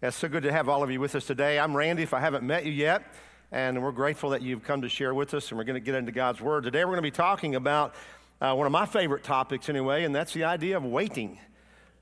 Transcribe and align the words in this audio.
It's 0.00 0.16
so 0.16 0.28
good 0.28 0.44
to 0.44 0.52
have 0.52 0.68
all 0.68 0.84
of 0.84 0.92
you 0.92 1.00
with 1.00 1.16
us 1.16 1.26
today. 1.26 1.58
I'm 1.58 1.76
Randy, 1.76 2.04
if 2.04 2.14
I 2.14 2.20
haven't 2.20 2.44
met 2.44 2.64
you 2.64 2.70
yet, 2.70 3.02
and 3.50 3.82
we're 3.82 3.90
grateful 3.90 4.30
that 4.30 4.42
you've 4.42 4.62
come 4.62 4.82
to 4.82 4.88
share 4.88 5.12
with 5.12 5.34
us, 5.34 5.50
and 5.50 5.58
we're 5.58 5.64
going 5.64 5.74
to 5.74 5.84
get 5.84 5.96
into 5.96 6.12
God's 6.12 6.40
Word. 6.40 6.62
Today, 6.62 6.84
we're 6.84 6.92
going 6.92 6.98
to 6.98 7.02
be 7.02 7.10
talking 7.10 7.56
about 7.56 7.96
uh, 8.40 8.54
one 8.54 8.64
of 8.64 8.70
my 8.70 8.86
favorite 8.86 9.24
topics, 9.24 9.68
anyway, 9.68 10.04
and 10.04 10.14
that's 10.14 10.32
the 10.32 10.44
idea 10.44 10.76
of 10.76 10.84
waiting. 10.84 11.36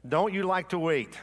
Don't 0.06 0.34
you 0.34 0.42
like 0.42 0.68
to 0.68 0.78
wait? 0.78 1.18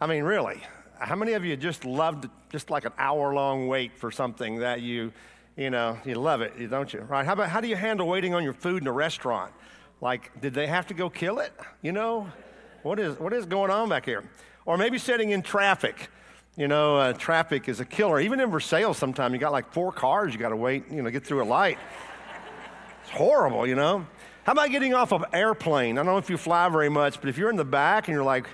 I 0.00 0.06
mean, 0.06 0.22
really, 0.22 0.62
how 1.00 1.16
many 1.16 1.32
of 1.32 1.44
you 1.44 1.56
just 1.56 1.84
loved 1.84 2.28
just 2.48 2.70
like 2.70 2.84
an 2.84 2.92
hour 2.96 3.34
long 3.34 3.66
wait 3.66 3.98
for 3.98 4.12
something 4.12 4.60
that 4.60 4.82
you, 4.82 5.12
you 5.56 5.70
know, 5.70 5.98
you 6.04 6.14
love 6.14 6.42
it, 6.42 6.70
don't 6.70 6.92
you? 6.92 7.00
Right? 7.00 7.26
How 7.26 7.32
about 7.32 7.48
how 7.48 7.60
do 7.60 7.66
you 7.66 7.74
handle 7.74 8.06
waiting 8.06 8.34
on 8.34 8.44
your 8.44 8.54
food 8.54 8.82
in 8.82 8.86
a 8.86 8.92
restaurant? 8.92 9.52
Like, 10.00 10.40
did 10.40 10.54
they 10.54 10.68
have 10.68 10.86
to 10.86 10.94
go 10.94 11.10
kill 11.10 11.40
it? 11.40 11.52
You 11.82 11.90
know, 11.90 12.28
what 12.84 13.00
is 13.00 13.18
what 13.18 13.32
is 13.32 13.46
going 13.46 13.72
on 13.72 13.88
back 13.88 14.04
here? 14.04 14.22
Or 14.68 14.76
maybe 14.76 14.98
sitting 14.98 15.30
in 15.30 15.40
traffic. 15.40 16.10
You 16.54 16.68
know, 16.68 16.98
uh, 16.98 17.14
traffic 17.14 17.70
is 17.70 17.80
a 17.80 17.86
killer. 17.86 18.20
Even 18.20 18.38
in 18.38 18.50
Versailles, 18.50 18.92
sometimes 18.92 19.32
you 19.32 19.38
got 19.38 19.50
like 19.50 19.72
four 19.72 19.92
cars 19.92 20.34
you 20.34 20.38
got 20.38 20.50
to 20.50 20.56
wait, 20.56 20.84
you 20.90 21.00
know, 21.00 21.08
get 21.08 21.24
through 21.24 21.42
a 21.42 21.48
light. 21.48 21.78
It's 23.00 23.10
horrible, 23.12 23.66
you 23.66 23.76
know. 23.76 24.06
How 24.44 24.52
about 24.52 24.68
getting 24.68 24.92
off 24.92 25.10
of 25.10 25.24
airplane? 25.32 25.96
I 25.96 26.02
don't 26.02 26.12
know 26.12 26.18
if 26.18 26.28
you 26.28 26.36
fly 26.36 26.68
very 26.68 26.90
much, 26.90 27.18
but 27.18 27.30
if 27.30 27.38
you're 27.38 27.48
in 27.48 27.56
the 27.56 27.64
back 27.64 28.08
and 28.08 28.14
you're 28.14 28.22
like, 28.22 28.46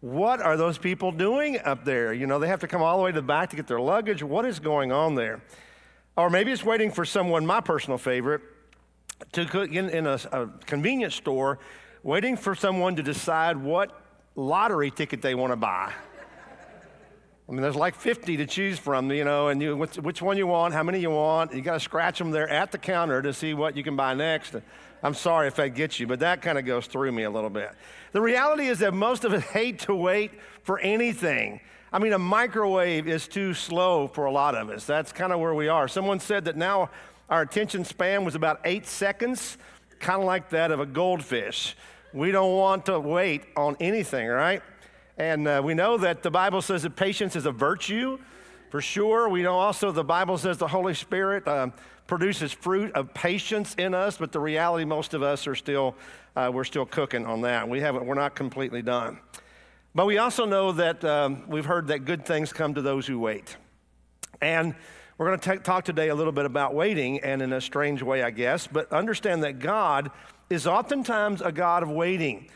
what 0.00 0.40
are 0.40 0.56
those 0.56 0.78
people 0.78 1.12
doing 1.12 1.58
up 1.58 1.84
there? 1.84 2.14
You 2.14 2.26
know, 2.26 2.38
they 2.38 2.48
have 2.48 2.60
to 2.60 2.66
come 2.66 2.80
all 2.80 2.96
the 2.96 3.04
way 3.04 3.12
to 3.12 3.16
the 3.16 3.26
back 3.26 3.50
to 3.50 3.56
get 3.56 3.66
their 3.66 3.80
luggage. 3.80 4.22
What 4.22 4.46
is 4.46 4.60
going 4.60 4.90
on 4.90 5.16
there? 5.16 5.42
Or 6.16 6.30
maybe 6.30 6.50
it's 6.50 6.64
waiting 6.64 6.90
for 6.90 7.04
someone, 7.04 7.44
my 7.44 7.60
personal 7.60 7.98
favorite, 7.98 8.40
to 9.32 9.60
in, 9.64 9.90
in 9.90 10.06
a, 10.06 10.18
a 10.32 10.46
convenience 10.64 11.14
store, 11.14 11.58
waiting 12.02 12.38
for 12.38 12.54
someone 12.54 12.96
to 12.96 13.02
decide 13.02 13.58
what 13.58 14.07
lottery 14.38 14.90
ticket 14.90 15.20
they 15.20 15.34
want 15.34 15.52
to 15.52 15.56
buy. 15.56 15.92
I 17.48 17.52
mean, 17.52 17.62
there's 17.62 17.76
like 17.76 17.94
50 17.94 18.36
to 18.36 18.46
choose 18.46 18.78
from, 18.78 19.10
you 19.10 19.24
know, 19.24 19.48
and 19.48 19.60
you, 19.60 19.74
which, 19.74 19.96
which 19.96 20.20
one 20.20 20.36
you 20.36 20.46
want, 20.46 20.74
how 20.74 20.82
many 20.82 21.00
you 21.00 21.10
want. 21.10 21.54
You 21.54 21.62
got 21.62 21.74
to 21.74 21.80
scratch 21.80 22.18
them 22.18 22.30
there 22.30 22.48
at 22.48 22.70
the 22.70 22.78
counter 22.78 23.22
to 23.22 23.32
see 23.32 23.54
what 23.54 23.76
you 23.76 23.82
can 23.82 23.96
buy 23.96 24.14
next. 24.14 24.54
I'm 25.02 25.14
sorry 25.14 25.48
if 25.48 25.56
that 25.56 25.70
gets 25.70 25.98
you, 25.98 26.06
but 26.06 26.20
that 26.20 26.42
kind 26.42 26.58
of 26.58 26.66
goes 26.66 26.86
through 26.86 27.10
me 27.12 27.22
a 27.22 27.30
little 27.30 27.50
bit. 27.50 27.70
The 28.12 28.20
reality 28.20 28.66
is 28.66 28.80
that 28.80 28.92
most 28.92 29.24
of 29.24 29.32
us 29.32 29.42
hate 29.44 29.80
to 29.80 29.94
wait 29.94 30.32
for 30.62 30.78
anything. 30.78 31.60
I 31.90 31.98
mean, 31.98 32.12
a 32.12 32.18
microwave 32.18 33.08
is 33.08 33.26
too 33.26 33.54
slow 33.54 34.08
for 34.08 34.26
a 34.26 34.30
lot 34.30 34.54
of 34.54 34.68
us. 34.68 34.84
That's 34.84 35.10
kind 35.10 35.32
of 35.32 35.40
where 35.40 35.54
we 35.54 35.68
are. 35.68 35.88
Someone 35.88 36.20
said 36.20 36.44
that 36.44 36.56
now 36.56 36.90
our 37.30 37.42
attention 37.42 37.84
span 37.84 38.24
was 38.24 38.34
about 38.34 38.60
eight 38.64 38.86
seconds, 38.86 39.56
kind 40.00 40.20
of 40.20 40.26
like 40.26 40.50
that 40.50 40.70
of 40.70 40.80
a 40.80 40.86
goldfish. 40.86 41.76
We 42.14 42.30
don't 42.30 42.56
want 42.56 42.86
to 42.86 42.98
wait 42.98 43.42
on 43.54 43.76
anything, 43.80 44.26
right? 44.28 44.62
And 45.18 45.46
uh, 45.46 45.60
we 45.62 45.74
know 45.74 45.98
that 45.98 46.22
the 46.22 46.30
Bible 46.30 46.62
says 46.62 46.82
that 46.84 46.96
patience 46.96 47.36
is 47.36 47.44
a 47.44 47.52
virtue, 47.52 48.18
for 48.70 48.80
sure. 48.80 49.28
We 49.28 49.42
know 49.42 49.58
also 49.58 49.92
the 49.92 50.04
Bible 50.04 50.38
says 50.38 50.56
the 50.56 50.68
Holy 50.68 50.94
Spirit 50.94 51.46
uh, 51.46 51.68
produces 52.06 52.52
fruit 52.52 52.92
of 52.94 53.12
patience 53.12 53.74
in 53.74 53.92
us, 53.92 54.16
but 54.16 54.32
the 54.32 54.40
reality, 54.40 54.86
most 54.86 55.12
of 55.12 55.22
us 55.22 55.46
are 55.46 55.54
still, 55.54 55.96
uh, 56.34 56.50
we're 56.52 56.64
still 56.64 56.86
cooking 56.86 57.26
on 57.26 57.42
that. 57.42 57.68
We 57.68 57.80
haven't, 57.80 58.06
we're 58.06 58.14
not 58.14 58.34
completely 58.34 58.80
done. 58.80 59.18
But 59.94 60.06
we 60.06 60.16
also 60.16 60.46
know 60.46 60.72
that 60.72 61.04
um, 61.04 61.44
we've 61.46 61.66
heard 61.66 61.88
that 61.88 62.06
good 62.06 62.24
things 62.24 62.52
come 62.52 62.74
to 62.74 62.82
those 62.82 63.06
who 63.06 63.18
wait. 63.18 63.56
And 64.40 64.74
we're 65.18 65.26
going 65.26 65.40
to 65.40 65.58
talk 65.58 65.84
today 65.84 66.08
a 66.08 66.14
little 66.14 66.32
bit 66.32 66.46
about 66.46 66.74
waiting, 66.74 67.20
and 67.20 67.42
in 67.42 67.52
a 67.52 67.60
strange 67.60 68.02
way, 68.02 68.22
I 68.22 68.30
guess, 68.30 68.66
but 68.66 68.90
understand 68.92 69.42
that 69.42 69.58
God 69.58 70.10
is 70.50 70.66
oftentimes 70.66 71.40
a 71.42 71.52
God 71.52 71.82
of 71.82 71.90
waiting. 71.90 72.48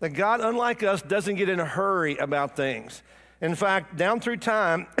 That 0.00 0.10
God, 0.10 0.40
unlike 0.40 0.82
us, 0.82 1.02
doesn't 1.02 1.36
get 1.36 1.48
in 1.48 1.58
a 1.60 1.64
hurry 1.64 2.16
about 2.16 2.56
things. 2.56 3.02
In 3.40 3.54
fact, 3.54 3.96
down 3.96 4.20
through 4.20 4.38
time, 4.38 4.86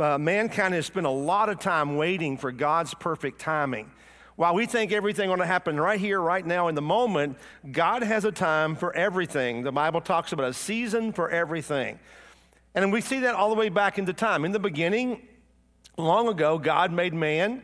uh, 0.00 0.18
mankind 0.18 0.74
has 0.74 0.86
spent 0.86 1.06
a 1.06 1.10
lot 1.10 1.48
of 1.48 1.58
time 1.58 1.96
waiting 1.96 2.36
for 2.36 2.52
God's 2.52 2.94
perfect 2.94 3.40
timing. 3.40 3.90
While 4.36 4.54
we 4.54 4.66
think 4.66 4.92
everything 4.92 5.28
going 5.28 5.40
to 5.40 5.46
happen 5.46 5.78
right 5.78 6.00
here, 6.00 6.20
right 6.20 6.44
now, 6.44 6.68
in 6.68 6.74
the 6.74 6.82
moment, 6.82 7.36
God 7.70 8.02
has 8.02 8.24
a 8.24 8.32
time 8.32 8.76
for 8.76 8.94
everything. 8.96 9.62
The 9.62 9.72
Bible 9.72 10.00
talks 10.00 10.32
about 10.32 10.48
a 10.48 10.54
season 10.54 11.12
for 11.12 11.30
everything. 11.30 11.98
And 12.74 12.92
we 12.92 13.00
see 13.02 13.20
that 13.20 13.34
all 13.34 13.50
the 13.50 13.56
way 13.56 13.68
back 13.68 13.98
into 13.98 14.12
time. 14.12 14.44
In 14.44 14.52
the 14.52 14.58
beginning, 14.58 15.20
long 15.98 16.28
ago, 16.28 16.58
God 16.58 16.90
made 16.92 17.12
man. 17.12 17.62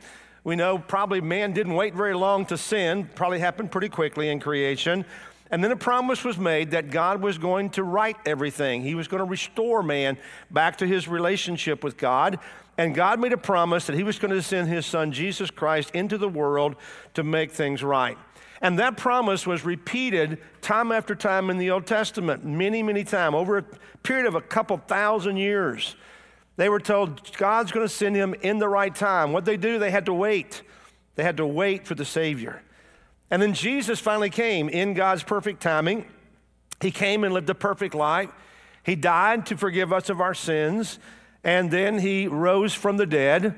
We 0.49 0.57
know 0.57 0.79
probably 0.79 1.21
man 1.21 1.53
didn't 1.53 1.75
wait 1.75 1.95
very 1.95 2.15
long 2.15 2.47
to 2.47 2.57
sin, 2.57 3.11
probably 3.15 3.39
happened 3.39 3.71
pretty 3.71 3.91
quickly 3.91 4.31
in 4.31 4.41
creation. 4.41 5.05
And 5.51 5.63
then 5.63 5.71
a 5.73 5.77
promise 5.77 6.25
was 6.25 6.39
made 6.39 6.71
that 6.71 6.89
God 6.89 7.21
was 7.21 7.37
going 7.37 7.69
to 7.73 7.83
right 7.83 8.17
everything. 8.25 8.81
He 8.81 8.95
was 8.95 9.09
going 9.09 9.19
to 9.19 9.29
restore 9.29 9.83
man 9.83 10.17
back 10.51 10.79
to 10.79 10.87
his 10.87 11.07
relationship 11.07 11.85
with 11.85 11.99
God. 11.99 12.39
And 12.79 12.95
God 12.95 13.21
made 13.21 13.35
a 13.35 13.37
promise 13.37 13.89
that 13.89 13.97
he 13.97 14.03
was 14.03 14.19
going 14.19 14.31
to 14.31 14.41
send 14.41 14.69
his 14.69 14.87
son 14.87 15.13
Jesus 15.13 15.51
Christ 15.51 15.91
into 15.91 16.17
the 16.17 16.31
world 16.31 16.77
to 17.13 17.23
make 17.23 17.53
things 17.53 17.83
right. 17.83 18.17
And 18.63 18.79
that 18.79 18.97
promise 18.97 19.47
was 19.47 19.67
repeated 19.67 20.39
time 20.63 20.93
after 20.93 21.15
time 21.15 21.51
in 21.51 21.59
the 21.59 21.73
Old 21.73 21.85
Testament, 21.85 22.43
many, 22.47 22.83
many 22.83 23.05
times, 23.05 23.35
over 23.35 23.59
a 23.59 23.65
period 24.03 24.25
of 24.25 24.35
a 24.35 24.41
couple 24.41 24.79
thousand 24.79 25.37
years. 25.37 25.95
They 26.59 26.69
were 26.69 26.81
told 26.81 27.37
God's 27.37 27.71
going 27.71 27.87
to 27.87 27.93
send 27.93 28.17
him 28.17 28.35
in 28.43 28.59
the 28.59 28.69
right 28.69 28.93
time. 28.93 29.33
What 29.33 29.45
they 29.45 29.57
do, 29.57 29.79
they 29.79 29.93
had 29.93 30.07
to 30.07 30.13
wait. 30.13 30.63
They 31.15 31.23
had 31.23 31.37
to 31.37 31.47
wait 31.47 31.87
for 31.87 31.95
the 31.95 32.05
Savior. 32.05 32.61
And 33.31 33.41
then 33.41 33.55
Jesus 33.55 34.01
finally 34.01 34.29
came 34.29 34.69
in 34.69 34.93
God's 34.93 35.23
perfect 35.23 35.63
timing. 35.63 36.05
He 36.81 36.91
came 36.91 37.23
and 37.23 37.33
lived 37.33 37.49
a 37.49 37.55
perfect 37.55 37.95
life. 37.95 38.31
He 38.83 38.97
died 38.97 39.47
to 39.47 39.57
forgive 39.57 39.93
us 39.93 40.11
of 40.11 40.21
our 40.21 40.35
sins, 40.35 40.99
and 41.45 41.71
then 41.71 42.01
he 42.01 42.27
rose 42.27 42.75
from 42.75 42.97
the 42.97 43.07
dead. 43.07 43.57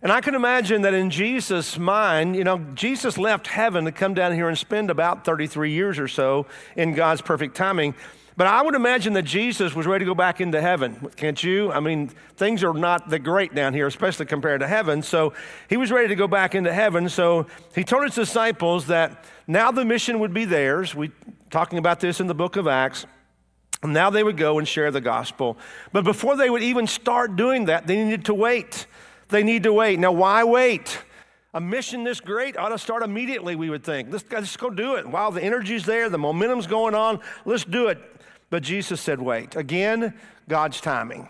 And 0.00 0.10
I 0.10 0.22
can 0.22 0.34
imagine 0.34 0.82
that 0.82 0.94
in 0.94 1.10
Jesus' 1.10 1.78
mind, 1.78 2.34
you 2.34 2.44
know, 2.44 2.58
Jesus 2.74 3.18
left 3.18 3.46
heaven 3.48 3.84
to 3.84 3.92
come 3.92 4.14
down 4.14 4.32
here 4.32 4.48
and 4.48 4.56
spend 4.56 4.90
about 4.90 5.26
33 5.26 5.72
years 5.72 5.98
or 5.98 6.08
so 6.08 6.46
in 6.76 6.94
God's 6.94 7.20
perfect 7.20 7.56
timing. 7.56 7.94
But 8.38 8.46
I 8.46 8.62
would 8.62 8.76
imagine 8.76 9.14
that 9.14 9.24
Jesus 9.24 9.74
was 9.74 9.84
ready 9.84 10.04
to 10.04 10.08
go 10.08 10.14
back 10.14 10.40
into 10.40 10.60
heaven, 10.60 11.10
can't 11.16 11.42
you? 11.42 11.72
I 11.72 11.80
mean, 11.80 12.06
things 12.36 12.62
are 12.62 12.72
not 12.72 13.08
that 13.10 13.18
great 13.24 13.52
down 13.52 13.74
here, 13.74 13.88
especially 13.88 14.26
compared 14.26 14.60
to 14.60 14.68
heaven. 14.68 15.02
So 15.02 15.32
he 15.68 15.76
was 15.76 15.90
ready 15.90 16.06
to 16.06 16.14
go 16.14 16.28
back 16.28 16.54
into 16.54 16.72
heaven. 16.72 17.08
So 17.08 17.48
he 17.74 17.82
told 17.82 18.04
his 18.04 18.14
disciples 18.14 18.86
that 18.86 19.24
now 19.48 19.72
the 19.72 19.84
mission 19.84 20.20
would 20.20 20.32
be 20.32 20.44
theirs. 20.44 20.94
We 20.94 21.10
talking 21.50 21.80
about 21.80 21.98
this 21.98 22.20
in 22.20 22.28
the 22.28 22.34
book 22.34 22.54
of 22.54 22.68
Acts. 22.68 23.06
And 23.82 23.92
now 23.92 24.08
they 24.08 24.22
would 24.22 24.36
go 24.36 24.60
and 24.60 24.68
share 24.68 24.92
the 24.92 25.00
gospel. 25.00 25.58
But 25.92 26.04
before 26.04 26.36
they 26.36 26.48
would 26.48 26.62
even 26.62 26.86
start 26.86 27.34
doing 27.34 27.64
that, 27.64 27.88
they 27.88 27.96
needed 27.96 28.26
to 28.26 28.34
wait. 28.34 28.86
They 29.30 29.42
need 29.42 29.64
to 29.64 29.72
wait. 29.72 29.98
Now, 29.98 30.12
why 30.12 30.44
wait? 30.44 31.02
A 31.54 31.60
mission 31.60 32.04
this 32.04 32.20
great 32.20 32.56
ought 32.56 32.68
to 32.68 32.78
start 32.78 33.02
immediately, 33.02 33.56
we 33.56 33.68
would 33.68 33.82
think. 33.82 34.12
Let's, 34.12 34.24
let's 34.30 34.56
go 34.56 34.70
do 34.70 34.94
it. 34.94 35.08
While 35.08 35.32
the 35.32 35.42
energy's 35.42 35.84
there, 35.84 36.08
the 36.08 36.18
momentum's 36.18 36.68
going 36.68 36.94
on, 36.94 37.18
let's 37.44 37.64
do 37.64 37.88
it. 37.88 37.98
But 38.50 38.62
Jesus 38.62 39.00
said, 39.00 39.20
wait. 39.20 39.56
Again, 39.56 40.14
God's 40.48 40.80
timing. 40.80 41.28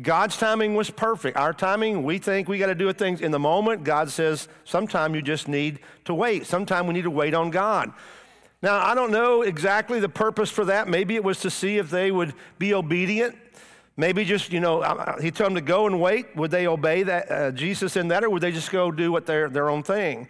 God's 0.00 0.36
timing 0.36 0.74
was 0.74 0.90
perfect. 0.90 1.38
Our 1.38 1.54
timing, 1.54 2.02
we 2.02 2.18
think 2.18 2.48
we 2.48 2.58
got 2.58 2.66
to 2.66 2.74
do 2.74 2.92
things 2.92 3.20
in 3.20 3.30
the 3.30 3.38
moment. 3.38 3.84
God 3.84 4.10
says, 4.10 4.46
sometime 4.64 5.14
you 5.14 5.22
just 5.22 5.48
need 5.48 5.78
to 6.04 6.12
wait. 6.12 6.46
Sometime 6.46 6.86
we 6.86 6.94
need 6.94 7.04
to 7.04 7.10
wait 7.10 7.32
on 7.32 7.50
God. 7.50 7.92
Now, 8.62 8.78
I 8.78 8.94
don't 8.94 9.10
know 9.10 9.42
exactly 9.42 10.00
the 10.00 10.08
purpose 10.08 10.50
for 10.50 10.66
that. 10.66 10.88
Maybe 10.88 11.14
it 11.14 11.24
was 11.24 11.40
to 11.40 11.50
see 11.50 11.78
if 11.78 11.88
they 11.90 12.10
would 12.10 12.34
be 12.58 12.74
obedient. 12.74 13.36
Maybe 13.96 14.24
just, 14.24 14.52
you 14.52 14.60
know, 14.60 14.82
he 15.22 15.30
told 15.30 15.48
them 15.48 15.54
to 15.54 15.62
go 15.62 15.86
and 15.86 15.98
wait. 16.00 16.36
Would 16.36 16.50
they 16.50 16.66
obey 16.66 17.02
that, 17.02 17.30
uh, 17.30 17.50
Jesus 17.52 17.96
in 17.96 18.08
that, 18.08 18.22
or 18.24 18.28
would 18.28 18.42
they 18.42 18.52
just 18.52 18.70
go 18.70 18.90
do 18.90 19.12
what 19.12 19.24
their, 19.24 19.48
their 19.48 19.70
own 19.70 19.82
thing? 19.82 20.28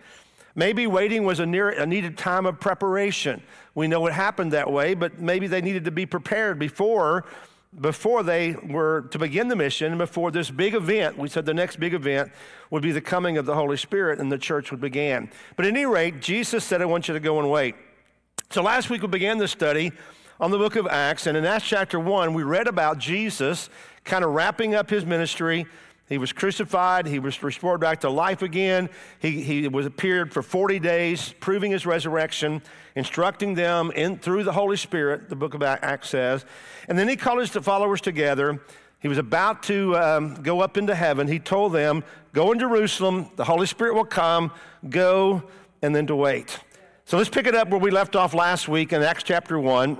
Maybe 0.55 0.87
waiting 0.87 1.25
was 1.25 1.41
a, 1.41 1.47
near, 1.47 1.71
a 1.71 1.85
needed 1.85 2.17
time 2.17 2.47
of 2.47 2.61
preparation. 2.61 3.43
We 3.77 3.87
know 3.87 4.07
it 4.07 4.13
happened 4.15 4.53
that 4.53 4.73
way, 4.73 4.95
but 4.95 5.21
maybe 5.21 5.47
they 5.47 5.61
needed 5.61 5.85
to 5.85 5.93
be 5.93 6.07
prepared 6.07 6.59
before 6.59 7.25
before 7.81 8.23
they 8.23 8.55
were 8.55 9.03
to 9.11 9.19
begin 9.19 9.49
the 9.49 9.57
mission, 9.57 9.99
before 9.99 10.31
this 10.31 10.51
big 10.51 10.75
event, 10.75 11.19
we 11.19 11.29
said 11.29 11.45
the 11.45 11.53
next 11.53 11.77
big 11.77 11.93
event 11.93 12.33
would 12.71 12.83
be 12.83 12.91
the 12.91 13.03
coming 13.03 13.37
of 13.37 13.45
the 13.45 13.55
Holy 13.55 13.77
Spirit 13.77 14.19
and 14.19 14.33
the 14.33 14.39
church 14.39 14.71
would 14.71 14.81
begin. 14.81 15.29
But 15.57 15.67
at 15.67 15.73
any 15.73 15.85
rate, 15.85 16.21
Jesus 16.21 16.65
said, 16.65 16.81
I 16.81 16.87
want 16.87 17.07
you 17.07 17.13
to 17.13 17.21
go 17.21 17.39
and 17.39 17.51
wait. 17.51 17.75
So 18.51 18.63
last 18.63 18.89
week 18.89 19.03
we 19.03 19.09
began 19.09 19.37
the 19.37 19.49
study 19.49 19.93
on 20.41 20.51
the 20.51 20.59
book 20.59 20.77
of 20.77 20.87
Acts, 20.87 21.27
and 21.27 21.37
in 21.37 21.45
Acts 21.45 21.67
chapter 21.67 21.99
1, 21.99 22.35
we 22.35 22.43
read 22.43 22.67
about 22.67 22.99
Jesus 22.99 23.69
kind 24.05 24.25
of 24.25 24.31
wrapping 24.31 24.75
up 24.75 24.89
his 24.89 25.05
ministry 25.05 25.67
he 26.09 26.19
was 26.19 26.33
crucified. 26.33 27.07
He 27.07 27.19
was 27.19 27.43
restored 27.43 27.81
back 27.81 28.01
to 28.03 28.11
life 28.11 28.43
again. 28.43 28.89
He, 29.19 29.43
he 29.43 29.67
was 29.67 29.87
appeared 29.87 30.33
for 30.33 30.41
40 30.41 30.79
days, 30.79 31.35
proving 31.41 31.73
his 31.73 31.85
resurrection, 31.85 32.63
instructing 32.95 33.55
them 33.55 33.91
in, 33.91 34.19
through 34.19 34.45
the 34.45 34.53
Holy 34.53 34.77
Spirit, 34.77 35.29
the 35.29 35.37
book 35.37 35.55
of 35.55 35.63
Acts 35.63 36.11
says. 36.11 36.45
And 36.89 36.97
then 36.97 37.09
he 37.09 37.17
called 37.17 37.41
his 37.41 37.51
followers 37.51 38.01
together. 38.01 38.61
He 39.01 39.09
was 39.09 39.19
about 39.19 39.65
to 39.65 39.97
um, 39.97 40.35
go 40.43 40.61
up 40.61 40.77
into 40.77 40.95
heaven. 40.95 41.27
He 41.27 41.39
told 41.41 41.73
them, 41.73 42.05
Go 42.33 42.53
in 42.53 42.59
Jerusalem, 42.59 43.31
the 43.37 43.45
Holy 43.45 43.67
Spirit 43.67 43.95
will 43.95 44.05
come, 44.05 44.53
go, 44.89 45.43
and 45.83 45.95
then 45.95 46.07
to 46.07 46.15
wait. 46.15 46.59
So 47.05 47.17
let's 47.17 47.31
pick 47.31 47.47
it 47.47 47.55
up 47.55 47.69
where 47.69 47.81
we 47.81 47.91
left 47.91 48.15
off 48.15 48.35
last 48.35 48.69
week 48.69 48.93
in 48.93 49.03
Acts 49.03 49.23
chapter 49.23 49.59
1. 49.59 49.97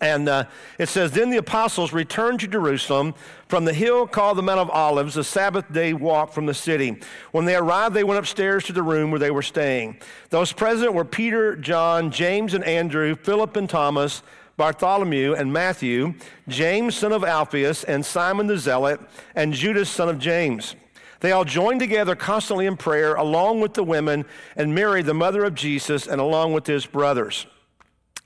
And 0.00 0.28
uh, 0.28 0.44
it 0.78 0.88
says, 0.88 1.12
Then 1.12 1.30
the 1.30 1.36
apostles 1.36 1.92
returned 1.92 2.40
to 2.40 2.48
Jerusalem 2.48 3.14
from 3.48 3.64
the 3.64 3.72
hill 3.72 4.06
called 4.06 4.38
the 4.38 4.42
Mount 4.42 4.58
of 4.58 4.70
Olives, 4.70 5.16
a 5.16 5.22
Sabbath 5.22 5.72
day 5.72 5.92
walk 5.92 6.32
from 6.32 6.46
the 6.46 6.54
city. 6.54 7.00
When 7.30 7.44
they 7.44 7.54
arrived, 7.54 7.94
they 7.94 8.02
went 8.02 8.18
upstairs 8.18 8.64
to 8.64 8.72
the 8.72 8.82
room 8.82 9.10
where 9.10 9.20
they 9.20 9.30
were 9.30 9.42
staying. 9.42 9.98
Those 10.30 10.52
present 10.52 10.94
were 10.94 11.04
Peter, 11.04 11.54
John, 11.54 12.10
James, 12.10 12.54
and 12.54 12.64
Andrew, 12.64 13.14
Philip 13.14 13.56
and 13.56 13.70
Thomas, 13.70 14.22
Bartholomew 14.56 15.34
and 15.34 15.52
Matthew, 15.52 16.14
James, 16.48 16.96
son 16.96 17.12
of 17.12 17.24
Alphaeus, 17.24 17.84
and 17.84 18.04
Simon 18.04 18.46
the 18.46 18.58
Zealot, 18.58 19.00
and 19.34 19.52
Judas, 19.52 19.90
son 19.90 20.08
of 20.08 20.18
James. 20.18 20.76
They 21.20 21.32
all 21.32 21.44
joined 21.44 21.80
together 21.80 22.14
constantly 22.14 22.66
in 22.66 22.76
prayer, 22.76 23.14
along 23.14 23.60
with 23.60 23.74
the 23.74 23.82
women, 23.82 24.24
and 24.56 24.74
Mary, 24.74 25.02
the 25.02 25.14
mother 25.14 25.44
of 25.44 25.54
Jesus, 25.54 26.06
and 26.06 26.20
along 26.20 26.52
with 26.52 26.66
his 26.66 26.86
brothers. 26.86 27.46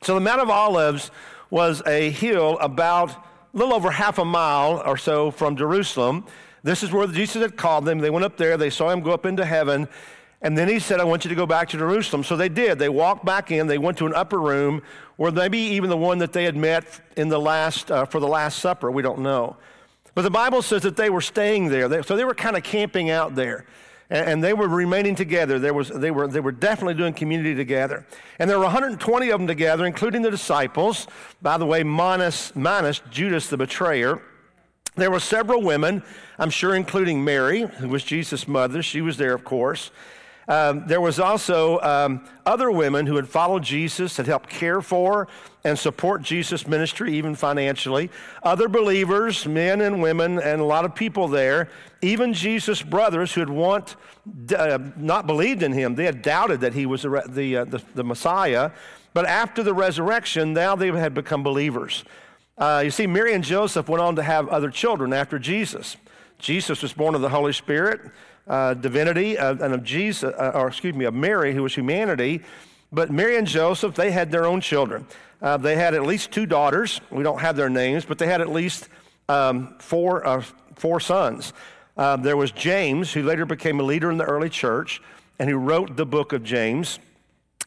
So 0.02 0.14
the 0.14 0.20
Mount 0.20 0.40
of 0.40 0.50
Olives 0.50 1.10
was 1.50 1.82
a 1.86 2.10
hill 2.10 2.58
about 2.60 3.10
a 3.10 3.56
little 3.56 3.74
over 3.74 3.90
half 3.90 4.18
a 4.18 4.24
mile 4.24 4.82
or 4.84 4.96
so 4.96 5.30
from 5.30 5.56
Jerusalem. 5.56 6.24
This 6.62 6.82
is 6.82 6.92
where 6.92 7.06
Jesus 7.06 7.42
had 7.42 7.56
called 7.56 7.84
them. 7.84 7.98
They 7.98 8.10
went 8.10 8.24
up 8.24 8.36
there, 8.36 8.56
they 8.56 8.70
saw 8.70 8.90
him 8.90 9.00
go 9.00 9.12
up 9.12 9.24
into 9.24 9.44
heaven, 9.44 9.88
and 10.42 10.56
then 10.56 10.68
he 10.68 10.78
said, 10.78 11.00
I 11.00 11.04
want 11.04 11.24
you 11.24 11.28
to 11.30 11.34
go 11.34 11.46
back 11.46 11.68
to 11.70 11.78
Jerusalem. 11.78 12.22
So 12.22 12.36
they 12.36 12.48
did. 12.48 12.78
They 12.78 12.88
walked 12.88 13.24
back 13.24 13.50
in, 13.50 13.66
they 13.66 13.78
went 13.78 13.98
to 13.98 14.06
an 14.06 14.14
upper 14.14 14.40
room, 14.40 14.82
or 15.16 15.30
maybe 15.30 15.58
even 15.58 15.90
the 15.90 15.96
one 15.96 16.18
that 16.18 16.32
they 16.32 16.44
had 16.44 16.56
met 16.56 17.00
in 17.16 17.28
the 17.28 17.40
last, 17.40 17.90
uh, 17.90 18.04
for 18.04 18.20
the 18.20 18.28
Last 18.28 18.58
Supper. 18.58 18.90
We 18.90 19.02
don't 19.02 19.20
know. 19.20 19.56
But 20.14 20.22
the 20.22 20.30
Bible 20.30 20.62
says 20.62 20.82
that 20.82 20.96
they 20.96 21.10
were 21.10 21.20
staying 21.20 21.68
there. 21.68 22.02
So 22.02 22.16
they 22.16 22.24
were 22.24 22.34
kind 22.34 22.56
of 22.56 22.62
camping 22.62 23.10
out 23.10 23.34
there 23.34 23.66
and 24.10 24.42
they 24.42 24.54
were 24.54 24.68
remaining 24.68 25.14
together. 25.14 25.58
There 25.58 25.74
was, 25.74 25.88
they, 25.88 26.10
were, 26.10 26.26
they 26.26 26.40
were 26.40 26.52
definitely 26.52 26.94
doing 26.94 27.12
community 27.12 27.54
together. 27.54 28.06
And 28.38 28.48
there 28.48 28.58
were 28.58 28.64
120 28.64 29.28
of 29.30 29.40
them 29.40 29.46
together, 29.46 29.84
including 29.84 30.22
the 30.22 30.30
disciples, 30.30 31.06
by 31.42 31.58
the 31.58 31.66
way, 31.66 31.82
minus, 31.82 32.54
minus 32.56 33.00
Judas 33.10 33.48
the 33.48 33.58
betrayer. 33.58 34.22
There 34.96 35.10
were 35.10 35.20
several 35.20 35.62
women, 35.62 36.02
I'm 36.38 36.50
sure, 36.50 36.74
including 36.74 37.22
Mary, 37.22 37.62
who 37.62 37.88
was 37.88 38.02
Jesus' 38.02 38.48
mother. 38.48 38.82
She 38.82 39.00
was 39.00 39.16
there, 39.18 39.34
of 39.34 39.44
course. 39.44 39.90
Um, 40.48 40.86
there 40.86 41.00
was 41.00 41.20
also 41.20 41.78
um, 41.80 42.26
other 42.46 42.70
women 42.70 43.06
who 43.06 43.16
had 43.16 43.28
followed 43.28 43.62
Jesus, 43.62 44.16
had 44.16 44.26
helped 44.26 44.48
care 44.48 44.80
for 44.80 45.28
and 45.62 45.78
support 45.78 46.22
Jesus' 46.22 46.66
ministry, 46.66 47.14
even 47.14 47.34
financially. 47.34 48.10
Other 48.42 48.66
believers, 48.66 49.46
men 49.46 49.82
and 49.82 50.00
women, 50.00 50.40
and 50.40 50.60
a 50.62 50.64
lot 50.64 50.86
of 50.86 50.94
people 50.94 51.28
there. 51.28 51.68
Even 52.00 52.32
Jesus' 52.32 52.82
brothers 52.82 53.34
who 53.34 53.40
had 53.40 53.50
want, 53.50 53.96
uh, 54.56 54.78
not 54.96 55.26
believed 55.26 55.62
in 55.62 55.72
him. 55.72 55.94
They 55.94 56.06
had 56.06 56.22
doubted 56.22 56.60
that 56.62 56.72
he 56.72 56.86
was 56.86 57.02
the, 57.02 57.22
the, 57.28 57.56
uh, 57.58 57.64
the, 57.64 57.82
the 57.94 58.04
Messiah. 58.04 58.70
But 59.12 59.26
after 59.26 59.62
the 59.62 59.74
resurrection, 59.74 60.54
now 60.54 60.74
they 60.76 60.88
had 60.88 61.12
become 61.12 61.42
believers. 61.42 62.04
Uh, 62.56 62.80
you 62.84 62.90
see, 62.90 63.06
Mary 63.06 63.34
and 63.34 63.44
Joseph 63.44 63.88
went 63.88 64.00
on 64.02 64.16
to 64.16 64.22
have 64.22 64.48
other 64.48 64.70
children 64.70 65.12
after 65.12 65.38
Jesus. 65.38 65.98
Jesus 66.38 66.82
was 66.82 66.92
born 66.94 67.14
of 67.14 67.20
the 67.20 67.28
Holy 67.28 67.52
Spirit 67.52 68.00
uh, 68.48 68.74
divinity 68.74 69.36
and 69.36 69.60
of 69.60 69.84
Jesus, 69.84 70.32
uh, 70.32 70.52
or 70.54 70.68
excuse 70.68 70.94
me, 70.94 71.04
of 71.04 71.14
Mary, 71.14 71.54
who 71.54 71.62
was 71.62 71.74
humanity. 71.74 72.42
But 72.90 73.10
Mary 73.10 73.36
and 73.36 73.46
Joseph, 73.46 73.94
they 73.94 74.10
had 74.10 74.30
their 74.30 74.46
own 74.46 74.60
children. 74.60 75.06
Uh, 75.40 75.56
they 75.56 75.76
had 75.76 75.94
at 75.94 76.02
least 76.02 76.30
two 76.32 76.46
daughters. 76.46 77.00
We 77.10 77.22
don't 77.22 77.40
have 77.40 77.56
their 77.56 77.68
names, 77.68 78.04
but 78.04 78.18
they 78.18 78.26
had 78.26 78.40
at 78.40 78.48
least 78.48 78.88
um, 79.28 79.76
four, 79.78 80.26
uh, 80.26 80.42
four 80.74 80.98
sons. 81.00 81.52
Uh, 81.96 82.16
there 82.16 82.36
was 82.36 82.50
James, 82.50 83.12
who 83.12 83.22
later 83.22 83.44
became 83.44 83.80
a 83.80 83.82
leader 83.82 84.10
in 84.10 84.18
the 84.18 84.24
early 84.24 84.48
church 84.48 85.02
and 85.38 85.48
who 85.48 85.56
wrote 85.56 85.96
the 85.96 86.06
book 86.06 86.32
of 86.32 86.42
James. 86.42 86.98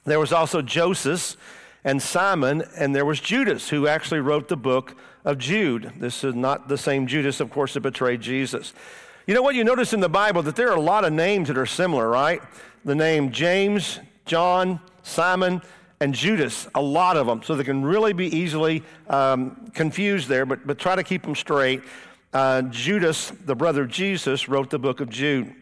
There 0.06 0.20
was 0.20 0.34
also 0.34 0.62
Joseph 0.62 1.38
and 1.84 2.02
Simon, 2.02 2.64
and 2.78 2.96
there 2.96 3.06
was 3.06 3.20
Judas, 3.20 3.70
who 3.70 3.88
actually 3.88 4.20
wrote 4.20 4.48
the 4.48 4.58
book 4.58 4.96
of 5.24 5.38
Jude. 5.38 5.94
This 5.98 6.24
is 6.24 6.36
not 6.36 6.68
the 6.68 6.78
same 6.78 7.08
Judas, 7.08 7.40
of 7.40 7.52
course, 7.52 7.74
that 7.74 7.82
betrayed 7.82 8.22
Jesus. 8.22 8.74
You 9.28 9.36
know 9.36 9.44
what? 9.44 9.54
You 9.54 9.64
notice 9.64 9.94
in 9.94 10.00
the 10.00 10.10
Bible 10.10 10.42
that 10.44 10.56
there 10.56 10.70
are 10.70 10.76
a 10.76 10.82
lot 10.82 11.06
of 11.06 11.14
names 11.14 11.48
that 11.50 11.58
are 11.58 11.68
similar, 11.68 12.10
right? 12.10 12.42
The 12.84 12.96
name 12.96 13.32
James, 13.32 14.00
John, 14.26 14.80
Simon, 15.04 15.62
and 16.00 16.16
Judas, 16.16 16.68
a 16.74 16.82
lot 16.82 17.18
of 17.18 17.28
them. 17.28 17.44
So 17.44 17.56
they 17.56 17.64
can 17.64 17.84
really 17.84 18.14
be 18.14 18.36
easily 18.36 18.82
um, 19.08 19.70
confused 19.76 20.28
there, 20.28 20.48
but, 20.48 20.66
but 20.66 20.80
try 20.80 20.96
to 20.96 21.04
keep 21.04 21.22
them 21.22 21.36
straight. 21.36 21.84
Uh, 22.34 22.64
Judas, 22.64 23.32
the 23.46 23.56
brother 23.56 23.84
of 23.84 23.90
Jesus, 23.90 24.50
wrote 24.50 24.72
the 24.72 24.80
book 24.80 25.02
of 25.02 25.10
Jude. 25.10 25.54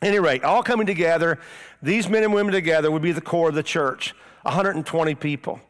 Any 0.00 0.18
rate, 0.18 0.42
all 0.42 0.62
coming 0.62 0.86
together, 0.86 1.38
these 1.82 2.08
men 2.08 2.24
and 2.24 2.32
women 2.32 2.54
together 2.54 2.90
would 2.90 3.02
be 3.02 3.12
the 3.12 3.20
core 3.20 3.50
of 3.50 3.54
the 3.54 3.62
church 3.62 4.14
120 4.42 5.14
people. 5.16 5.60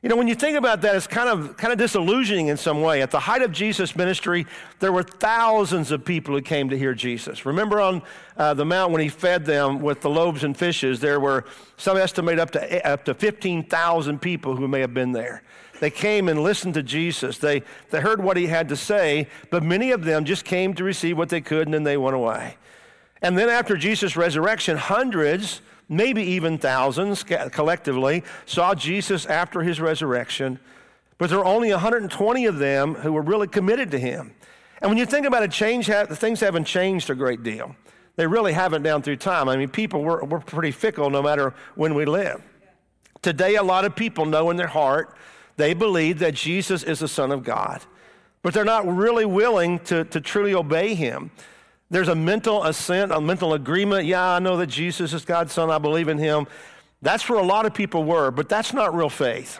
You 0.00 0.08
know, 0.08 0.14
when 0.14 0.28
you 0.28 0.36
think 0.36 0.56
about 0.56 0.80
that, 0.82 0.94
it's 0.94 1.08
kind 1.08 1.28
of, 1.28 1.56
kind 1.56 1.72
of 1.72 1.78
disillusioning 1.78 2.46
in 2.46 2.56
some 2.56 2.82
way. 2.82 3.02
At 3.02 3.10
the 3.10 3.18
height 3.18 3.42
of 3.42 3.50
Jesus' 3.50 3.96
ministry, 3.96 4.46
there 4.78 4.92
were 4.92 5.02
thousands 5.02 5.90
of 5.90 6.04
people 6.04 6.36
who 6.36 6.40
came 6.40 6.68
to 6.68 6.78
hear 6.78 6.94
Jesus. 6.94 7.44
Remember 7.44 7.80
on 7.80 8.02
uh, 8.36 8.54
the 8.54 8.64
mount 8.64 8.92
when 8.92 9.00
he 9.00 9.08
fed 9.08 9.44
them 9.44 9.80
with 9.80 10.00
the 10.00 10.08
loaves 10.08 10.44
and 10.44 10.56
fishes, 10.56 11.00
there 11.00 11.18
were 11.18 11.46
some 11.78 11.96
estimate 11.96 12.38
up 12.38 12.52
to, 12.52 12.88
up 12.88 13.04
to 13.06 13.14
15,000 13.14 14.20
people 14.20 14.54
who 14.54 14.68
may 14.68 14.78
have 14.78 14.94
been 14.94 15.10
there. 15.10 15.42
They 15.80 15.90
came 15.90 16.28
and 16.28 16.44
listened 16.44 16.74
to 16.74 16.82
Jesus. 16.84 17.38
They, 17.38 17.64
they 17.90 18.00
heard 18.00 18.22
what 18.22 18.36
he 18.36 18.46
had 18.46 18.68
to 18.68 18.76
say, 18.76 19.26
but 19.50 19.64
many 19.64 19.90
of 19.90 20.04
them 20.04 20.24
just 20.24 20.44
came 20.44 20.74
to 20.74 20.84
receive 20.84 21.18
what 21.18 21.28
they 21.28 21.40
could 21.40 21.66
and 21.66 21.74
then 21.74 21.82
they 21.82 21.96
went 21.96 22.14
away. 22.14 22.56
And 23.20 23.36
then 23.36 23.48
after 23.48 23.76
Jesus' 23.76 24.16
resurrection, 24.16 24.76
hundreds 24.76 25.60
maybe 25.88 26.22
even 26.22 26.58
thousands 26.58 27.24
collectively, 27.24 28.22
saw 28.46 28.74
Jesus 28.74 29.26
after 29.26 29.62
his 29.62 29.80
resurrection, 29.80 30.58
but 31.16 31.30
there 31.30 31.38
were 31.38 31.44
only 31.44 31.70
120 31.70 32.46
of 32.46 32.58
them 32.58 32.94
who 32.94 33.12
were 33.12 33.22
really 33.22 33.48
committed 33.48 33.90
to 33.90 33.98
him. 33.98 34.34
And 34.80 34.90
when 34.90 34.98
you 34.98 35.06
think 35.06 35.26
about 35.26 35.42
it, 35.42 35.50
change 35.50 35.86
things 35.86 36.40
haven't 36.40 36.64
changed 36.64 37.10
a 37.10 37.14
great 37.14 37.42
deal. 37.42 37.74
They 38.16 38.26
really 38.26 38.52
haven't 38.52 38.82
down 38.82 39.02
through 39.02 39.16
time. 39.16 39.48
I 39.48 39.56
mean, 39.56 39.68
people, 39.68 40.02
we're, 40.02 40.24
we're 40.24 40.40
pretty 40.40 40.72
fickle 40.72 41.10
no 41.10 41.22
matter 41.22 41.54
when 41.74 41.94
we 41.94 42.04
live. 42.04 42.42
Today, 43.22 43.56
a 43.56 43.62
lot 43.62 43.84
of 43.84 43.96
people 43.96 44.26
know 44.26 44.50
in 44.50 44.56
their 44.56 44.68
heart 44.68 45.16
they 45.56 45.74
believe 45.74 46.20
that 46.20 46.34
Jesus 46.34 46.82
is 46.84 47.00
the 47.00 47.08
Son 47.08 47.32
of 47.32 47.42
God, 47.42 47.82
but 48.42 48.54
they're 48.54 48.64
not 48.64 48.86
really 48.86 49.24
willing 49.24 49.80
to, 49.80 50.04
to 50.04 50.20
truly 50.20 50.54
obey 50.54 50.94
him. 50.94 51.30
There's 51.90 52.08
a 52.08 52.14
mental 52.14 52.64
assent, 52.64 53.12
a 53.12 53.20
mental 53.20 53.54
agreement. 53.54 54.06
Yeah, 54.06 54.34
I 54.34 54.38
know 54.38 54.56
that 54.58 54.66
Jesus 54.66 55.12
is 55.12 55.24
God's 55.24 55.52
son. 55.52 55.70
I 55.70 55.78
believe 55.78 56.08
in 56.08 56.18
him. 56.18 56.46
That's 57.00 57.28
where 57.28 57.38
a 57.38 57.44
lot 57.44 57.64
of 57.64 57.72
people 57.72 58.04
were, 58.04 58.30
but 58.30 58.48
that's 58.48 58.72
not 58.72 58.94
real 58.94 59.08
faith. 59.08 59.58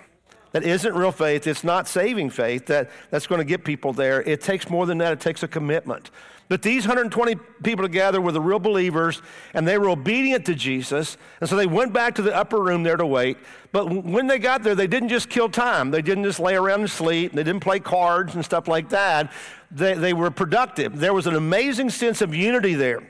That 0.52 0.64
isn't 0.64 0.94
real 0.94 1.12
faith. 1.12 1.46
It's 1.46 1.64
not 1.64 1.86
saving 1.86 2.30
faith 2.30 2.66
that, 2.66 2.90
that's 3.10 3.26
going 3.26 3.38
to 3.38 3.44
get 3.44 3.64
people 3.64 3.92
there. 3.92 4.22
It 4.22 4.40
takes 4.40 4.68
more 4.68 4.86
than 4.86 4.98
that, 4.98 5.12
it 5.12 5.20
takes 5.20 5.42
a 5.42 5.48
commitment. 5.48 6.10
But 6.48 6.62
these 6.62 6.86
120 6.86 7.34
people 7.62 7.84
together 7.84 8.20
were 8.20 8.32
the 8.32 8.40
real 8.40 8.58
believers, 8.58 9.20
and 9.52 9.68
they 9.68 9.76
were 9.76 9.90
obedient 9.90 10.46
to 10.46 10.54
Jesus. 10.54 11.18
And 11.40 11.48
so 11.48 11.56
they 11.56 11.66
went 11.66 11.92
back 11.92 12.14
to 12.14 12.22
the 12.22 12.34
upper 12.34 12.62
room 12.62 12.82
there 12.82 12.96
to 12.96 13.04
wait. 13.04 13.36
But 13.70 13.90
when 13.90 14.26
they 14.26 14.38
got 14.38 14.62
there, 14.62 14.74
they 14.74 14.86
didn't 14.86 15.10
just 15.10 15.28
kill 15.28 15.50
time. 15.50 15.90
They 15.90 16.00
didn't 16.00 16.24
just 16.24 16.40
lay 16.40 16.54
around 16.54 16.80
and 16.80 16.90
sleep. 16.90 17.32
They 17.32 17.44
didn't 17.44 17.60
play 17.60 17.80
cards 17.80 18.34
and 18.34 18.42
stuff 18.42 18.66
like 18.66 18.88
that. 18.90 19.30
They, 19.70 19.92
they 19.92 20.14
were 20.14 20.30
productive. 20.30 20.98
There 20.98 21.12
was 21.12 21.26
an 21.26 21.36
amazing 21.36 21.90
sense 21.90 22.22
of 22.22 22.34
unity 22.34 22.74
there. 22.74 23.02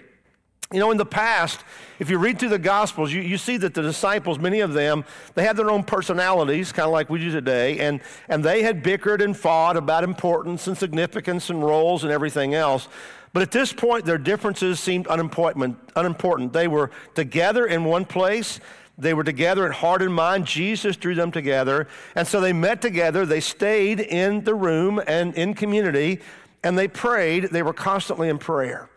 You 0.71 0.81
know, 0.81 0.91
in 0.91 0.99
the 0.99 1.07
past, 1.07 1.65
if 1.99 2.11
you 2.11 2.19
read 2.19 2.39
through 2.39 2.51
the 2.51 2.59
Gospels, 2.59 3.11
you, 3.11 3.23
you 3.23 3.39
see 3.39 3.57
that 3.57 3.73
the 3.73 3.81
disciples, 3.81 4.39
many 4.39 4.61
of 4.61 4.75
them, 4.75 5.03
they 5.35 5.43
had 5.43 5.57
their 5.57 5.71
own 5.71 5.83
personalities, 5.83 6.73
kind 6.73 6.85
of 6.85 6.93
like 6.93 7.09
we 7.09 7.21
do 7.21 7.31
today, 7.31 7.79
and, 7.79 8.03
and 8.29 8.45
they 8.45 8.63
had 8.63 8.83
bickered 8.83 9.23
and 9.23 9.35
fought 9.35 9.79
about 9.79 10.05
importance 10.05 10.67
and 10.67 10.77
significance 10.77 11.49
and 11.49 11.65
roles 11.65 12.05
and 12.05 12.13
everything 12.13 12.55
else. 12.55 12.89
But 13.33 13.43
at 13.43 13.51
this 13.51 13.73
point, 13.73 14.05
their 14.05 14.19
differences 14.19 14.81
seemed 14.81 15.07
unimportant. 15.09 15.79
unimportant. 15.97 16.53
They 16.53 16.69
were 16.69 16.91
together 17.15 17.67
in 17.67 17.85
one 17.85 18.05
place. 18.05 18.61
They 18.97 19.15
were 19.15 19.25
together 19.25 19.65
in 19.65 19.73
heart 19.73 20.03
and 20.03 20.13
mind. 20.13 20.47
Jesus 20.47 20.97
drew 20.97 21.15
them 21.15 21.31
together. 21.31 21.87
And 22.15 22.27
so 22.27 22.41
they 22.41 22.53
met 22.53 22.83
together. 22.83 23.25
They 23.25 23.41
stayed 23.41 24.01
in 24.01 24.43
the 24.43 24.55
room 24.55 25.01
and 25.07 25.35
in 25.35 25.55
community, 25.55 26.21
and 26.65 26.77
they 26.77 26.89
prayed. 26.89 27.45
They 27.45 27.63
were 27.63 27.73
constantly 27.73 28.29
in 28.29 28.39
prayer. 28.39 28.91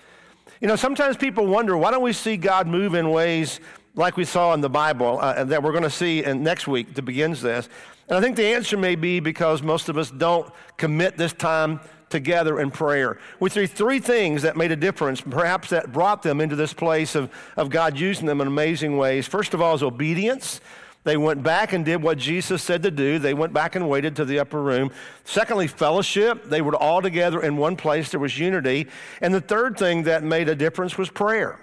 You 0.60 0.68
know, 0.68 0.76
sometimes 0.76 1.18
people 1.18 1.46
wonder 1.46 1.78
why 1.78 1.92
don't 1.92 2.04
we 2.04 2.14
see 2.14 2.38
God 2.38 2.68
move 2.68 2.94
in 2.96 3.12
ways 3.12 3.60
like 3.96 4.16
we 4.16 4.26
saw 4.26 4.54
in 4.54 4.62
the 4.62 4.70
Bible 4.70 5.20
uh, 5.20 5.44
that 5.44 5.62
we're 5.62 5.72
going 5.72 5.84
to 5.84 5.90
see 5.90 6.24
in 6.24 6.44
next 6.44 6.68
week 6.68 6.94
that 6.96 7.02
begins 7.04 7.42
this? 7.42 7.68
And 8.08 8.18
I 8.18 8.22
think 8.22 8.36
the 8.36 8.46
answer 8.46 8.78
may 8.78 8.96
be 8.96 9.20
because 9.20 9.62
most 9.62 9.90
of 9.90 9.98
us 9.98 10.10
don't 10.10 10.52
commit 10.78 11.18
this 11.18 11.34
time 11.34 11.80
together 12.12 12.60
in 12.60 12.70
prayer. 12.70 13.18
We 13.40 13.50
see 13.50 13.66
three 13.66 14.00
things 14.00 14.44
that 14.44 14.56
made 14.56 14.72
a 14.72 14.76
difference, 14.76 15.22
perhaps 15.22 15.70
that 15.70 15.92
brought 15.92 16.22
them 16.22 16.40
into 16.40 16.56
this 16.56 16.74
place 16.74 17.16
of, 17.16 17.32
of 17.58 17.70
God 17.70 17.98
using 17.98 18.28
them 18.28 18.42
in 18.42 18.48
amazing 18.48 18.98
ways. 18.98 19.28
First 19.28 19.54
of 19.54 19.62
all, 19.62 19.74
is 19.74 19.82
obedience. 19.82 20.62
They 21.04 21.18
went 21.18 21.42
back 21.42 21.74
and 21.74 21.84
did 21.84 22.04
what 22.04 22.20
Jesus 22.20 22.62
said 22.62 22.84
to 22.84 22.92
do. 22.92 23.18
They 23.18 23.34
went 23.34 23.54
back 23.54 23.76
and 23.76 23.90
waited 23.90 24.16
to 24.18 24.26
the 24.26 24.38
upper 24.40 24.62
room. 24.62 24.92
Secondly, 25.24 25.66
fellowship. 25.66 26.44
They 26.46 26.62
were 26.62 26.76
all 26.76 27.02
together 27.02 27.42
in 27.42 27.58
one 27.58 27.76
place. 27.76 28.12
There 28.12 28.20
was 28.20 28.38
unity. 28.38 28.88
And 29.20 29.34
the 29.34 29.42
third 29.42 29.78
thing 29.78 30.04
that 30.04 30.24
made 30.24 30.48
a 30.48 30.56
difference 30.56 31.00
was 31.00 31.10
prayer. 31.10 31.60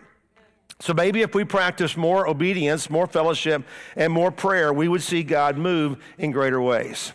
So 0.80 0.92
maybe 0.92 1.22
if 1.22 1.34
we 1.34 1.44
practice 1.44 1.96
more 1.96 2.28
obedience, 2.28 2.88
more 2.90 3.06
fellowship, 3.06 3.64
and 3.96 4.12
more 4.12 4.30
prayer, 4.30 4.72
we 4.72 4.88
would 4.88 5.02
see 5.02 5.22
God 5.22 5.56
move 5.56 5.98
in 6.18 6.30
greater 6.30 6.60
ways. 6.60 7.12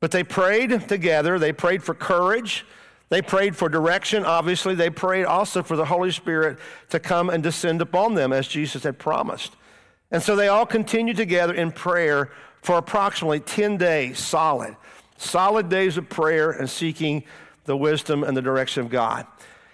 But 0.00 0.10
they 0.10 0.22
prayed 0.22 0.88
together. 0.88 1.38
They 1.38 1.52
prayed 1.52 1.82
for 1.82 1.94
courage. 1.94 2.64
They 3.08 3.22
prayed 3.22 3.56
for 3.56 3.68
direction, 3.68 4.24
obviously. 4.24 4.74
They 4.74 4.90
prayed 4.90 5.24
also 5.24 5.62
for 5.62 5.76
the 5.76 5.86
Holy 5.86 6.10
Spirit 6.10 6.58
to 6.90 7.00
come 7.00 7.30
and 7.30 7.42
descend 7.42 7.80
upon 7.80 8.14
them 8.14 8.32
as 8.32 8.46
Jesus 8.46 8.82
had 8.84 8.98
promised. 8.98 9.56
And 10.10 10.22
so 10.22 10.36
they 10.36 10.48
all 10.48 10.66
continued 10.66 11.16
together 11.16 11.54
in 11.54 11.72
prayer 11.72 12.30
for 12.62 12.78
approximately 12.78 13.40
10 13.40 13.76
days, 13.76 14.18
solid, 14.18 14.76
solid 15.16 15.68
days 15.68 15.96
of 15.96 16.08
prayer 16.08 16.50
and 16.50 16.68
seeking 16.68 17.24
the 17.64 17.76
wisdom 17.76 18.24
and 18.24 18.36
the 18.36 18.42
direction 18.42 18.82
of 18.82 18.90
God. 18.90 19.26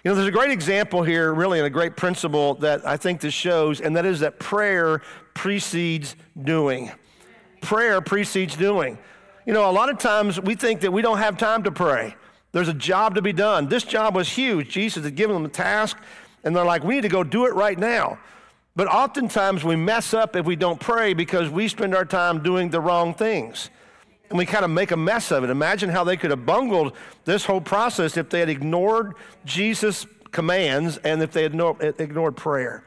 You 0.03 0.11
know, 0.11 0.15
there's 0.15 0.27
a 0.27 0.31
great 0.31 0.51
example 0.51 1.03
here, 1.03 1.33
really, 1.33 1.57
and 1.57 1.65
a 1.65 1.71
great 1.71 1.97
principle 1.97 2.53
that 2.55 2.85
I 2.85 2.95
think 2.95 3.21
this 3.21 3.33
shows, 3.33 3.81
and 3.81 3.95
that 3.95 4.05
is 4.05 4.19
that 4.19 4.39
prayer 4.39 5.01
precedes 5.33 6.15
doing. 6.43 6.91
Prayer 7.61 8.01
precedes 8.01 8.55
doing. 8.55 8.99
You 9.45 9.53
know, 9.53 9.69
a 9.69 9.71
lot 9.71 9.89
of 9.89 9.99
times 9.99 10.41
we 10.41 10.55
think 10.55 10.81
that 10.81 10.91
we 10.91 11.03
don't 11.03 11.19
have 11.19 11.37
time 11.37 11.63
to 11.63 11.71
pray. 11.71 12.15
There's 12.51 12.67
a 12.67 12.73
job 12.73 13.15
to 13.15 13.21
be 13.21 13.33
done. 13.33 13.67
This 13.67 13.83
job 13.83 14.15
was 14.15 14.29
huge. 14.29 14.69
Jesus 14.69 15.03
had 15.03 15.15
given 15.15 15.35
them 15.35 15.45
a 15.45 15.49
task, 15.49 15.97
and 16.43 16.55
they're 16.55 16.65
like, 16.65 16.83
we 16.83 16.95
need 16.95 17.01
to 17.01 17.09
go 17.09 17.23
do 17.23 17.45
it 17.45 17.53
right 17.53 17.77
now. 17.77 18.17
But 18.75 18.87
oftentimes 18.87 19.63
we 19.63 19.75
mess 19.75 20.13
up 20.13 20.35
if 20.35 20.45
we 20.45 20.55
don't 20.55 20.79
pray 20.79 21.13
because 21.13 21.49
we 21.49 21.67
spend 21.67 21.95
our 21.95 22.05
time 22.05 22.41
doing 22.41 22.69
the 22.69 22.81
wrong 22.81 23.13
things. 23.13 23.69
And 24.29 24.37
we 24.37 24.45
kind 24.45 24.65
of 24.65 24.71
make 24.71 24.91
a 24.91 24.97
mess 24.97 25.31
of 25.31 25.43
it. 25.43 25.49
Imagine 25.49 25.89
how 25.89 26.03
they 26.03 26.17
could 26.17 26.31
have 26.31 26.45
bungled 26.45 26.93
this 27.23 27.45
whole 27.45 27.61
process 27.61 28.17
if 28.17 28.29
they 28.29 28.39
had 28.39 28.49
ignored 28.49 29.13
Jesus' 29.45 30.07
commands 30.31 30.97
and 30.97 31.21
if 31.21 31.31
they 31.31 31.43
had 31.43 31.53
ignored 31.99 32.35
prayer. 32.35 32.83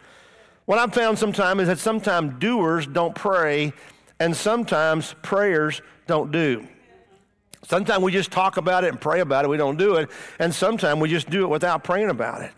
What 0.66 0.78
I've 0.78 0.92
found 0.92 1.18
sometimes 1.18 1.62
is 1.62 1.68
that 1.68 1.78
sometimes 1.78 2.38
doers 2.38 2.86
don't 2.86 3.14
pray 3.14 3.72
and 4.20 4.37
sometimes 4.37 5.14
prayers 5.22 5.82
don't 6.06 6.32
do. 6.32 6.66
Sometimes 7.66 8.02
we 8.02 8.12
just 8.12 8.30
talk 8.30 8.56
about 8.56 8.84
it 8.84 8.88
and 8.88 9.00
pray 9.00 9.20
about 9.20 9.44
it, 9.44 9.48
we 9.48 9.56
don't 9.56 9.76
do 9.76 9.96
it. 9.96 10.10
And 10.38 10.54
sometimes 10.54 11.00
we 11.00 11.08
just 11.08 11.28
do 11.28 11.44
it 11.44 11.48
without 11.48 11.84
praying 11.84 12.10
about 12.10 12.42
it. 12.42 12.52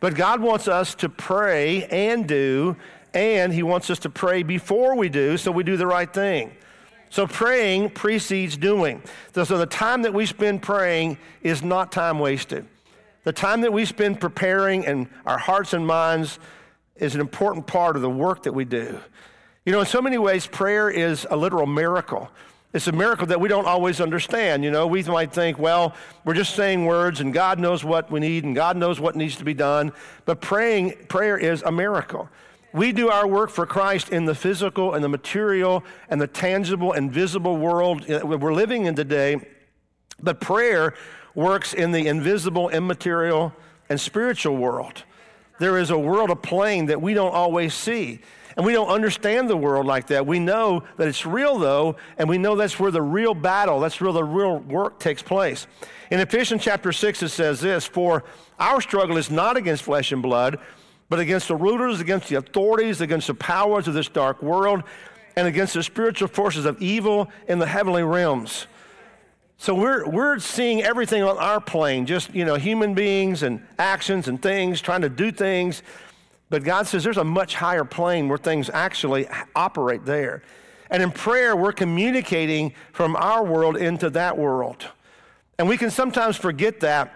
But 0.00 0.14
God 0.14 0.40
wants 0.40 0.66
us 0.68 0.94
to 0.96 1.08
pray 1.08 1.84
and 1.84 2.26
do, 2.26 2.76
and 3.14 3.52
He 3.52 3.62
wants 3.62 3.90
us 3.90 3.98
to 4.00 4.10
pray 4.10 4.42
before 4.42 4.96
we 4.96 5.08
do 5.08 5.36
so 5.36 5.50
we 5.52 5.62
do 5.62 5.76
the 5.76 5.86
right 5.86 6.12
thing. 6.12 6.52
So 7.10 7.26
praying 7.26 7.90
precedes 7.90 8.56
doing. 8.56 9.02
So 9.32 9.44
the 9.44 9.66
time 9.66 10.02
that 10.02 10.14
we 10.14 10.26
spend 10.26 10.62
praying 10.62 11.18
is 11.42 11.62
not 11.62 11.90
time 11.90 12.18
wasted. 12.18 12.66
The 13.24 13.32
time 13.32 13.60
that 13.62 13.72
we 13.72 13.84
spend 13.84 14.20
preparing 14.20 14.86
and 14.86 15.08
our 15.26 15.38
hearts 15.38 15.72
and 15.72 15.86
minds 15.86 16.38
is 16.96 17.14
an 17.14 17.20
important 17.20 17.66
part 17.66 17.96
of 17.96 18.02
the 18.02 18.10
work 18.10 18.44
that 18.44 18.52
we 18.52 18.64
do. 18.64 19.00
You 19.70 19.76
know, 19.76 19.82
in 19.82 19.86
so 19.86 20.02
many 20.02 20.18
ways, 20.18 20.48
prayer 20.48 20.90
is 20.90 21.28
a 21.30 21.36
literal 21.36 21.64
miracle. 21.64 22.28
It's 22.72 22.88
a 22.88 22.92
miracle 22.92 23.28
that 23.28 23.40
we 23.40 23.48
don't 23.48 23.66
always 23.66 24.00
understand. 24.00 24.64
You 24.64 24.72
know, 24.72 24.88
we 24.88 25.00
might 25.04 25.32
think, 25.32 25.60
well, 25.60 25.94
we're 26.24 26.34
just 26.34 26.56
saying 26.56 26.86
words 26.86 27.20
and 27.20 27.32
God 27.32 27.60
knows 27.60 27.84
what 27.84 28.10
we 28.10 28.18
need 28.18 28.42
and 28.42 28.52
God 28.52 28.76
knows 28.76 28.98
what 28.98 29.14
needs 29.14 29.36
to 29.36 29.44
be 29.44 29.54
done. 29.54 29.92
But 30.24 30.40
praying, 30.40 31.06
prayer 31.06 31.38
is 31.38 31.62
a 31.62 31.70
miracle. 31.70 32.28
We 32.72 32.90
do 32.90 33.10
our 33.10 33.28
work 33.28 33.48
for 33.48 33.64
Christ 33.64 34.08
in 34.08 34.24
the 34.24 34.34
physical 34.34 34.94
and 34.94 35.04
the 35.04 35.08
material 35.08 35.84
and 36.08 36.20
the 36.20 36.26
tangible 36.26 36.90
and 36.90 37.12
visible 37.12 37.56
world 37.56 38.02
that 38.08 38.26
we're 38.26 38.52
living 38.52 38.86
in 38.86 38.96
today. 38.96 39.36
But 40.20 40.40
prayer 40.40 40.94
works 41.36 41.74
in 41.74 41.92
the 41.92 42.08
invisible, 42.08 42.70
immaterial, 42.70 43.54
and 43.88 44.00
spiritual 44.00 44.56
world. 44.56 45.04
There 45.60 45.78
is 45.78 45.90
a 45.90 45.98
world 45.98 46.30
of 46.30 46.42
plane 46.42 46.86
that 46.86 47.00
we 47.00 47.14
don't 47.14 47.32
always 47.32 47.72
see. 47.72 48.18
And 48.60 48.66
we 48.66 48.74
don't 48.74 48.88
understand 48.88 49.48
the 49.48 49.56
world 49.56 49.86
like 49.86 50.08
that. 50.08 50.26
We 50.26 50.38
know 50.38 50.82
that 50.98 51.08
it's 51.08 51.24
real, 51.24 51.58
though, 51.58 51.96
and 52.18 52.28
we 52.28 52.36
know 52.36 52.56
that's 52.56 52.78
where 52.78 52.90
the 52.90 53.00
real 53.00 53.32
battle, 53.32 53.80
that's 53.80 53.98
where 53.98 54.12
the 54.12 54.22
real 54.22 54.58
work 54.58 54.98
takes 55.00 55.22
place. 55.22 55.66
In 56.10 56.20
Ephesians 56.20 56.62
chapter 56.62 56.92
6, 56.92 57.22
it 57.22 57.30
says 57.30 57.62
this 57.62 57.86
For 57.86 58.22
our 58.58 58.82
struggle 58.82 59.16
is 59.16 59.30
not 59.30 59.56
against 59.56 59.84
flesh 59.84 60.12
and 60.12 60.20
blood, 60.20 60.58
but 61.08 61.20
against 61.20 61.48
the 61.48 61.56
rulers, 61.56 62.02
against 62.02 62.28
the 62.28 62.34
authorities, 62.34 63.00
against 63.00 63.28
the 63.28 63.34
powers 63.34 63.88
of 63.88 63.94
this 63.94 64.10
dark 64.10 64.42
world, 64.42 64.82
and 65.36 65.48
against 65.48 65.72
the 65.72 65.82
spiritual 65.82 66.28
forces 66.28 66.66
of 66.66 66.82
evil 66.82 67.30
in 67.48 67.60
the 67.60 67.66
heavenly 67.66 68.02
realms. 68.02 68.66
So 69.56 69.74
we're, 69.74 70.06
we're 70.06 70.38
seeing 70.38 70.82
everything 70.82 71.22
on 71.22 71.38
our 71.38 71.62
plane, 71.62 72.04
just, 72.04 72.34
you 72.34 72.44
know, 72.44 72.56
human 72.56 72.92
beings 72.92 73.42
and 73.42 73.66
actions 73.78 74.28
and 74.28 74.42
things, 74.42 74.82
trying 74.82 75.00
to 75.00 75.08
do 75.08 75.32
things 75.32 75.82
but 76.50 76.64
God 76.64 76.86
says 76.86 77.04
there's 77.04 77.16
a 77.16 77.24
much 77.24 77.54
higher 77.54 77.84
plane 77.84 78.28
where 78.28 78.38
things 78.38 78.68
actually 78.68 79.28
operate 79.54 80.04
there. 80.04 80.42
And 80.90 81.02
in 81.02 81.12
prayer, 81.12 81.54
we're 81.54 81.72
communicating 81.72 82.74
from 82.92 83.14
our 83.14 83.44
world 83.44 83.76
into 83.76 84.10
that 84.10 84.36
world. 84.36 84.86
And 85.58 85.68
we 85.68 85.78
can 85.78 85.90
sometimes 85.90 86.36
forget 86.36 86.80
that. 86.80 87.14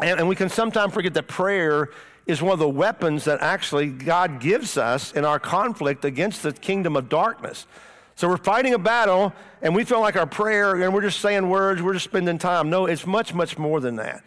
And, 0.00 0.28
we 0.28 0.36
can 0.36 0.48
sometimes 0.48 0.94
forget 0.94 1.14
that 1.14 1.28
prayer 1.28 1.90
is 2.26 2.42
one 2.42 2.52
of 2.52 2.58
the 2.58 2.68
weapons 2.68 3.24
that 3.24 3.40
actually 3.40 3.88
God 3.88 4.40
gives 4.40 4.76
us 4.76 5.12
in 5.12 5.24
our 5.24 5.38
conflict 5.38 6.04
against 6.04 6.42
the 6.42 6.52
kingdom 6.52 6.96
of 6.96 7.08
darkness. 7.08 7.66
So 8.14 8.28
we're 8.28 8.38
fighting 8.38 8.72
a 8.72 8.78
battle 8.78 9.32
and 9.62 9.74
we 9.74 9.84
feel 9.84 10.00
like 10.00 10.16
our 10.16 10.26
prayer 10.26 10.82
and 10.82 10.92
we're 10.92 11.02
just 11.02 11.20
saying 11.20 11.48
words, 11.48 11.82
we're 11.82 11.92
just 11.92 12.04
spending 12.04 12.38
time. 12.38 12.70
No, 12.70 12.86
it's 12.86 13.06
much, 13.06 13.34
much 13.34 13.58
more 13.58 13.80
than 13.80 13.96
that. 13.96 14.24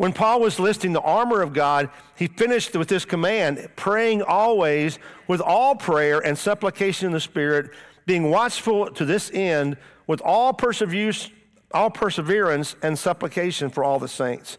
When 0.00 0.14
Paul 0.14 0.40
was 0.40 0.58
listing 0.58 0.94
the 0.94 1.02
armor 1.02 1.42
of 1.42 1.52
God, 1.52 1.90
he 2.16 2.26
finished 2.26 2.74
with 2.74 2.88
this 2.88 3.04
command 3.04 3.68
praying 3.76 4.22
always 4.22 4.98
with 5.28 5.42
all 5.42 5.74
prayer 5.74 6.20
and 6.20 6.38
supplication 6.38 7.08
in 7.08 7.12
the 7.12 7.20
Spirit, 7.20 7.72
being 8.06 8.30
watchful 8.30 8.90
to 8.92 9.04
this 9.04 9.30
end 9.34 9.76
with 10.06 10.22
all 10.22 10.54
perseverance, 10.54 11.28
all 11.74 11.90
perseverance 11.90 12.76
and 12.82 12.98
supplication 12.98 13.68
for 13.68 13.84
all 13.84 13.98
the 13.98 14.08
saints. 14.08 14.56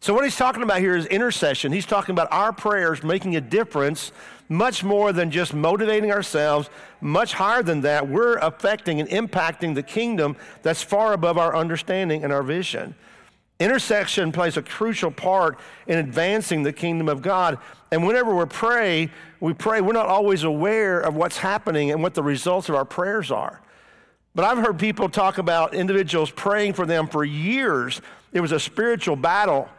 So, 0.00 0.12
what 0.12 0.24
he's 0.24 0.36
talking 0.36 0.62
about 0.62 0.80
here 0.80 0.94
is 0.94 1.06
intercession. 1.06 1.72
He's 1.72 1.86
talking 1.86 2.12
about 2.12 2.28
our 2.30 2.52
prayers 2.52 3.02
making 3.02 3.34
a 3.34 3.40
difference 3.40 4.12
much 4.50 4.84
more 4.84 5.10
than 5.10 5.30
just 5.30 5.54
motivating 5.54 6.12
ourselves, 6.12 6.68
much 7.00 7.32
higher 7.32 7.62
than 7.62 7.80
that. 7.80 8.10
We're 8.10 8.36
affecting 8.36 9.00
and 9.00 9.08
impacting 9.08 9.74
the 9.74 9.82
kingdom 9.82 10.36
that's 10.60 10.82
far 10.82 11.14
above 11.14 11.38
our 11.38 11.56
understanding 11.56 12.24
and 12.24 12.30
our 12.30 12.42
vision. 12.42 12.94
Intercession 13.58 14.32
plays 14.32 14.56
a 14.58 14.62
crucial 14.62 15.10
part 15.10 15.58
in 15.86 15.98
advancing 15.98 16.62
the 16.62 16.72
kingdom 16.72 17.08
of 17.08 17.22
God. 17.22 17.58
And 17.90 18.06
whenever 18.06 18.34
we 18.34 18.44
pray, 18.44 19.10
we 19.40 19.54
pray, 19.54 19.80
we're 19.80 19.92
not 19.92 20.06
always 20.06 20.42
aware 20.42 21.00
of 21.00 21.14
what's 21.14 21.38
happening 21.38 21.90
and 21.90 22.02
what 22.02 22.12
the 22.12 22.22
results 22.22 22.68
of 22.68 22.74
our 22.74 22.84
prayers 22.84 23.30
are. 23.30 23.60
But 24.34 24.44
I've 24.44 24.58
heard 24.58 24.78
people 24.78 25.08
talk 25.08 25.38
about 25.38 25.72
individuals 25.72 26.30
praying 26.30 26.74
for 26.74 26.84
them 26.84 27.06
for 27.08 27.24
years. 27.24 28.02
It 28.34 28.40
was 28.40 28.52
a 28.52 28.60
spiritual 28.60 29.16
battle, 29.16 29.70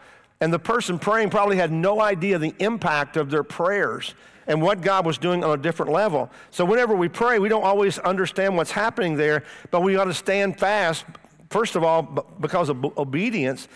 and 0.42 0.52
the 0.52 0.58
person 0.58 0.98
praying 0.98 1.30
probably 1.30 1.58
had 1.58 1.72
no 1.72 2.02
idea 2.02 2.40
the 2.40 2.56
impact 2.58 3.18
of 3.18 3.30
their 3.30 3.44
prayers 3.44 4.16
and 4.48 4.60
what 4.60 4.82
God 4.82 5.06
was 5.06 5.20
doing 5.20 5.44
on 5.44 5.52
a 5.52 5.62
different 5.62 5.92
level. 5.92 6.32
So 6.50 6.66
whenever 6.66 6.96
we 6.96 7.10
pray, 7.10 7.38
we 7.38 7.50
don't 7.50 7.64
always 7.64 8.00
understand 8.00 8.58
what's 8.58 8.72
happening 8.72 9.16
there, 9.16 9.44
but 9.70 9.82
we 9.82 9.96
ought 9.98 10.06
to 10.06 10.14
stand 10.14 10.58
fast 10.58 11.06
first 11.50 11.76
of 11.76 11.84
all, 11.84 12.04
because 12.40 12.70
of 12.70 12.84
obedience, 12.98 13.68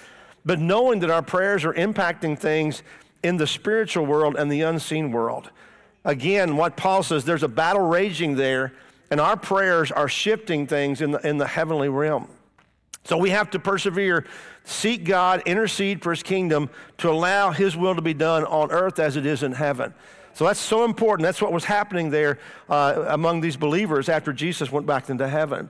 but 0.45 0.59
knowing 0.59 0.99
that 0.99 1.09
our 1.09 1.21
prayers 1.21 1.63
are 1.65 1.73
impacting 1.73 2.37
things 2.37 2.83
in 3.23 3.37
the 3.37 3.47
spiritual 3.47 4.05
world 4.05 4.35
and 4.35 4.51
the 4.51 4.61
unseen 4.61 5.11
world. 5.11 5.51
Again, 6.03 6.57
what 6.57 6.75
Paul 6.75 7.03
says, 7.03 7.25
there's 7.25 7.43
a 7.43 7.47
battle 7.47 7.87
raging 7.87 8.35
there, 8.35 8.73
and 9.11 9.19
our 9.19 9.37
prayers 9.37 9.91
are 9.91 10.09
shifting 10.09 10.65
things 10.65 11.01
in 11.01 11.11
the, 11.11 11.27
in 11.27 11.37
the 11.37 11.47
heavenly 11.47 11.89
realm. 11.89 12.27
So 13.03 13.17
we 13.17 13.31
have 13.31 13.49
to 13.51 13.59
persevere, 13.59 14.25
seek 14.63 15.03
God, 15.03 15.43
intercede 15.45 16.01
for 16.01 16.11
his 16.11 16.23
kingdom 16.23 16.69
to 16.99 17.09
allow 17.09 17.51
his 17.51 17.75
will 17.75 17.95
to 17.95 18.01
be 18.01 18.13
done 18.13 18.45
on 18.45 18.71
earth 18.71 18.99
as 18.99 19.17
it 19.17 19.25
is 19.25 19.43
in 19.43 19.53
heaven. 19.53 19.93
So 20.33 20.45
that's 20.45 20.59
so 20.59 20.85
important. 20.85 21.25
That's 21.25 21.41
what 21.41 21.51
was 21.51 21.65
happening 21.65 22.09
there 22.09 22.39
uh, 22.69 23.05
among 23.09 23.41
these 23.41 23.57
believers 23.57 24.07
after 24.07 24.31
Jesus 24.31 24.71
went 24.71 24.87
back 24.87 25.09
into 25.09 25.27
heaven. 25.27 25.69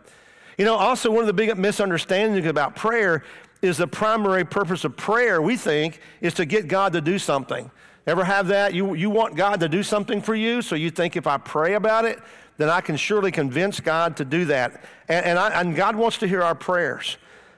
You 0.58 0.65
know, 0.65 0.75
also, 0.75 1.10
one 1.10 1.22
of 1.22 1.27
the 1.27 1.34
big 1.34 1.58
misunderstandings 1.58 2.46
about 2.46 2.75
prayer 2.75 3.24
is 3.62 3.77
the 3.77 3.88
primary 3.88 4.43
purpose 4.43 4.84
of 4.84 4.98
prayer, 4.98 5.41
we 5.41 5.55
think, 5.55 6.00
is 6.20 6.34
to 6.36 6.46
get 6.46 6.67
God 6.67 6.93
to 6.93 7.01
do 7.01 7.20
something. 7.20 7.70
Ever 8.08 8.24
have 8.24 8.48
that? 8.48 8.74
You, 8.74 8.96
you 8.96 9.10
want 9.10 9.36
God 9.36 9.60
to 9.60 9.70
do 9.70 9.84
something 9.84 10.22
for 10.22 10.34
you, 10.34 10.62
so 10.62 10.75
you 10.75 10.89
think 10.89 11.15
if 11.15 11.27
I 11.27 11.38
pray 11.38 11.75
about 11.75 12.05
it, 12.05 12.20
then 12.58 12.70
I 12.70 12.81
can 12.81 12.98
surely 12.98 13.31
convince 13.31 13.79
God 13.79 14.17
to 14.17 14.25
do 14.25 14.46
that. 14.46 14.84
And, 15.08 15.25
and, 15.25 15.39
I, 15.39 15.62
and 15.62 15.75
God 15.75 15.96
wants 15.96 16.17
to 16.20 16.27
hear 16.27 16.41
our 16.41 16.55
prayers. 16.55 17.17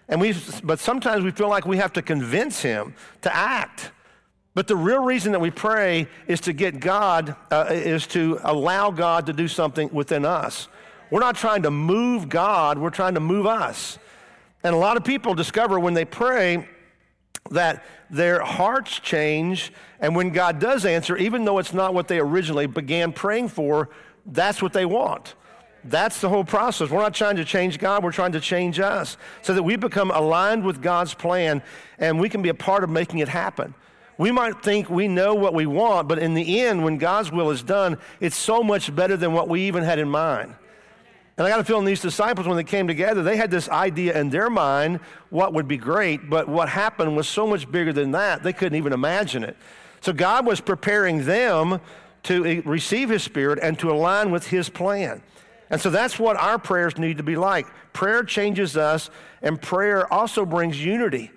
And 0.09 0.19
we, 0.19 0.35
but 0.63 0.79
sometimes 0.79 1.23
we 1.23 1.31
feel 1.31 1.49
like 1.49 1.65
we 1.65 1.77
have 1.77 1.93
to 1.93 2.01
convince 2.01 2.61
Him 2.61 2.93
to 3.21 3.33
act. 3.33 3.91
But 4.53 4.67
the 4.67 4.75
real 4.75 5.03
reason 5.03 5.31
that 5.31 5.39
we 5.39 5.49
pray 5.49 6.07
is 6.27 6.41
to 6.41 6.53
get 6.53 6.79
God, 6.79 7.35
uh, 7.49 7.67
is 7.69 8.05
to 8.07 8.39
allow 8.43 8.91
God 8.91 9.25
to 9.25 9.33
do 9.33 9.47
something 9.47 9.89
within 9.91 10.25
us. 10.25 10.67
We're 11.13 11.19
not 11.19 11.35
trying 11.35 11.61
to 11.61 11.69
move 11.69 12.27
God, 12.27 12.79
we're 12.79 12.89
trying 12.89 13.13
to 13.13 13.19
move 13.19 13.45
us. 13.45 13.99
And 14.63 14.73
a 14.73 14.77
lot 14.79 14.97
of 14.97 15.03
people 15.03 15.35
discover 15.35 15.79
when 15.79 15.93
they 15.93 16.05
pray 16.05 16.67
that 17.51 17.83
their 18.09 18.41
hearts 18.41 18.99
change, 18.99 19.71
and 19.99 20.15
when 20.15 20.31
God 20.31 20.57
does 20.57 20.87
answer, 20.87 21.15
even 21.15 21.45
though 21.45 21.59
it's 21.59 21.71
not 21.71 21.93
what 21.93 22.07
they 22.07 22.17
originally 22.17 22.65
began 22.65 23.13
praying 23.13 23.49
for, 23.49 23.89
that's 24.25 24.59
what 24.59 24.73
they 24.73 24.87
want. 24.87 25.35
That's 25.83 26.19
the 26.19 26.29
whole 26.29 26.43
process. 26.43 26.89
We're 26.89 27.03
not 27.03 27.13
trying 27.13 27.35
to 27.35 27.45
change 27.45 27.77
God, 27.77 28.03
we're 28.03 28.11
trying 28.11 28.31
to 28.31 28.39
change 28.39 28.79
us 28.79 29.15
so 29.43 29.53
that 29.53 29.61
we 29.61 29.75
become 29.75 30.09
aligned 30.09 30.63
with 30.63 30.81
God's 30.81 31.13
plan 31.13 31.61
and 31.99 32.19
we 32.19 32.27
can 32.27 32.41
be 32.41 32.49
a 32.49 32.55
part 32.55 32.83
of 32.83 32.89
making 32.89 33.19
it 33.19 33.27
happen. 33.27 33.75
We 34.17 34.31
might 34.31 34.63
think 34.63 34.89
we 34.89 35.07
know 35.07 35.35
what 35.35 35.53
we 35.53 35.67
want, 35.67 36.07
but 36.07 36.17
in 36.17 36.33
the 36.33 36.61
end, 36.61 36.83
when 36.83 36.97
God's 36.97 37.31
will 37.31 37.51
is 37.51 37.61
done, 37.61 37.99
it's 38.19 38.35
so 38.35 38.63
much 38.63 38.95
better 38.95 39.15
than 39.15 39.31
what 39.33 39.47
we 39.47 39.61
even 39.67 39.83
had 39.83 39.99
in 39.99 40.09
mind. 40.09 40.55
And 41.37 41.47
I 41.47 41.49
got 41.49 41.59
a 41.59 41.63
feeling 41.63 41.85
these 41.85 42.01
disciples, 42.01 42.47
when 42.47 42.57
they 42.57 42.63
came 42.63 42.87
together, 42.87 43.23
they 43.23 43.37
had 43.37 43.49
this 43.49 43.67
idea 43.69 44.19
in 44.19 44.29
their 44.29 44.51
mind 44.51 44.99
what 45.29 45.53
would 45.53 45.67
be 45.67 45.77
great, 45.77 46.29
but 46.29 46.47
what 46.47 46.69
happened 46.69 47.15
was 47.15 47.27
so 47.27 47.47
much 47.47 47.69
bigger 47.71 47.91
than 47.91 48.11
that, 48.11 48.43
they 48.43 48.53
couldn't 48.53 48.77
even 48.77 48.93
imagine 48.93 49.43
it. 49.43 49.57
So 50.01 50.13
God 50.13 50.45
was 50.45 50.61
preparing 50.61 51.25
them 51.25 51.81
to 52.23 52.61
receive 52.65 53.09
His 53.09 53.23
Spirit 53.23 53.59
and 53.61 53.79
to 53.79 53.89
align 53.89 54.29
with 54.31 54.47
His 54.47 54.69
plan. 54.69 55.23
And 55.69 55.81
so 55.81 55.89
that's 55.89 56.19
what 56.19 56.37
our 56.37 56.59
prayers 56.59 56.99
need 56.99 57.17
to 57.17 57.23
be 57.23 57.35
like. 57.35 57.65
Prayer 57.93 58.23
changes 58.23 58.77
us, 58.77 59.09
and 59.41 59.59
prayer 59.59 60.11
also 60.13 60.45
brings 60.45 60.83
unity. 60.83 61.31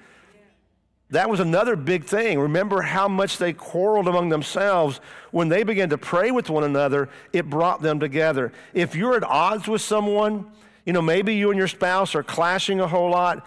That 1.11 1.31
was 1.31 1.39
another 1.39 1.77
big 1.77 2.05
thing. 2.05 2.41
Remember 2.41 2.83
how 2.83 3.07
much 3.07 3.39
they 3.39 3.53
quarreled 3.53 4.09
among 4.09 4.29
themselves. 4.29 5.01
When 5.31 5.49
they 5.49 5.63
began 5.63 5.89
to 5.91 5.99
pray 5.99 6.33
with 6.33 6.51
one 6.51 6.65
another, 6.65 7.09
it 7.33 7.49
brought 7.49 7.81
them 7.81 8.01
together. 8.01 8.53
If 8.75 8.97
you're 8.97 9.17
at 9.17 9.23
odds 9.23 9.69
with 9.69 9.83
someone, 9.83 10.51
you 10.85 10.93
know, 10.93 11.03
maybe 11.03 11.35
you 11.35 11.51
and 11.51 11.59
your 11.59 11.69
spouse 11.69 12.15
are 12.17 12.25
clashing 12.25 12.81
a 12.81 12.89
whole 12.89 13.11
lot, 13.11 13.47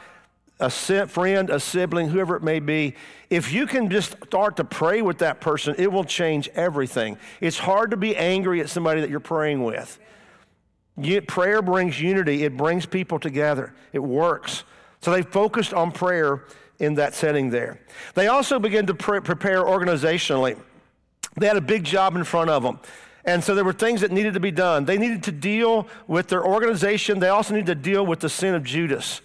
a 0.62 0.70
friend, 0.70 1.50
a 1.50 1.60
sibling, 1.60 2.10
whoever 2.10 2.36
it 2.36 2.44
may 2.44 2.60
be, 2.60 2.96
if 3.30 3.52
you 3.52 3.66
can 3.66 3.90
just 3.90 4.16
start 4.26 4.58
to 4.58 4.64
pray 4.64 5.02
with 5.02 5.20
that 5.20 5.42
person, 5.42 5.76
it 5.78 5.92
will 5.92 6.04
change 6.04 6.50
everything. 6.56 7.18
It's 7.42 7.58
hard 7.58 7.92
to 7.92 7.98
be 7.98 8.16
angry 8.16 8.62
at 8.62 8.70
somebody 8.70 9.02
that 9.02 9.10
you're 9.10 9.20
praying 9.20 9.64
with. 9.64 10.00
prayer 11.28 11.62
brings 11.62 12.00
unity, 12.00 12.44
it 12.44 12.56
brings 12.56 12.86
people 12.86 13.20
together, 13.20 13.74
it 13.94 14.00
works. 14.00 14.64
So 15.02 15.12
they 15.12 15.22
focused 15.22 15.74
on 15.74 15.92
prayer 15.92 16.44
in 16.80 16.96
that 16.96 17.14
setting 17.14 17.50
there. 17.50 17.80
They 18.16 18.28
also 18.28 18.60
began 18.60 18.86
to 18.88 18.94
pre- 18.94 19.20
prepare 19.20 19.64
organizationally. 19.64 20.58
They 21.38 21.48
had 21.48 21.58
a 21.58 21.62
big 21.62 21.84
job 21.84 22.16
in 22.16 22.24
front 22.24 22.50
of 22.50 22.64
them. 22.64 22.80
And 23.26 23.44
so 23.44 23.54
there 23.54 23.66
were 23.66 23.74
things 23.74 24.02
that 24.02 24.12
needed 24.12 24.34
to 24.34 24.40
be 24.40 24.52
done. 24.52 24.86
They 24.86 24.98
needed 24.98 25.24
to 25.24 25.32
deal 25.32 25.88
with 26.08 26.30
their 26.30 26.44
organization. 26.44 27.20
They 27.20 27.28
also 27.28 27.54
needed 27.54 27.68
to 27.68 27.76
deal 27.76 28.06
with 28.06 28.22
the 28.22 28.30
sin 28.30 28.56
of 28.56 28.64
Judas 28.64 29.22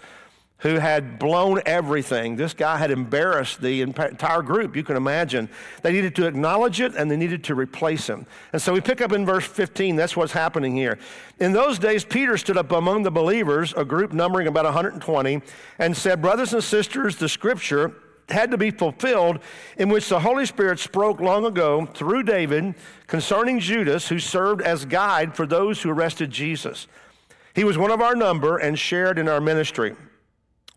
who 0.65 0.79
had 0.79 1.19
blown 1.19 1.61
everything. 1.67 2.37
This 2.37 2.55
guy 2.55 2.79
had 2.79 2.91
embarrassed 2.91 3.61
the 3.61 3.83
entire 3.83 4.41
group, 4.41 4.75
you 4.75 4.83
can 4.83 4.97
imagine. 4.97 5.51
They 5.83 5.93
needed 5.93 6.17
to 6.17 6.27
acknowledge 6.27 6.81
it 6.81 6.95
and 6.95 7.11
they 7.11 7.19
needed 7.19 7.45
to 7.45 7.55
replace 7.55 8.09
him. 8.09 8.27
And 8.55 8.63
so 8.63 8.73
we 8.73 8.81
pick 8.81 9.03
up 9.03 9.13
in 9.13 9.27
verse 9.27 9.45
15, 9.45 9.95
that's 9.95 10.17
what's 10.17 10.33
happening 10.33 10.75
here. 10.75 10.99
In 11.39 11.53
those 11.53 11.79
days, 11.79 12.03
Peter 12.03 12.39
stood 12.39 12.57
up 12.57 12.73
among 12.73 13.03
the 13.03 13.11
believers, 13.11 13.75
a 13.77 13.85
group 13.85 14.15
numbering 14.15 14.47
about 14.47 14.65
120, 14.65 15.43
and 15.79 15.95
said, 15.95 16.23
Brothers 16.23 16.55
and 16.55 16.65
sisters, 16.65 17.17
the 17.17 17.29
scripture 17.29 17.93
had 18.31 18.51
to 18.51 18.57
be 18.57 18.71
fulfilled 18.71 19.41
in 19.77 19.91
which 19.91 20.09
the 20.09 20.21
Holy 20.21 20.47
Spirit 20.47 20.79
spoke 20.79 21.21
long 21.21 21.45
ago 21.45 21.85
through 21.93 22.23
David 22.23 22.75
concerning 23.07 23.61
Judas, 23.61 24.09
who 24.09 24.19
served 24.19 24.63
as 24.63 24.87
guide 24.87 25.37
for 25.37 25.45
those 25.45 25.83
who 25.83 25.91
arrested 25.91 26.31
Jesus. 26.31 26.87
He 27.55 27.65
was 27.65 27.77
one 27.77 27.91
of 27.91 28.01
our 28.01 28.17
number 28.17 28.57
and 28.57 28.79
shared 28.79 29.19
in 29.19 29.29
our 29.29 29.43
ministry. 29.43 29.95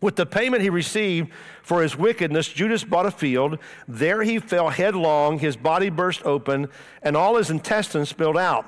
With 0.00 0.14
the 0.14 0.26
payment 0.26 0.62
he 0.62 0.70
received 0.70 1.32
for 1.62 1.82
his 1.82 1.96
wickedness, 1.96 2.48
Judas 2.48 2.84
bought 2.84 3.06
a 3.06 3.10
field. 3.10 3.58
There 3.88 4.22
he 4.22 4.38
fell 4.38 4.68
headlong, 4.68 5.40
his 5.40 5.56
body 5.56 5.90
burst 5.90 6.24
open, 6.24 6.68
and 7.02 7.16
all 7.16 7.36
his 7.36 7.50
intestines 7.50 8.08
spilled 8.08 8.38
out. 8.38 8.64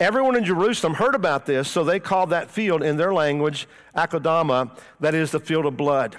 Everyone 0.00 0.36
in 0.36 0.44
Jerusalem 0.44 0.94
heard 0.94 1.14
about 1.14 1.46
this, 1.46 1.70
so 1.70 1.84
they 1.84 2.00
called 2.00 2.30
that 2.30 2.50
field 2.50 2.82
in 2.82 2.96
their 2.96 3.14
language 3.14 3.68
Akeldama, 3.94 4.76
that 5.00 5.14
is 5.14 5.30
the 5.30 5.40
field 5.40 5.66
of 5.66 5.76
blood. 5.76 6.16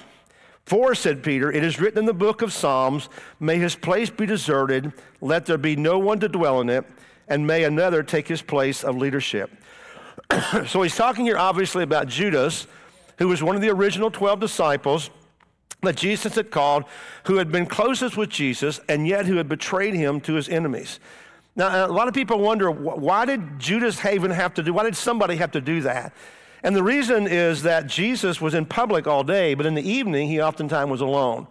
For, 0.66 0.96
said 0.96 1.24
Peter, 1.24 1.52
it 1.52 1.64
is 1.64 1.80
written 1.80 2.00
in 2.00 2.06
the 2.06 2.14
book 2.14 2.42
of 2.42 2.52
Psalms, 2.52 3.10
May 3.40 3.58
his 3.58 3.76
place 3.76 4.10
be 4.10 4.26
deserted, 4.26 4.94
let 5.22 5.46
there 5.46 5.58
be 5.58 5.76
no 5.76 6.00
one 6.00 6.20
to 6.22 6.28
dwell 6.28 6.62
in 6.62 6.70
it, 6.70 6.86
and 7.28 7.46
may 7.46 7.66
another 7.66 8.02
take 8.02 8.28
his 8.28 8.42
place 8.42 8.84
of 8.84 8.98
leadership. 8.98 9.52
so 10.68 10.82
he's 10.82 10.96
talking 10.96 11.26
here 11.26 11.38
obviously 11.38 11.84
about 11.84 12.08
Judas 12.08 12.66
who 13.18 13.28
was 13.28 13.44
one 13.44 13.56
of 13.56 13.62
the 13.62 13.70
original 13.70 14.12
12 14.12 14.40
disciples 14.40 15.10
that 15.82 15.96
Jesus 15.96 16.36
had 16.36 16.50
called, 16.50 16.86
who 17.26 17.38
had 17.38 17.52
been 17.52 17.66
closest 17.66 18.18
with 18.18 18.30
Jesus, 18.30 18.80
and 18.90 19.08
yet 19.08 19.26
who 19.26 19.38
had 19.38 19.48
betrayed 19.48 19.94
him 19.94 20.20
to 20.22 20.34
his 20.34 20.50
enemies. 20.50 21.00
Now, 21.56 21.88
a 21.88 21.92
lot 21.92 22.08
of 22.08 22.14
people 22.14 22.40
wonder 22.40 22.70
why 22.70 23.26
did 23.26 23.60
Judas 23.60 24.00
Haven 24.00 24.32
have 24.32 24.54
to 24.56 24.64
do, 24.64 24.74
why 24.74 24.84
did 24.84 24.96
somebody 24.96 25.36
have 25.38 25.52
to 25.52 25.62
do 25.62 25.82
that? 25.82 26.14
And 26.64 26.76
the 26.76 26.84
reason 26.84 27.28
is 27.28 27.64
that 27.64 27.88
Jesus 27.88 28.42
was 28.42 28.54
in 28.54 28.66
public 28.66 29.08
all 29.08 29.24
day, 29.24 29.54
but 29.54 29.66
in 29.66 29.76
the 29.76 29.88
evening, 29.88 30.28
he 30.28 30.42
oftentimes 30.42 30.90
was 30.90 31.02
alone. 31.02 31.48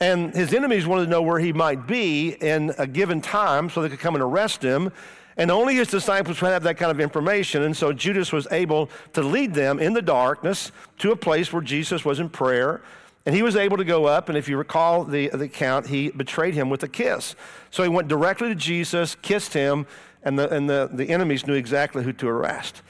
And 0.00 0.34
his 0.34 0.52
enemies 0.52 0.86
wanted 0.86 1.04
to 1.04 1.10
know 1.10 1.22
where 1.22 1.38
he 1.38 1.52
might 1.52 1.86
be 1.86 2.30
in 2.30 2.74
a 2.76 2.86
given 2.86 3.20
time 3.20 3.70
so 3.70 3.80
they 3.80 3.88
could 3.88 4.00
come 4.00 4.14
and 4.14 4.22
arrest 4.22 4.62
him 4.62 4.92
and 5.36 5.50
only 5.50 5.74
his 5.74 5.88
disciples 5.88 6.40
would 6.40 6.48
have 6.48 6.62
that 6.62 6.76
kind 6.76 6.90
of 6.90 7.00
information. 7.00 7.62
And 7.62 7.76
so 7.76 7.92
Judas 7.92 8.32
was 8.32 8.46
able 8.50 8.88
to 9.14 9.22
lead 9.22 9.54
them 9.54 9.80
in 9.80 9.92
the 9.92 10.02
darkness 10.02 10.70
to 10.98 11.10
a 11.10 11.16
place 11.16 11.52
where 11.52 11.62
Jesus 11.62 12.04
was 12.04 12.20
in 12.20 12.28
prayer. 12.28 12.82
And 13.26 13.34
he 13.34 13.42
was 13.42 13.56
able 13.56 13.78
to 13.78 13.84
go 13.84 14.04
up, 14.04 14.28
and 14.28 14.36
if 14.36 14.50
you 14.50 14.58
recall 14.58 15.02
the, 15.04 15.28
the 15.28 15.44
account, 15.44 15.86
he 15.86 16.10
betrayed 16.10 16.52
him 16.52 16.68
with 16.68 16.82
a 16.82 16.88
kiss. 16.88 17.34
So 17.70 17.82
he 17.82 17.88
went 17.88 18.06
directly 18.06 18.48
to 18.48 18.54
Jesus, 18.54 19.14
kissed 19.14 19.54
him, 19.54 19.86
and, 20.22 20.38
the, 20.38 20.48
and 20.54 20.68
the, 20.68 20.90
the 20.92 21.08
enemies 21.08 21.46
knew 21.46 21.54
exactly 21.54 22.04
who 22.04 22.12
to 22.12 22.28
arrest. 22.28 22.82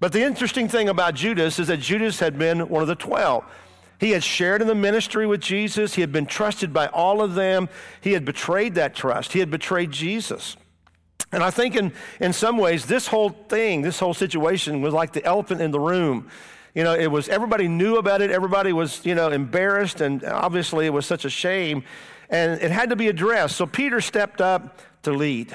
But 0.00 0.12
the 0.12 0.22
interesting 0.22 0.68
thing 0.68 0.88
about 0.88 1.14
Judas 1.14 1.58
is 1.60 1.68
that 1.68 1.78
Judas 1.78 2.18
had 2.18 2.36
been 2.36 2.68
one 2.68 2.82
of 2.82 2.88
the 2.88 2.96
12. 2.96 3.44
He 3.98 4.10
had 4.10 4.22
shared 4.22 4.60
in 4.60 4.68
the 4.68 4.74
ministry 4.74 5.26
with 5.26 5.40
Jesus. 5.40 5.94
He 5.94 6.02
had 6.02 6.12
been 6.12 6.26
trusted 6.26 6.72
by 6.72 6.88
all 6.88 7.22
of 7.22 7.34
them. 7.34 7.68
He 8.00 8.12
had 8.12 8.24
betrayed 8.24 8.74
that 8.74 8.94
trust. 8.94 9.32
He 9.32 9.38
had 9.38 9.50
betrayed 9.50 9.90
Jesus. 9.90 10.56
And 11.36 11.44
I 11.44 11.50
think 11.50 11.76
in, 11.76 11.92
in 12.18 12.32
some 12.32 12.56
ways, 12.56 12.86
this 12.86 13.06
whole 13.06 13.28
thing, 13.28 13.82
this 13.82 13.98
whole 13.98 14.14
situation 14.14 14.80
was 14.80 14.94
like 14.94 15.12
the 15.12 15.22
elephant 15.22 15.60
in 15.60 15.70
the 15.70 15.78
room. 15.78 16.30
You 16.74 16.82
know, 16.82 16.94
it 16.94 17.08
was 17.08 17.28
everybody 17.28 17.68
knew 17.68 17.98
about 17.98 18.22
it, 18.22 18.30
everybody 18.30 18.72
was, 18.72 19.04
you 19.04 19.14
know, 19.14 19.28
embarrassed, 19.28 20.00
and 20.00 20.24
obviously 20.24 20.86
it 20.86 20.94
was 20.94 21.04
such 21.04 21.26
a 21.26 21.28
shame, 21.28 21.84
and 22.30 22.58
it 22.62 22.70
had 22.70 22.88
to 22.88 22.96
be 22.96 23.08
addressed. 23.08 23.54
So 23.56 23.66
Peter 23.66 24.00
stepped 24.00 24.40
up 24.40 24.78
to 25.02 25.12
lead. 25.12 25.54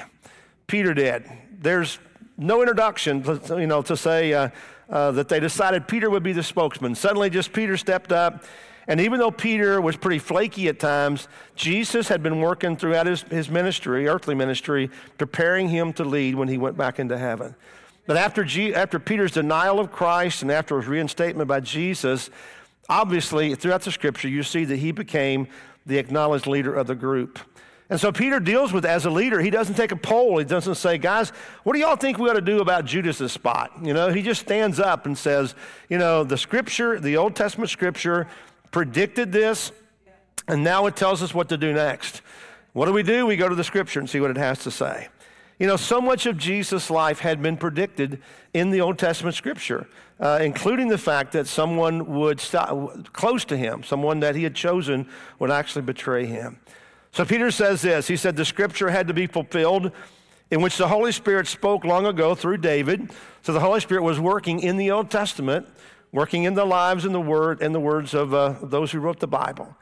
Peter 0.68 0.94
did. 0.94 1.28
There's 1.58 1.98
no 2.38 2.60
introduction, 2.60 3.24
to, 3.24 3.58
you 3.60 3.66
know, 3.66 3.82
to 3.82 3.96
say 3.96 4.32
uh, 4.32 4.50
uh, 4.88 5.10
that 5.10 5.28
they 5.28 5.40
decided 5.40 5.88
Peter 5.88 6.08
would 6.08 6.22
be 6.22 6.32
the 6.32 6.44
spokesman. 6.44 6.94
Suddenly, 6.94 7.28
just 7.30 7.52
Peter 7.52 7.76
stepped 7.76 8.12
up 8.12 8.44
and 8.88 9.00
even 9.00 9.20
though 9.20 9.30
Peter 9.30 9.80
was 9.80 9.96
pretty 9.96 10.18
flaky 10.18 10.68
at 10.68 10.78
times, 10.78 11.28
Jesus 11.54 12.08
had 12.08 12.22
been 12.22 12.40
working 12.40 12.76
throughout 12.76 13.06
his, 13.06 13.22
his 13.22 13.48
ministry, 13.48 14.08
earthly 14.08 14.34
ministry, 14.34 14.90
preparing 15.18 15.68
him 15.68 15.92
to 15.94 16.04
lead 16.04 16.34
when 16.34 16.48
he 16.48 16.58
went 16.58 16.76
back 16.76 16.98
into 16.98 17.16
heaven. 17.16 17.54
But 18.06 18.16
after, 18.16 18.42
G, 18.44 18.74
after 18.74 18.98
Peter's 18.98 19.32
denial 19.32 19.78
of 19.78 19.92
Christ 19.92 20.42
and 20.42 20.50
after 20.50 20.76
his 20.76 20.88
reinstatement 20.88 21.48
by 21.48 21.60
Jesus, 21.60 22.30
obviously 22.88 23.54
throughout 23.54 23.82
the 23.82 23.92
scripture, 23.92 24.28
you 24.28 24.42
see 24.42 24.64
that 24.64 24.76
he 24.76 24.90
became 24.90 25.46
the 25.86 25.98
acknowledged 25.98 26.46
leader 26.46 26.74
of 26.74 26.88
the 26.88 26.94
group. 26.94 27.38
And 27.90 28.00
so 28.00 28.10
Peter 28.10 28.40
deals 28.40 28.72
with 28.72 28.86
as 28.86 29.04
a 29.04 29.10
leader. 29.10 29.40
He 29.40 29.50
doesn't 29.50 29.74
take 29.74 29.92
a 29.92 29.96
poll. 29.96 30.38
He 30.38 30.44
doesn't 30.44 30.76
say, 30.76 30.96
guys, 30.96 31.28
what 31.62 31.74
do 31.74 31.78
y'all 31.78 31.94
think 31.94 32.18
we 32.18 32.28
ought 32.30 32.34
to 32.34 32.40
do 32.40 32.60
about 32.60 32.86
Judas's 32.86 33.32
spot? 33.32 33.70
You 33.82 33.92
know, 33.92 34.10
he 34.10 34.22
just 34.22 34.40
stands 34.40 34.80
up 34.80 35.04
and 35.04 35.16
says, 35.16 35.54
you 35.90 35.98
know, 35.98 36.24
the 36.24 36.38
scripture, 36.38 36.98
the 36.98 37.18
Old 37.18 37.36
Testament 37.36 37.70
scripture, 37.70 38.28
predicted 38.72 39.30
this, 39.30 39.70
and 40.48 40.64
now 40.64 40.86
it 40.86 40.96
tells 40.96 41.22
us 41.22 41.32
what 41.32 41.48
to 41.50 41.56
do 41.56 41.72
next. 41.72 42.22
What 42.72 42.86
do 42.86 42.92
we 42.92 43.04
do? 43.04 43.26
We 43.26 43.36
go 43.36 43.48
to 43.48 43.54
the 43.54 43.62
scripture 43.62 44.00
and 44.00 44.10
see 44.10 44.18
what 44.18 44.30
it 44.30 44.36
has 44.36 44.58
to 44.64 44.70
say. 44.70 45.08
You 45.58 45.68
know, 45.68 45.76
so 45.76 46.00
much 46.00 46.26
of 46.26 46.36
Jesus' 46.38 46.90
life 46.90 47.20
had 47.20 47.40
been 47.40 47.56
predicted 47.56 48.20
in 48.52 48.70
the 48.70 48.80
Old 48.80 48.98
Testament 48.98 49.36
scripture, 49.36 49.86
uh, 50.18 50.40
including 50.42 50.88
the 50.88 50.98
fact 50.98 51.32
that 51.32 51.46
someone 51.46 52.18
would 52.18 52.40
stop 52.40 53.12
close 53.12 53.44
to 53.44 53.56
him, 53.56 53.84
someone 53.84 54.18
that 54.20 54.34
he 54.34 54.42
had 54.42 54.56
chosen, 54.56 55.08
would 55.38 55.50
actually 55.50 55.82
betray 55.82 56.26
him. 56.26 56.58
So 57.12 57.24
Peter 57.24 57.50
says 57.50 57.82
this 57.82 58.08
He 58.08 58.16
said, 58.16 58.34
The 58.34 58.44
scripture 58.44 58.90
had 58.90 59.06
to 59.08 59.14
be 59.14 59.26
fulfilled 59.26 59.92
in 60.50 60.62
which 60.62 60.78
the 60.78 60.88
Holy 60.88 61.12
Spirit 61.12 61.46
spoke 61.46 61.84
long 61.84 62.06
ago 62.06 62.34
through 62.34 62.58
David. 62.58 63.10
So 63.42 63.52
the 63.52 63.60
Holy 63.60 63.80
Spirit 63.80 64.02
was 64.02 64.18
working 64.18 64.60
in 64.60 64.76
the 64.76 64.90
Old 64.90 65.10
Testament 65.10 65.68
working 66.12 66.44
in 66.44 66.54
the 66.54 66.64
lives 66.64 67.04
and 67.04 67.14
the 67.14 67.20
word 67.20 67.62
and 67.62 67.74
the 67.74 67.80
words 67.80 68.14
of 68.14 68.32
uh, 68.34 68.54
those 68.62 68.92
who 68.92 69.00
wrote 69.00 69.18
the 69.18 69.26
Bible. 69.26 69.76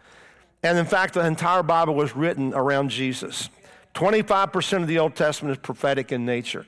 And 0.63 0.79
in 0.79 0.87
fact, 0.87 1.15
the 1.15 1.27
entire 1.27 1.63
Bible 1.63 1.95
was 1.95 2.15
written 2.15 2.55
around 2.55 2.91
Jesus. 2.91 3.51
25% 3.95 4.83
of 4.83 4.87
the 4.87 4.99
Old 4.99 5.17
Testament 5.17 5.53
is 5.53 5.59
prophetic 5.59 6.13
in 6.13 6.25
nature, 6.25 6.67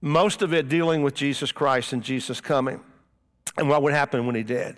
most 0.00 0.42
of 0.42 0.52
it 0.52 0.68
dealing 0.68 1.02
with 1.02 1.14
Jesus 1.14 1.50
Christ 1.50 1.92
and 1.92 2.02
Jesus 2.02 2.40
coming 2.40 2.80
and 3.56 3.68
what 3.68 3.82
would 3.82 3.94
happen 3.94 4.26
when 4.26 4.36
he 4.36 4.42
did. 4.42 4.76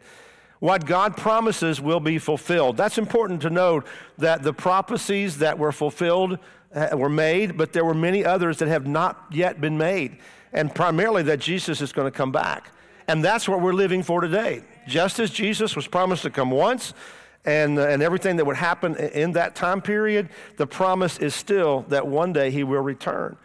What 0.61 0.87
God 0.87 1.17
promises 1.17 1.81
will 1.81 2.01
be 2.01 2.19
fulfilled. 2.19 2.77
That's 2.77 2.99
important 2.99 3.43
to 3.43 3.51
note 3.51 3.87
that 4.19 4.43
the 4.43 4.53
prophecies 4.53 5.39
that 5.39 5.59
were 5.59 5.73
fulfilled 5.73 6.39
uh, 6.75 6.91
were 6.95 7.09
made, 7.09 7.57
but 7.57 7.73
there 7.73 7.85
were 7.85 7.95
many 7.95 8.25
others 8.25 8.59
that 8.59 8.69
have 8.69 8.87
not 8.87 9.27
yet 9.31 9.61
been 9.61 9.77
made. 9.77 10.19
and 10.53 10.75
primarily 10.75 11.23
that 11.25 11.39
Jesus 11.39 11.81
is 11.81 11.93
going 11.93 12.11
to 12.11 12.17
come 12.17 12.33
back. 12.33 12.73
And 13.11 13.25
that's 13.25 13.49
what 13.49 13.61
we're 13.61 13.73
living 13.73 14.05
for 14.05 14.21
today. 14.21 14.63
Just 14.87 15.19
as 15.19 15.31
Jesus 15.33 15.75
was 15.75 15.89
promised 15.89 16.23
to 16.23 16.31
come 16.31 16.53
once, 16.53 16.95
and, 17.45 17.77
and 17.77 18.05
everything 18.05 18.37
that 18.37 18.45
would 18.45 18.55
happen 18.55 18.95
in 18.95 19.33
that 19.33 19.57
time 19.57 19.83
period, 19.83 20.29
the 20.59 20.67
promise 20.69 21.19
is 21.19 21.35
still 21.35 21.85
that 21.89 22.07
one 22.07 22.33
day 22.33 22.53
he 22.53 22.63
will 22.63 22.83
return. 22.83 23.37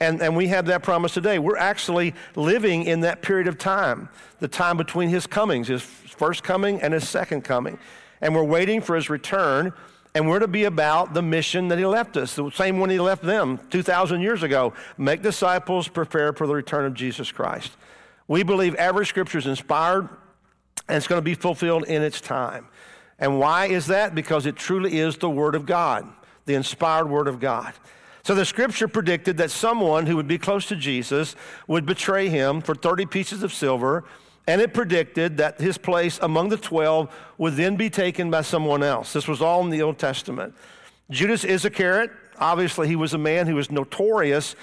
And, 0.00 0.22
and 0.22 0.34
we 0.34 0.48
have 0.48 0.64
that 0.66 0.82
promise 0.82 1.12
today. 1.12 1.38
We're 1.38 1.58
actually 1.58 2.14
living 2.34 2.84
in 2.84 3.00
that 3.00 3.20
period 3.20 3.46
of 3.46 3.58
time, 3.58 4.08
the 4.38 4.48
time 4.48 4.78
between 4.78 5.10
his 5.10 5.26
comings, 5.26 5.68
his 5.68 5.82
first 5.82 6.42
coming 6.42 6.80
and 6.80 6.94
his 6.94 7.06
second 7.06 7.42
coming. 7.42 7.78
And 8.22 8.34
we're 8.34 8.42
waiting 8.42 8.80
for 8.80 8.96
his 8.96 9.10
return, 9.10 9.74
and 10.14 10.30
we're 10.30 10.38
to 10.38 10.48
be 10.48 10.64
about 10.64 11.12
the 11.12 11.20
mission 11.20 11.68
that 11.68 11.78
he 11.78 11.84
left 11.84 12.16
us, 12.16 12.36
the 12.36 12.50
same 12.52 12.80
one 12.80 12.88
he 12.88 12.98
left 12.98 13.22
them 13.22 13.60
2,000 13.68 14.22
years 14.22 14.42
ago 14.42 14.72
make 14.96 15.20
disciples, 15.20 15.88
prepare 15.88 16.32
for 16.32 16.46
the 16.46 16.54
return 16.54 16.86
of 16.86 16.94
Jesus 16.94 17.30
Christ. 17.30 17.72
We 18.30 18.44
believe 18.44 18.76
every 18.76 19.06
scripture 19.06 19.38
is 19.38 19.48
inspired 19.48 20.08
and 20.86 20.96
it's 20.96 21.08
going 21.08 21.18
to 21.18 21.24
be 21.24 21.34
fulfilled 21.34 21.82
in 21.86 22.00
its 22.00 22.20
time. 22.20 22.68
And 23.18 23.40
why 23.40 23.66
is 23.66 23.88
that? 23.88 24.14
Because 24.14 24.46
it 24.46 24.54
truly 24.54 25.00
is 25.00 25.16
the 25.16 25.28
Word 25.28 25.56
of 25.56 25.66
God, 25.66 26.08
the 26.46 26.54
inspired 26.54 27.10
Word 27.10 27.26
of 27.26 27.40
God. 27.40 27.74
So 28.22 28.36
the 28.36 28.44
scripture 28.44 28.86
predicted 28.86 29.38
that 29.38 29.50
someone 29.50 30.06
who 30.06 30.14
would 30.14 30.28
be 30.28 30.38
close 30.38 30.66
to 30.66 30.76
Jesus 30.76 31.34
would 31.66 31.84
betray 31.84 32.28
him 32.28 32.60
for 32.60 32.76
30 32.76 33.06
pieces 33.06 33.42
of 33.42 33.52
silver, 33.52 34.04
and 34.46 34.60
it 34.60 34.72
predicted 34.74 35.38
that 35.38 35.60
his 35.60 35.76
place 35.76 36.20
among 36.22 36.50
the 36.50 36.56
12 36.56 37.12
would 37.38 37.54
then 37.54 37.74
be 37.74 37.90
taken 37.90 38.30
by 38.30 38.42
someone 38.42 38.84
else. 38.84 39.12
This 39.12 39.26
was 39.26 39.42
all 39.42 39.64
in 39.64 39.70
the 39.70 39.82
Old 39.82 39.98
Testament. 39.98 40.54
Judas 41.10 41.42
Iscariot, 41.42 42.12
obviously, 42.38 42.86
he 42.86 42.94
was 42.94 43.12
a 43.12 43.18
man 43.18 43.48
who 43.48 43.56
was 43.56 43.72
notorious, 43.72 44.54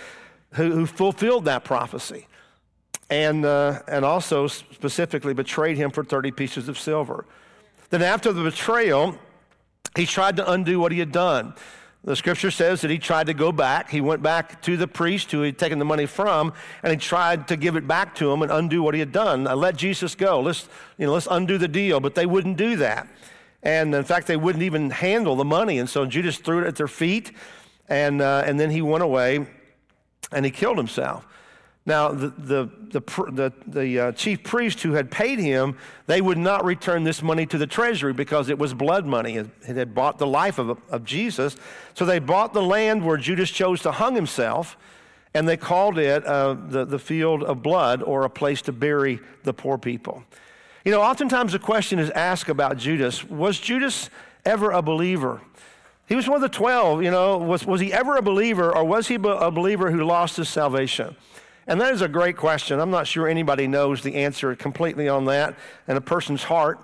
who, 0.53 0.71
who 0.71 0.85
fulfilled 0.85 1.43
that 1.45 1.65
prophecy, 1.65 2.27
and, 3.09 3.45
uh, 3.45 3.79
and 3.87 4.03
also 4.03 4.47
specifically 4.47 5.33
betrayed 5.33 5.77
him 5.77 5.91
for 5.91 6.03
30 6.03 6.31
pieces 6.31 6.67
of 6.67 6.77
silver. 6.77 7.25
Then, 7.89 8.01
after 8.01 8.33
the 8.33 8.43
betrayal, 8.43 9.17
he 9.95 10.05
tried 10.05 10.35
to 10.37 10.51
undo 10.51 10.79
what 10.79 10.91
he 10.91 10.99
had 10.99 11.11
done. 11.11 11.53
The 12.03 12.15
scripture 12.15 12.51
says 12.51 12.81
that 12.81 12.91
he 12.91 12.99
tried 12.99 13.27
to 13.27 13.33
go 13.33 13.51
back. 13.51 13.89
He 13.89 14.01
went 14.01 14.21
back 14.21 14.61
to 14.63 14.77
the 14.77 14.87
priest 14.87 15.31
who 15.31 15.41
he 15.41 15.47
had 15.47 15.57
taken 15.57 15.79
the 15.79 15.85
money 15.85 16.05
from, 16.05 16.53
and 16.83 16.91
he 16.91 16.97
tried 16.97 17.47
to 17.49 17.57
give 17.57 17.75
it 17.75 17.87
back 17.87 18.15
to 18.15 18.31
him 18.31 18.41
and 18.41 18.51
undo 18.51 18.83
what 18.83 18.93
he 18.93 18.99
had 18.99 19.11
done. 19.11 19.47
I 19.47 19.53
let 19.53 19.75
Jesus 19.75 20.15
go. 20.15 20.39
Let's, 20.39 20.67
you 20.97 21.05
know, 21.05 21.13
let's 21.13 21.27
undo 21.29 21.57
the 21.57 21.67
deal. 21.67 21.99
But 21.99 22.15
they 22.15 22.25
wouldn't 22.25 22.57
do 22.57 22.77
that. 22.77 23.07
And 23.63 23.93
in 23.93 24.03
fact, 24.03 24.27
they 24.27 24.37
wouldn't 24.37 24.63
even 24.63 24.89
handle 24.89 25.35
the 25.35 25.45
money. 25.45 25.79
And 25.79 25.89
so 25.89 26.05
Judas 26.05 26.37
threw 26.37 26.59
it 26.61 26.67
at 26.67 26.75
their 26.75 26.87
feet, 26.87 27.31
and, 27.89 28.21
uh, 28.21 28.43
and 28.45 28.59
then 28.59 28.69
he 28.69 28.81
went 28.81 29.03
away 29.03 29.45
and 30.31 30.45
he 30.45 30.51
killed 30.51 30.77
himself. 30.77 31.25
Now, 31.87 32.09
the, 32.09 32.27
the, 32.37 32.69
the, 32.89 32.99
the, 33.31 33.53
the 33.65 33.99
uh, 33.99 34.11
chief 34.11 34.43
priest 34.43 34.81
who 34.81 34.91
had 34.91 35.09
paid 35.09 35.39
him, 35.39 35.77
they 36.05 36.19
would 36.19 36.37
not 36.37 36.65
return 36.65 37.05
this 37.05 37.23
money 37.23 37.45
to 37.45 37.57
the 37.57 37.65
treasury 37.65 38.11
because 38.11 38.49
it 38.49 38.59
was 38.59 38.73
blood 38.73 39.05
money. 39.05 39.37
It, 39.37 39.47
had 39.63 39.95
bought 39.95 40.17
the 40.17 40.27
life 40.27 40.59
of, 40.59 40.77
of 40.89 41.05
Jesus. 41.05 41.55
So 41.93 42.05
they 42.05 42.19
bought 42.19 42.53
the 42.53 42.61
land 42.61 43.05
where 43.05 43.15
Judas 43.15 43.49
chose 43.49 43.81
to 43.83 43.93
hang 43.93 44.15
himself, 44.15 44.75
and 45.33 45.47
they 45.47 45.55
called 45.55 45.97
it 45.97 46.25
uh, 46.25 46.57
the, 46.67 46.83
the 46.83 46.99
field 46.99 47.41
of 47.41 47.63
blood 47.63 48.03
or 48.03 48.23
a 48.23 48.29
place 48.29 48.61
to 48.63 48.73
bury 48.73 49.21
the 49.43 49.53
poor 49.53 49.77
people. 49.77 50.25
You 50.83 50.91
know, 50.91 51.01
oftentimes 51.01 51.53
the 51.53 51.59
question 51.59 51.99
is 51.99 52.09
asked 52.09 52.49
about 52.49 52.75
Judas 52.75 53.23
was 53.23 53.61
Judas 53.61 54.09
ever 54.45 54.71
a 54.71 54.81
believer? 54.81 55.39
He 56.05 56.15
was 56.15 56.27
one 56.27 56.35
of 56.35 56.41
the 56.41 56.49
12, 56.49 57.01
you 57.03 57.11
know, 57.11 57.37
was, 57.37 57.65
was 57.65 57.79
he 57.79 57.93
ever 57.93 58.17
a 58.17 58.21
believer 58.21 58.75
or 58.75 58.83
was 58.83 59.07
he 59.07 59.15
a 59.15 59.51
believer 59.51 59.89
who 59.89 60.03
lost 60.03 60.35
his 60.35 60.49
salvation? 60.49 61.15
And 61.67 61.81
that 61.81 61.93
is 61.93 62.01
a 62.01 62.07
great 62.07 62.37
question. 62.37 62.79
I'm 62.79 62.91
not 62.91 63.07
sure 63.07 63.27
anybody 63.27 63.67
knows 63.67 64.01
the 64.01 64.15
answer 64.15 64.55
completely 64.55 65.09
on 65.09 65.25
that 65.25 65.55
in 65.87 65.97
a 65.97 66.01
person's 66.01 66.43
heart. 66.43 66.79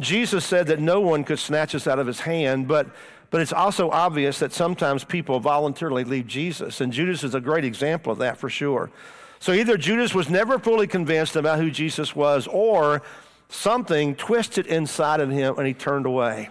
Jesus 0.00 0.44
said 0.44 0.66
that 0.66 0.80
no 0.80 1.00
one 1.00 1.24
could 1.24 1.38
snatch 1.38 1.74
us 1.74 1.86
out 1.86 1.98
of 1.98 2.06
his 2.06 2.20
hand, 2.20 2.68
but, 2.68 2.88
but 3.30 3.40
it's 3.40 3.52
also 3.52 3.90
obvious 3.90 4.40
that 4.40 4.52
sometimes 4.52 5.04
people 5.04 5.40
voluntarily 5.40 6.04
leave 6.04 6.26
Jesus. 6.26 6.80
And 6.80 6.92
Judas 6.92 7.22
is 7.24 7.34
a 7.34 7.40
great 7.40 7.64
example 7.64 8.12
of 8.12 8.18
that 8.18 8.36
for 8.36 8.50
sure. 8.50 8.90
So 9.38 9.52
either 9.52 9.76
Judas 9.76 10.14
was 10.14 10.28
never 10.28 10.58
fully 10.58 10.86
convinced 10.86 11.36
about 11.36 11.58
who 11.58 11.70
Jesus 11.70 12.16
was, 12.16 12.46
or 12.48 13.02
something 13.48 14.14
twisted 14.16 14.66
inside 14.66 15.20
of 15.20 15.30
him 15.30 15.56
and 15.56 15.66
he 15.66 15.74
turned 15.74 16.06
away. 16.06 16.50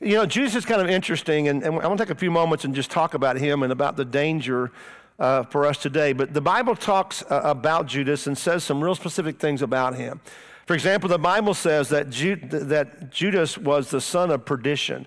You 0.00 0.14
know, 0.14 0.26
Judas 0.26 0.54
is 0.54 0.64
kind 0.64 0.80
of 0.80 0.88
interesting, 0.88 1.48
and, 1.48 1.62
and 1.62 1.74
I 1.78 1.86
want 1.86 1.98
to 1.98 2.06
take 2.06 2.10
a 2.10 2.18
few 2.18 2.30
moments 2.30 2.64
and 2.64 2.74
just 2.74 2.90
talk 2.90 3.12
about 3.12 3.36
him 3.36 3.62
and 3.62 3.70
about 3.70 3.96
the 3.96 4.04
danger 4.04 4.72
uh, 5.20 5.44
for 5.44 5.66
us 5.66 5.78
today. 5.78 6.12
But 6.12 6.34
the 6.34 6.40
Bible 6.40 6.74
talks 6.74 7.22
uh, 7.22 7.42
about 7.44 7.86
Judas 7.86 8.26
and 8.26 8.36
says 8.36 8.64
some 8.64 8.82
real 8.82 8.94
specific 8.94 9.38
things 9.38 9.62
about 9.62 9.94
him. 9.94 10.20
For 10.66 10.74
example, 10.74 11.08
the 11.08 11.18
Bible 11.18 11.54
says 11.54 11.90
that, 11.90 12.10
Ju- 12.10 12.36
that 12.36 13.10
Judas 13.10 13.58
was 13.58 13.90
the 13.90 14.00
son 14.00 14.30
of 14.30 14.44
perdition. 14.44 15.06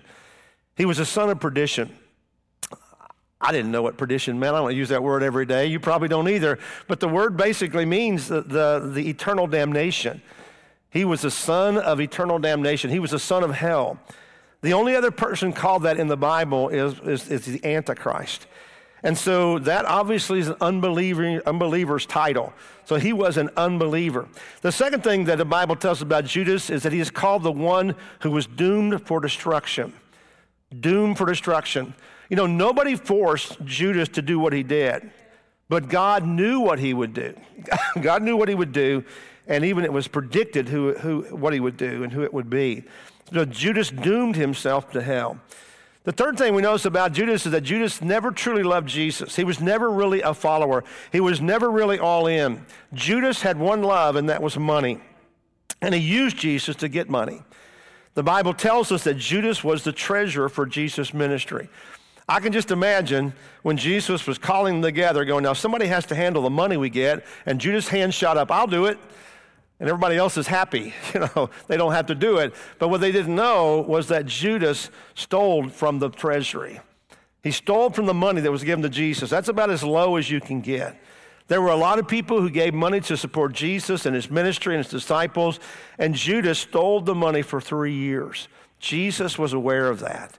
He 0.76 0.84
was 0.84 0.98
a 0.98 1.06
son 1.06 1.30
of 1.30 1.40
perdition. 1.40 1.96
I 3.40 3.52
didn't 3.52 3.72
know 3.72 3.82
what 3.82 3.98
perdition 3.98 4.38
meant. 4.38 4.54
I 4.54 4.60
don't 4.60 4.74
use 4.74 4.88
that 4.88 5.02
word 5.02 5.22
every 5.22 5.44
day. 5.44 5.66
You 5.66 5.78
probably 5.78 6.08
don't 6.08 6.28
either. 6.28 6.58
But 6.86 7.00
the 7.00 7.08
word 7.08 7.36
basically 7.36 7.84
means 7.84 8.28
the, 8.28 8.40
the, 8.40 8.90
the 8.94 9.08
eternal 9.08 9.46
damnation. 9.46 10.22
He 10.90 11.04
was 11.04 11.24
a 11.24 11.30
son 11.30 11.76
of 11.76 12.00
eternal 12.00 12.38
damnation. 12.38 12.90
He 12.90 13.00
was 13.00 13.12
a 13.12 13.18
son 13.18 13.42
of 13.42 13.50
hell. 13.50 13.98
The 14.62 14.72
only 14.72 14.96
other 14.96 15.10
person 15.10 15.52
called 15.52 15.82
that 15.82 15.98
in 15.98 16.06
the 16.06 16.16
Bible 16.16 16.68
is, 16.70 16.98
is, 17.00 17.28
is 17.28 17.44
the 17.44 17.64
Antichrist. 17.64 18.46
And 19.04 19.18
so 19.18 19.58
that 19.60 19.84
obviously 19.84 20.40
is 20.40 20.48
an 20.48 20.56
unbeliever, 20.62 21.42
unbeliever's 21.44 22.06
title. 22.06 22.54
So 22.86 22.96
he 22.96 23.12
was 23.12 23.36
an 23.36 23.50
unbeliever. 23.54 24.26
The 24.62 24.72
second 24.72 25.04
thing 25.04 25.24
that 25.26 25.36
the 25.36 25.44
Bible 25.44 25.76
tells 25.76 25.98
us 25.98 26.02
about 26.02 26.24
Judas 26.24 26.70
is 26.70 26.82
that 26.82 26.92
he 26.92 27.00
is 27.00 27.10
called 27.10 27.42
the 27.42 27.52
one 27.52 27.96
who 28.20 28.30
was 28.30 28.46
doomed 28.46 29.06
for 29.06 29.20
destruction. 29.20 29.92
Doomed 30.80 31.18
for 31.18 31.26
destruction. 31.26 31.94
You 32.30 32.36
know, 32.36 32.46
nobody 32.46 32.96
forced 32.96 33.62
Judas 33.64 34.08
to 34.10 34.22
do 34.22 34.38
what 34.38 34.54
he 34.54 34.62
did, 34.62 35.10
but 35.68 35.90
God 35.90 36.26
knew 36.26 36.60
what 36.60 36.78
he 36.78 36.94
would 36.94 37.12
do. 37.12 37.34
God 38.00 38.22
knew 38.22 38.38
what 38.38 38.48
he 38.48 38.54
would 38.54 38.72
do, 38.72 39.04
and 39.46 39.66
even 39.66 39.84
it 39.84 39.92
was 39.92 40.08
predicted 40.08 40.70
who, 40.70 40.94
who, 40.94 41.22
what 41.36 41.52
he 41.52 41.60
would 41.60 41.76
do 41.76 42.02
and 42.02 42.12
who 42.12 42.22
it 42.22 42.32
would 42.32 42.48
be. 42.48 42.84
So 43.32 43.44
Judas 43.44 43.90
doomed 43.90 44.36
himself 44.36 44.90
to 44.92 45.02
hell. 45.02 45.38
The 46.04 46.12
third 46.12 46.36
thing 46.36 46.54
we 46.54 46.60
notice 46.60 46.84
about 46.84 47.12
Judas 47.12 47.46
is 47.46 47.52
that 47.52 47.62
Judas 47.62 48.02
never 48.02 48.30
truly 48.30 48.62
loved 48.62 48.88
Jesus. 48.88 49.36
He 49.36 49.44
was 49.44 49.58
never 49.58 49.90
really 49.90 50.20
a 50.20 50.34
follower, 50.34 50.84
he 51.10 51.20
was 51.20 51.40
never 51.40 51.70
really 51.70 51.98
all 51.98 52.26
in. 52.26 52.64
Judas 52.92 53.42
had 53.42 53.58
one 53.58 53.82
love, 53.82 54.16
and 54.16 54.28
that 54.28 54.42
was 54.42 54.58
money. 54.58 55.00
And 55.80 55.94
he 55.94 56.00
used 56.00 56.36
Jesus 56.36 56.76
to 56.76 56.88
get 56.88 57.08
money. 57.08 57.42
The 58.14 58.22
Bible 58.22 58.54
tells 58.54 58.92
us 58.92 59.04
that 59.04 59.14
Judas 59.14 59.64
was 59.64 59.82
the 59.82 59.92
treasurer 59.92 60.48
for 60.48 60.66
Jesus' 60.66 61.12
ministry. 61.12 61.68
I 62.28 62.40
can 62.40 62.52
just 62.52 62.70
imagine 62.70 63.34
when 63.62 63.76
Jesus 63.76 64.26
was 64.26 64.38
calling 64.38 64.80
them 64.80 64.82
together, 64.82 65.24
going, 65.24 65.42
Now 65.42 65.52
somebody 65.52 65.86
has 65.86 66.06
to 66.06 66.14
handle 66.14 66.42
the 66.42 66.50
money 66.50 66.76
we 66.76 66.90
get. 66.90 67.24
And 67.44 67.60
Judas' 67.60 67.88
hand 67.88 68.14
shot 68.14 68.36
up, 68.36 68.50
I'll 68.50 68.66
do 68.66 68.86
it 68.86 68.98
and 69.80 69.88
everybody 69.88 70.16
else 70.16 70.36
is 70.36 70.46
happy. 70.46 70.94
You 71.14 71.20
know, 71.20 71.50
they 71.68 71.76
don't 71.76 71.92
have 71.92 72.06
to 72.06 72.14
do 72.14 72.38
it. 72.38 72.54
But 72.78 72.88
what 72.88 73.00
they 73.00 73.12
didn't 73.12 73.34
know 73.34 73.80
was 73.80 74.08
that 74.08 74.26
Judas 74.26 74.90
stole 75.14 75.68
from 75.68 75.98
the 75.98 76.10
treasury. 76.10 76.80
He 77.42 77.50
stole 77.50 77.90
from 77.90 78.06
the 78.06 78.14
money 78.14 78.40
that 78.40 78.50
was 78.50 78.64
given 78.64 78.82
to 78.82 78.88
Jesus. 78.88 79.30
That's 79.30 79.48
about 79.48 79.70
as 79.70 79.84
low 79.84 80.16
as 80.16 80.30
you 80.30 80.40
can 80.40 80.60
get. 80.60 80.98
There 81.46 81.60
were 81.60 81.68
a 81.68 81.76
lot 81.76 81.98
of 81.98 82.08
people 82.08 82.40
who 82.40 82.48
gave 82.48 82.72
money 82.72 83.00
to 83.02 83.16
support 83.16 83.52
Jesus 83.52 84.06
and 84.06 84.14
his 84.14 84.30
ministry 84.30 84.74
and 84.74 84.82
his 84.82 84.90
disciples, 84.90 85.60
and 85.98 86.14
Judas 86.14 86.58
stole 86.58 87.02
the 87.02 87.14
money 87.14 87.42
for 87.42 87.60
three 87.60 87.92
years. 87.92 88.48
Jesus 88.78 89.38
was 89.38 89.52
aware 89.52 89.90
of 89.90 90.00
that. 90.00 90.38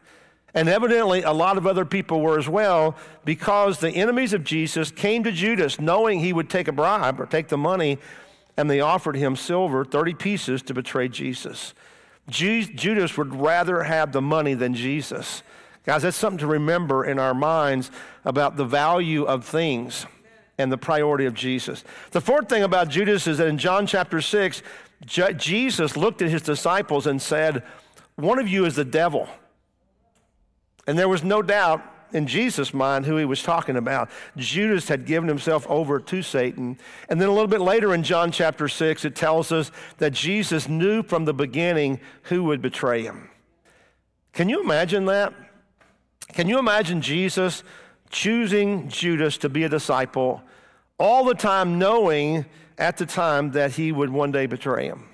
And 0.56 0.68
evidently, 0.68 1.22
a 1.22 1.32
lot 1.32 1.58
of 1.58 1.68
other 1.68 1.86
people 1.86 2.22
were 2.22 2.40
as 2.40 2.50
well, 2.50 2.96
because 3.24 3.80
the 3.80 3.92
enemies 3.92 4.34
of 4.34 4.44
Jesus 4.44 4.90
came 4.90 5.24
to 5.26 5.32
Judas 5.32 5.80
knowing 5.80 6.22
he 6.22 6.34
would 6.34 6.50
take 6.50 6.68
a 6.68 6.72
bribe 6.72 7.20
or 7.20 7.26
take 7.26 7.50
the 7.50 7.58
money 7.58 8.00
and 8.58 8.70
they 8.70 8.80
offered 8.80 9.16
him 9.16 9.36
silver, 9.36 9.84
30 9.84 10.14
pieces, 10.14 10.62
to 10.64 10.74
betray 10.74 11.08
Jesus. 11.08 11.74
Judas 12.30 13.18
would 13.18 13.36
rather 13.36 13.84
have 13.84 14.12
the 14.12 14.22
money 14.22 14.54
than 14.54 14.74
Jesus. 14.74 15.44
Guys, 15.86 16.02
that's 16.02 16.18
something 16.18 16.40
to 16.40 16.48
remember 16.48 17.06
in 17.06 17.20
our 17.20 17.34
minds 17.34 17.92
about 18.24 18.58
the 18.58 18.66
value 18.66 19.24
of 19.24 19.46
things 19.46 20.06
and 20.58 20.72
the 20.72 20.78
priority 20.78 21.26
of 21.26 21.34
Jesus. 21.34 21.84
The 22.12 22.22
fourth 22.22 22.50
thing 22.50 22.64
about 22.64 22.90
Judas 22.90 23.28
is 23.28 23.38
that 23.38 23.48
in 23.48 23.58
John 23.58 23.86
chapter 23.86 24.22
6, 24.22 24.64
Jesus 25.06 25.96
looked 25.98 26.22
at 26.22 26.30
his 26.30 26.42
disciples 26.42 27.06
and 27.06 27.22
said, 27.22 27.64
One 28.16 28.40
of 28.40 28.48
you 28.48 28.66
is 28.66 28.76
the 28.76 28.86
devil. 28.86 29.28
And 30.88 30.98
there 30.98 31.10
was 31.10 31.24
no 31.24 31.42
doubt 31.42 31.84
in 32.14 32.28
Jesus' 32.28 32.74
mind 32.74 33.06
who 33.06 33.18
he 33.18 33.26
was 33.26 33.44
talking 33.44 33.76
about. 33.76 34.10
Judas 34.38 34.88
had 34.88 35.06
given 35.06 35.28
himself 35.28 35.66
over 35.68 36.00
to 36.00 36.22
Satan. 36.22 36.78
And 37.10 37.20
then 37.20 37.28
a 37.28 37.32
little 37.32 37.48
bit 37.48 37.62
later 37.62 37.94
in 37.94 38.04
John 38.04 38.32
chapter 38.32 38.68
6, 38.68 39.06
it 39.06 39.16
tells 39.16 39.52
us 39.52 39.72
that 39.98 40.14
Jesus 40.14 40.70
knew 40.70 41.04
from 41.04 41.26
the 41.26 41.34
beginning 41.34 42.00
who 42.24 42.44
would 42.46 42.62
betray 42.62 43.04
him. 43.04 43.30
Can 44.34 44.50
you 44.50 44.62
imagine 44.62 45.06
that? 45.06 45.34
Can 46.34 46.48
you 46.48 46.60
imagine 46.60 47.02
Jesus 47.02 47.64
choosing 48.10 48.90
Judas 48.90 49.38
to 49.40 49.50
be 49.50 49.64
a 49.64 49.70
disciple 49.70 50.42
all 50.98 51.26
the 51.26 51.34
time 51.34 51.78
knowing 51.78 52.46
at 52.78 52.98
the 52.98 53.06
time 53.06 53.52
that 53.52 53.74
he 53.74 53.92
would 53.92 54.10
one 54.10 54.32
day 54.32 54.46
betray 54.46 54.88
him. 54.88 55.08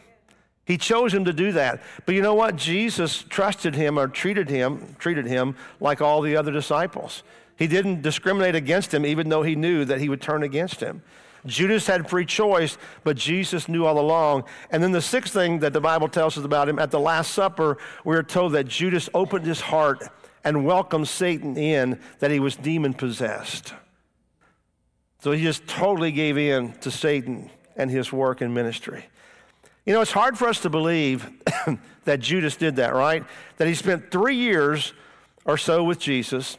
He 0.71 0.77
chose 0.77 1.13
him 1.13 1.25
to 1.25 1.33
do 1.33 1.51
that. 1.51 1.83
But 2.05 2.15
you 2.15 2.21
know 2.21 2.33
what? 2.33 2.55
Jesus 2.55 3.23
trusted 3.23 3.75
him 3.75 3.99
or 3.99 4.07
treated 4.07 4.49
him, 4.49 4.95
treated 4.99 5.25
him 5.25 5.57
like 5.81 5.99
all 5.99 6.21
the 6.21 6.37
other 6.37 6.49
disciples. 6.49 7.23
He 7.57 7.67
didn't 7.67 8.01
discriminate 8.01 8.55
against 8.55 8.93
him 8.93 9.05
even 9.05 9.27
though 9.27 9.43
he 9.43 9.57
knew 9.57 9.83
that 9.83 9.99
he 9.99 10.07
would 10.07 10.21
turn 10.21 10.43
against 10.43 10.79
him. 10.79 11.03
Judas 11.45 11.87
had 11.87 12.09
free 12.09 12.25
choice, 12.25 12.77
but 13.03 13.17
Jesus 13.17 13.67
knew 13.67 13.85
all 13.85 13.99
along. 13.99 14.45
And 14.69 14.81
then 14.81 14.93
the 14.93 15.01
sixth 15.01 15.33
thing 15.33 15.59
that 15.59 15.73
the 15.73 15.81
Bible 15.81 16.07
tells 16.07 16.37
us 16.37 16.45
about 16.45 16.69
him 16.69 16.79
at 16.79 16.89
the 16.89 17.01
Last 17.01 17.33
Supper, 17.33 17.77
we're 18.05 18.23
told 18.23 18.53
that 18.53 18.69
Judas 18.69 19.09
opened 19.13 19.45
his 19.45 19.59
heart 19.59 20.07
and 20.41 20.65
welcomed 20.65 21.09
Satan 21.09 21.57
in, 21.57 21.99
that 22.19 22.31
he 22.31 22.39
was 22.39 22.55
demon 22.55 22.93
possessed. 22.93 23.73
So 25.19 25.33
he 25.33 25.43
just 25.43 25.67
totally 25.67 26.13
gave 26.13 26.37
in 26.37 26.71
to 26.75 26.89
Satan 26.89 27.49
and 27.75 27.91
his 27.91 28.13
work 28.13 28.39
and 28.39 28.53
ministry. 28.53 29.07
You 29.85 29.93
know, 29.93 30.01
it's 30.01 30.11
hard 30.11 30.37
for 30.37 30.47
us 30.47 30.59
to 30.61 30.69
believe 30.69 31.29
that 32.05 32.19
Judas 32.19 32.55
did 32.55 32.75
that, 32.75 32.93
right? 32.93 33.23
That 33.57 33.67
he 33.67 33.73
spent 33.73 34.11
three 34.11 34.35
years 34.35 34.93
or 35.43 35.57
so 35.57 35.83
with 35.83 35.97
Jesus, 35.97 36.57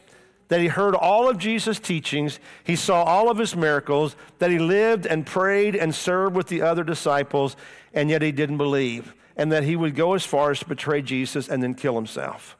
that 0.49 0.59
he 0.59 0.67
heard 0.67 0.93
all 0.93 1.29
of 1.29 1.37
Jesus' 1.37 1.79
teachings, 1.79 2.39
he 2.65 2.75
saw 2.75 3.03
all 3.03 3.31
of 3.31 3.37
his 3.37 3.55
miracles, 3.55 4.17
that 4.39 4.51
he 4.51 4.59
lived 4.59 5.05
and 5.05 5.25
prayed 5.25 5.75
and 5.75 5.95
served 5.95 6.35
with 6.35 6.47
the 6.47 6.61
other 6.61 6.83
disciples, 6.83 7.55
and 7.93 8.09
yet 8.09 8.21
he 8.21 8.31
didn't 8.33 8.57
believe, 8.57 9.13
and 9.37 9.51
that 9.53 9.63
he 9.63 9.77
would 9.77 9.95
go 9.95 10.13
as 10.13 10.25
far 10.25 10.51
as 10.51 10.59
to 10.59 10.65
betray 10.65 11.01
Jesus 11.01 11.47
and 11.47 11.63
then 11.63 11.75
kill 11.75 11.95
himself. 11.95 12.57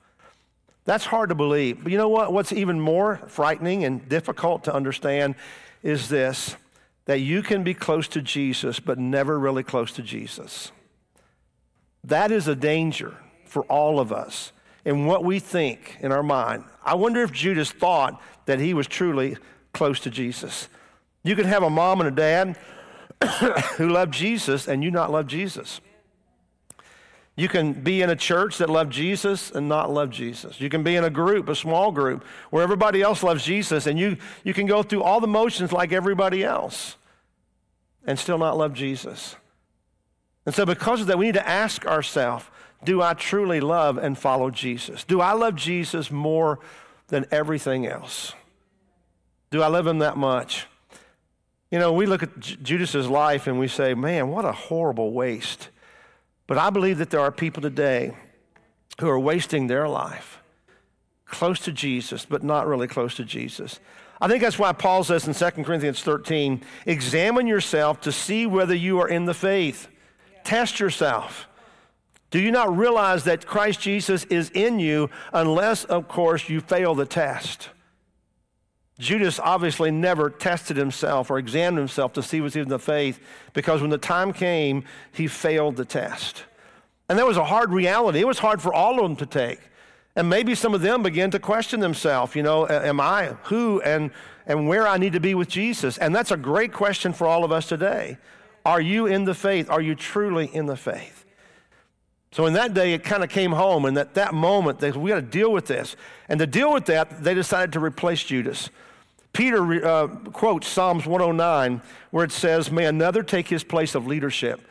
That's 0.86 1.06
hard 1.06 1.30
to 1.30 1.36
believe. 1.36 1.84
But 1.84 1.92
you 1.92 1.98
know 1.98 2.10
what? 2.10 2.34
What's 2.34 2.52
even 2.52 2.80
more 2.80 3.18
frightening 3.28 3.84
and 3.84 4.08
difficult 4.08 4.64
to 4.66 4.74
understand 4.74 5.36
is 5.82 6.10
this 6.10 6.56
that 7.06 7.20
you 7.20 7.42
can 7.42 7.64
be 7.64 7.74
close 7.74 8.08
to 8.10 8.22
Jesus, 8.22 8.80
but 8.80 8.98
never 8.98 9.38
really 9.38 9.64
close 9.64 9.92
to 9.94 10.02
Jesus. 10.02 10.72
That 12.04 12.32
is 12.32 12.48
a 12.48 12.56
danger 12.56 13.18
for 13.46 13.64
all 13.64 14.00
of 14.00 14.12
us 14.12 14.52
in 14.86 15.06
what 15.06 15.24
we 15.24 15.40
think 15.40 15.98
in 16.00 16.12
our 16.12 16.24
mind. 16.24 16.64
I 16.84 16.96
wonder 16.96 17.22
if 17.22 17.32
Judas 17.32 17.72
thought 17.72 18.22
that 18.46 18.60
he 18.60 18.74
was 18.74 18.88
truly 18.88 19.38
close 19.74 20.00
to 20.02 20.10
Jesus. 20.10 20.68
You 21.24 21.36
can 21.36 21.46
have 21.46 21.64
a 21.64 21.70
mom 21.70 22.02
and 22.02 22.08
a 22.08 22.12
dad 22.12 22.58
who 23.78 23.90
love 23.90 24.12
Jesus 24.12 24.68
and 24.68 24.84
you 24.84 24.92
not 24.92 25.12
love 25.12 25.28
Jesus. 25.28 25.80
You 27.36 27.48
can 27.48 27.74
be 27.74 28.02
in 28.02 28.10
a 28.12 28.16
church 28.16 28.60
that 28.60 28.70
love 28.70 28.90
Jesus 28.90 29.50
and 29.50 29.68
not 29.68 29.92
love 29.92 30.12
Jesus. 30.12 30.62
You 30.62 30.70
can 30.70 30.84
be 30.84 30.96
in 30.96 31.04
a 31.04 31.10
group, 31.10 31.50
a 31.50 31.56
small 31.56 31.92
group, 31.92 32.24
where 32.52 32.62
everybody 32.62 33.02
else 33.02 33.24
loves 33.24 33.44
Jesus, 33.44 33.88
and 33.88 33.98
you, 33.98 34.18
you 34.44 34.54
can 34.54 34.68
go 34.68 34.84
through 34.84 35.02
all 35.02 35.20
the 35.20 35.28
motions 35.28 35.72
like 35.72 35.92
everybody 35.92 36.44
else 36.44 36.96
and 38.06 38.20
still 38.20 38.38
not 38.38 38.58
love 38.58 38.74
Jesus. 38.74 39.36
And 40.46 40.54
so, 40.54 40.66
because 40.66 41.02
of 41.02 41.08
that, 41.08 41.18
we 41.18 41.26
need 41.26 41.36
to 41.36 41.48
ask 41.48 41.86
ourselves 41.86 42.46
do 42.84 43.02
I 43.02 43.14
truly 43.14 43.62
love 43.62 43.98
and 43.98 44.18
follow 44.18 44.50
Jesus? 44.50 45.04
Do 45.06 45.22
I 45.22 45.32
love 45.32 45.56
Jesus 45.56 46.12
more 46.12 46.60
than 47.08 47.26
everything 47.32 47.88
else? 47.88 48.34
Do 49.52 49.62
I 49.62 49.68
love 49.68 49.88
him 49.88 50.00
that 50.00 50.18
much? 50.18 50.68
You 51.72 51.80
know, 51.80 51.94
we 51.94 52.06
look 52.06 52.24
at 52.24 52.40
Judas's 52.40 53.08
life 53.08 53.48
and 53.48 53.58
we 53.58 53.68
say, 53.68 53.94
man, 53.94 54.30
what 54.30 54.46
a 54.46 54.52
horrible 54.52 55.14
waste. 55.14 55.70
But 56.54 56.62
I 56.62 56.70
believe 56.70 57.00
that 57.00 57.10
there 57.10 57.20
are 57.20 57.32
people 57.32 57.64
today 57.64 58.16
who 59.00 59.10
are 59.10 59.20
wasting 59.20 59.66
their 59.66 59.90
life 59.90 60.40
close 61.26 61.60
to 61.62 61.72
Jesus, 61.72 62.28
but 62.28 62.44
not 62.44 62.68
really 62.68 62.88
close 62.88 63.16
to 63.16 63.26
Jesus. 63.26 63.80
I 64.22 64.28
think 64.28 64.44
that's 64.44 64.60
why 64.60 64.72
Paul 64.72 65.04
says 65.04 65.28
in 65.28 65.34
2 65.34 65.64
Corinthians 65.64 66.04
13, 66.04 66.62
examine 66.86 67.48
yourself 67.48 68.02
to 68.02 68.12
see 68.12 68.46
whether 68.46 68.76
you 68.76 69.00
are 69.00 69.10
in 69.10 69.26
the 69.26 69.34
faith. 69.34 69.88
Test 70.44 70.80
yourself. 70.80 71.48
Do 72.30 72.40
you 72.40 72.52
not 72.52 72.78
realize 72.78 73.24
that 73.24 73.48
Christ 73.48 73.82
Jesus 73.82 74.24
is 74.26 74.52
in 74.52 74.78
you 74.78 75.10
unless, 75.34 75.86
of 75.86 76.08
course, 76.08 76.50
you 76.50 76.62
fail 76.62 76.94
the 76.94 77.08
test? 77.08 77.70
Judas 79.00 79.40
obviously 79.40 79.90
never 79.90 80.30
tested 80.30 80.78
himself 80.78 81.32
or 81.32 81.40
examined 81.40 81.80
himself 81.80 82.14
to 82.14 82.24
see 82.24 82.42
was 82.42 82.54
he 82.54 82.62
in 82.62 82.70
the 82.70 82.78
faith 82.78 83.20
because 83.54 83.82
when 83.82 83.90
the 83.90 83.98
time 83.98 84.32
came, 84.34 84.84
he 85.12 85.28
failed 85.28 85.76
the 85.76 85.86
test. 85.86 86.44
And 87.10 87.18
that 87.18 87.26
was 87.26 87.38
a 87.38 87.44
hard 87.44 87.72
reality. 87.72 88.20
It 88.20 88.28
was 88.28 88.40
hard 88.40 88.62
for 88.62 88.74
all 88.74 88.96
of 88.96 89.04
them 89.04 89.16
to 89.18 89.26
take. 89.26 89.60
And 90.16 90.30
maybe 90.30 90.54
some 90.54 90.76
of 90.76 90.82
them 90.82 91.02
began 91.02 91.32
to 91.32 91.40
question 91.40 91.80
themselves, 91.80 92.36
you 92.36 92.44
know, 92.44 92.68
am 92.68 93.02
I 93.02 93.36
who 93.44 93.82
and, 93.82 94.12
and 94.46 94.68
where 94.68 94.88
I 94.88 94.98
need 94.98 95.14
to 95.14 95.20
be 95.20 95.34
with 95.34 95.50
Jesus? 95.50 95.98
And 95.98 96.16
that's 96.16 96.32
a 96.32 96.38
great 96.38 96.72
question 96.72 97.14
for 97.14 97.26
all 97.26 97.44
of 97.44 97.52
us 97.52 97.68
today. 97.68 98.18
Are 98.64 98.80
you 98.80 99.08
in 99.08 99.26
the 99.26 99.34
faith? 99.34 99.70
Are 99.70 99.82
you 99.82 99.96
truly 99.96 100.46
in 100.54 100.68
the 100.68 100.78
faith? 100.78 101.23
So 102.34 102.48
in 102.48 102.54
that 102.54 102.74
day, 102.74 102.94
it 102.96 103.04
kind 103.04 103.24
of 103.24 103.30
came 103.30 103.52
home, 103.52 103.86
and 103.86 103.96
at 103.96 104.16
that 104.16 104.34
moment, 104.34 104.80
they, 104.80 104.92
said, 104.92 105.00
we 105.00 105.12
got 105.12 105.16
to 105.18 105.22
deal 105.22 105.54
with 105.54 105.68
this. 105.68 105.96
And 106.28 106.40
to 106.40 106.48
deal 106.48 106.74
with 106.74 106.86
that, 106.86 107.24
they 107.24 107.36
decided 107.36 107.74
to 107.74 107.80
replace 107.80 108.24
Judas. 108.24 108.72
Peter 109.34 109.86
uh, 109.86 110.08
quotes 110.08 110.68
Psalms 110.68 111.06
109, 111.06 111.80
where 112.10 112.26
it 112.26 112.32
says, 112.32 112.72
May 112.72 112.86
another 112.86 113.22
take 113.22 113.48
his 113.48 113.64
place 113.64 113.94
of 113.94 114.08
leadership. 114.08 114.62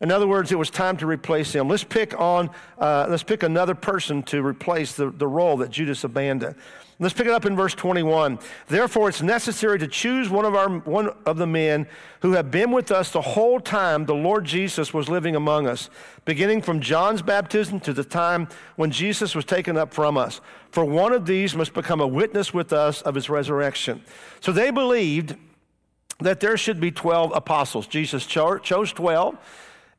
In 0.00 0.10
other 0.10 0.26
words, 0.26 0.50
it 0.50 0.58
was 0.58 0.68
time 0.68 0.96
to 0.96 1.06
replace 1.06 1.52
him. 1.52 1.68
Let's 1.68 1.84
pick 1.84 2.18
on, 2.18 2.50
uh, 2.76 3.06
let's 3.08 3.22
pick 3.22 3.44
another 3.44 3.76
person 3.76 4.24
to 4.24 4.44
replace 4.44 4.94
the, 4.94 5.10
the 5.10 5.28
role 5.28 5.58
that 5.58 5.70
Judas 5.70 6.02
abandoned. 6.02 6.56
Let's 6.98 7.14
pick 7.14 7.26
it 7.26 7.32
up 7.32 7.46
in 7.46 7.56
verse 7.56 7.74
21. 7.74 8.38
Therefore, 8.68 9.08
it's 9.08 9.22
necessary 9.22 9.78
to 9.78 9.88
choose 9.88 10.28
one 10.28 10.44
of, 10.44 10.54
our, 10.54 10.68
one 10.68 11.10
of 11.26 11.36
the 11.36 11.46
men 11.46 11.88
who 12.20 12.32
have 12.32 12.50
been 12.50 12.70
with 12.70 12.92
us 12.92 13.10
the 13.10 13.20
whole 13.20 13.58
time 13.58 14.04
the 14.04 14.14
Lord 14.14 14.44
Jesus 14.44 14.94
was 14.94 15.08
living 15.08 15.34
among 15.34 15.66
us, 15.66 15.90
beginning 16.24 16.62
from 16.62 16.80
John's 16.80 17.22
baptism 17.22 17.80
to 17.80 17.92
the 17.92 18.04
time 18.04 18.48
when 18.76 18.90
Jesus 18.90 19.34
was 19.34 19.44
taken 19.44 19.76
up 19.76 19.92
from 19.92 20.16
us. 20.16 20.40
For 20.70 20.84
one 20.84 21.12
of 21.12 21.26
these 21.26 21.56
must 21.56 21.74
become 21.74 22.00
a 22.00 22.06
witness 22.06 22.54
with 22.54 22.72
us 22.72 23.02
of 23.02 23.14
his 23.14 23.28
resurrection. 23.28 24.02
So 24.40 24.52
they 24.52 24.70
believed 24.70 25.34
that 26.20 26.40
there 26.40 26.56
should 26.56 26.78
be 26.78 26.90
12 26.90 27.32
apostles. 27.34 27.86
Jesus 27.86 28.26
cho- 28.26 28.58
chose 28.58 28.92
12 28.92 29.36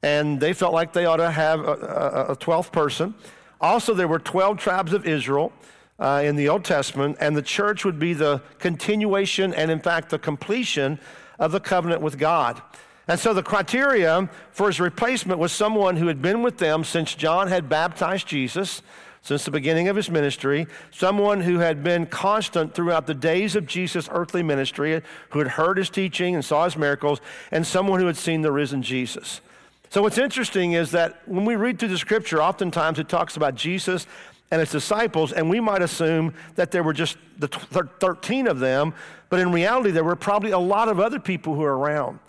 and 0.04 0.40
they 0.40 0.54
felt 0.54 0.74
like 0.74 0.94
they 0.94 1.06
ought 1.06 1.18
to 1.18 1.32
have 1.32 1.62
a, 1.62 1.74
a, 1.74 2.32
a 2.32 2.36
12th 2.36 2.72
person. 2.72 3.16
Also, 3.62 3.94
there 3.94 4.08
were 4.08 4.20
12 4.20 4.58
tribes 4.58 4.92
of 4.94 5.08
Israel 5.08 5.54
uh, 6.00 6.22
in 6.24 6.36
the 6.36 6.50
Old 6.50 6.66
Testament, 6.66 7.18
and 7.20 7.36
the 7.36 7.42
church 7.42 7.86
would 7.86 8.00
be 8.00 8.14
the 8.14 8.42
continuation 8.60 9.54
and, 9.54 9.70
in 9.70 9.80
fact, 9.80 10.10
the 10.10 10.20
completion 10.20 11.00
of 11.40 11.52
the 11.52 11.60
covenant 11.60 12.02
with 12.02 12.18
God. 12.18 12.62
And 13.08 13.20
so 13.20 13.34
the 13.34 13.44
criteria 13.44 14.30
for 14.52 14.68
his 14.68 14.80
replacement 14.80 15.40
was 15.40 15.52
someone 15.52 15.98
who 15.98 16.08
had 16.08 16.22
been 16.22 16.42
with 16.42 16.58
them 16.58 16.84
since 16.84 17.14
John 17.16 17.48
had 17.48 17.68
baptized 17.68 18.28
Jesus, 18.28 18.82
since 19.22 19.46
the 19.46 19.52
beginning 19.52 19.88
of 19.88 19.96
his 19.96 20.10
ministry, 20.10 20.68
someone 20.92 21.42
who 21.42 21.60
had 21.60 21.84
been 21.84 22.06
constant 22.06 22.74
throughout 22.74 23.08
the 23.08 23.14
days 23.14 23.56
of 23.56 23.66
Jesus' 23.66 24.10
earthly 24.12 24.44
ministry, 24.44 25.02
who 25.30 25.40
had 25.40 25.50
heard 25.50 25.78
his 25.78 25.90
teaching 25.90 26.36
and 26.36 26.44
saw 26.44 26.66
his 26.66 26.78
miracles, 26.78 27.22
and 27.52 27.66
someone 27.66 28.00
who 28.00 28.08
had 28.08 28.18
seen 28.18 28.42
the 28.42 28.52
risen 28.52 28.82
Jesus. 28.82 29.42
So, 29.90 30.02
what's 30.02 30.18
interesting 30.18 30.74
is 30.74 30.92
that 30.92 31.22
when 31.28 31.46
we 31.46 31.56
read 31.56 31.78
through 31.78 31.90
the 31.90 31.98
scripture, 31.98 32.42
oftentimes 32.42 33.00
it 33.00 33.08
talks 33.08 33.38
about 33.38 33.56
Jesus 33.56 34.08
and 34.54 34.60
his 34.60 34.70
disciples, 34.70 35.32
and 35.32 35.50
we 35.50 35.60
might 35.60 35.82
assume 35.82 36.32
that 36.54 36.70
there 36.70 36.84
were 36.84 36.94
just 36.94 37.18
the 37.40 37.48
13 37.48 38.46
of 38.46 38.60
them, 38.60 38.94
but 39.30 39.40
in 39.40 39.52
reality, 39.52 39.90
there 39.90 40.04
were 40.04 40.16
probably 40.16 40.52
a 40.52 40.60
lot 40.60 40.90
of 40.90 41.00
other 41.00 41.20
people 41.20 41.56
who 41.56 41.62
were 41.62 41.76
around. 41.76 42.20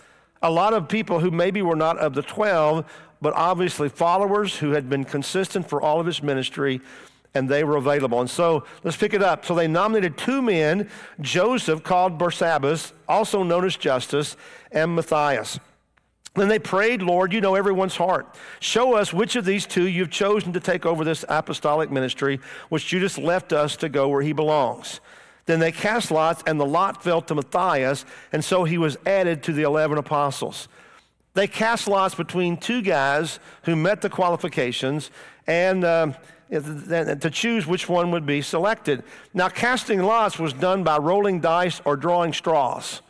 A 0.40 0.50
lot 0.50 0.72
of 0.72 0.88
people 0.88 1.20
who 1.20 1.30
maybe 1.30 1.60
were 1.60 1.76
not 1.76 1.98
of 1.98 2.14
the 2.14 2.22
12, 2.22 2.90
but 3.20 3.34
obviously 3.34 3.90
followers 3.90 4.56
who 4.56 4.70
had 4.70 4.88
been 4.88 5.04
consistent 5.04 5.68
for 5.68 5.82
all 5.82 6.00
of 6.00 6.06
his 6.06 6.22
ministry, 6.22 6.80
and 7.34 7.46
they 7.46 7.62
were 7.62 7.76
available. 7.76 8.22
And 8.22 8.30
so 8.30 8.64
let's 8.84 8.96
pick 8.96 9.12
it 9.12 9.22
up. 9.22 9.44
So 9.44 9.54
they 9.54 9.68
nominated 9.68 10.16
two 10.16 10.40
men 10.40 10.88
Joseph, 11.20 11.82
called 11.82 12.18
Barsabbas, 12.18 12.92
also 13.06 13.42
known 13.42 13.66
as 13.66 13.76
Justus, 13.76 14.34
and 14.72 14.96
Matthias. 14.96 15.60
Then 16.34 16.48
they 16.48 16.58
prayed, 16.58 17.00
Lord, 17.00 17.32
you 17.32 17.40
know 17.40 17.54
everyone's 17.54 17.96
heart. 17.96 18.36
Show 18.58 18.94
us 18.94 19.12
which 19.12 19.36
of 19.36 19.44
these 19.44 19.66
two 19.66 19.86
you've 19.86 20.10
chosen 20.10 20.52
to 20.52 20.60
take 20.60 20.84
over 20.84 21.04
this 21.04 21.24
apostolic 21.28 21.90
ministry, 21.90 22.40
which 22.70 22.86
Judas 22.86 23.16
left 23.16 23.52
us 23.52 23.76
to 23.76 23.88
go 23.88 24.08
where 24.08 24.22
he 24.22 24.32
belongs. 24.32 25.00
Then 25.46 25.60
they 25.60 25.70
cast 25.70 26.10
lots, 26.10 26.42
and 26.46 26.58
the 26.58 26.66
lot 26.66 27.04
fell 27.04 27.22
to 27.22 27.34
Matthias, 27.34 28.04
and 28.32 28.44
so 28.44 28.64
he 28.64 28.78
was 28.78 28.96
added 29.06 29.42
to 29.44 29.52
the 29.52 29.62
11 29.62 29.96
apostles. 29.98 30.68
They 31.34 31.46
cast 31.46 31.86
lots 31.86 32.14
between 32.14 32.56
two 32.56 32.82
guys 32.82 33.38
who 33.62 33.76
met 33.76 34.00
the 34.00 34.10
qualifications 34.10 35.10
and 35.46 35.84
uh, 35.84 36.12
to 36.50 37.30
choose 37.32 37.66
which 37.66 37.88
one 37.88 38.10
would 38.10 38.24
be 38.26 38.40
selected. 38.40 39.02
Now, 39.34 39.48
casting 39.48 40.02
lots 40.02 40.38
was 40.38 40.52
done 40.52 40.84
by 40.84 40.98
rolling 40.98 41.40
dice 41.40 41.80
or 41.84 41.96
drawing 41.96 42.32
straws. 42.32 43.02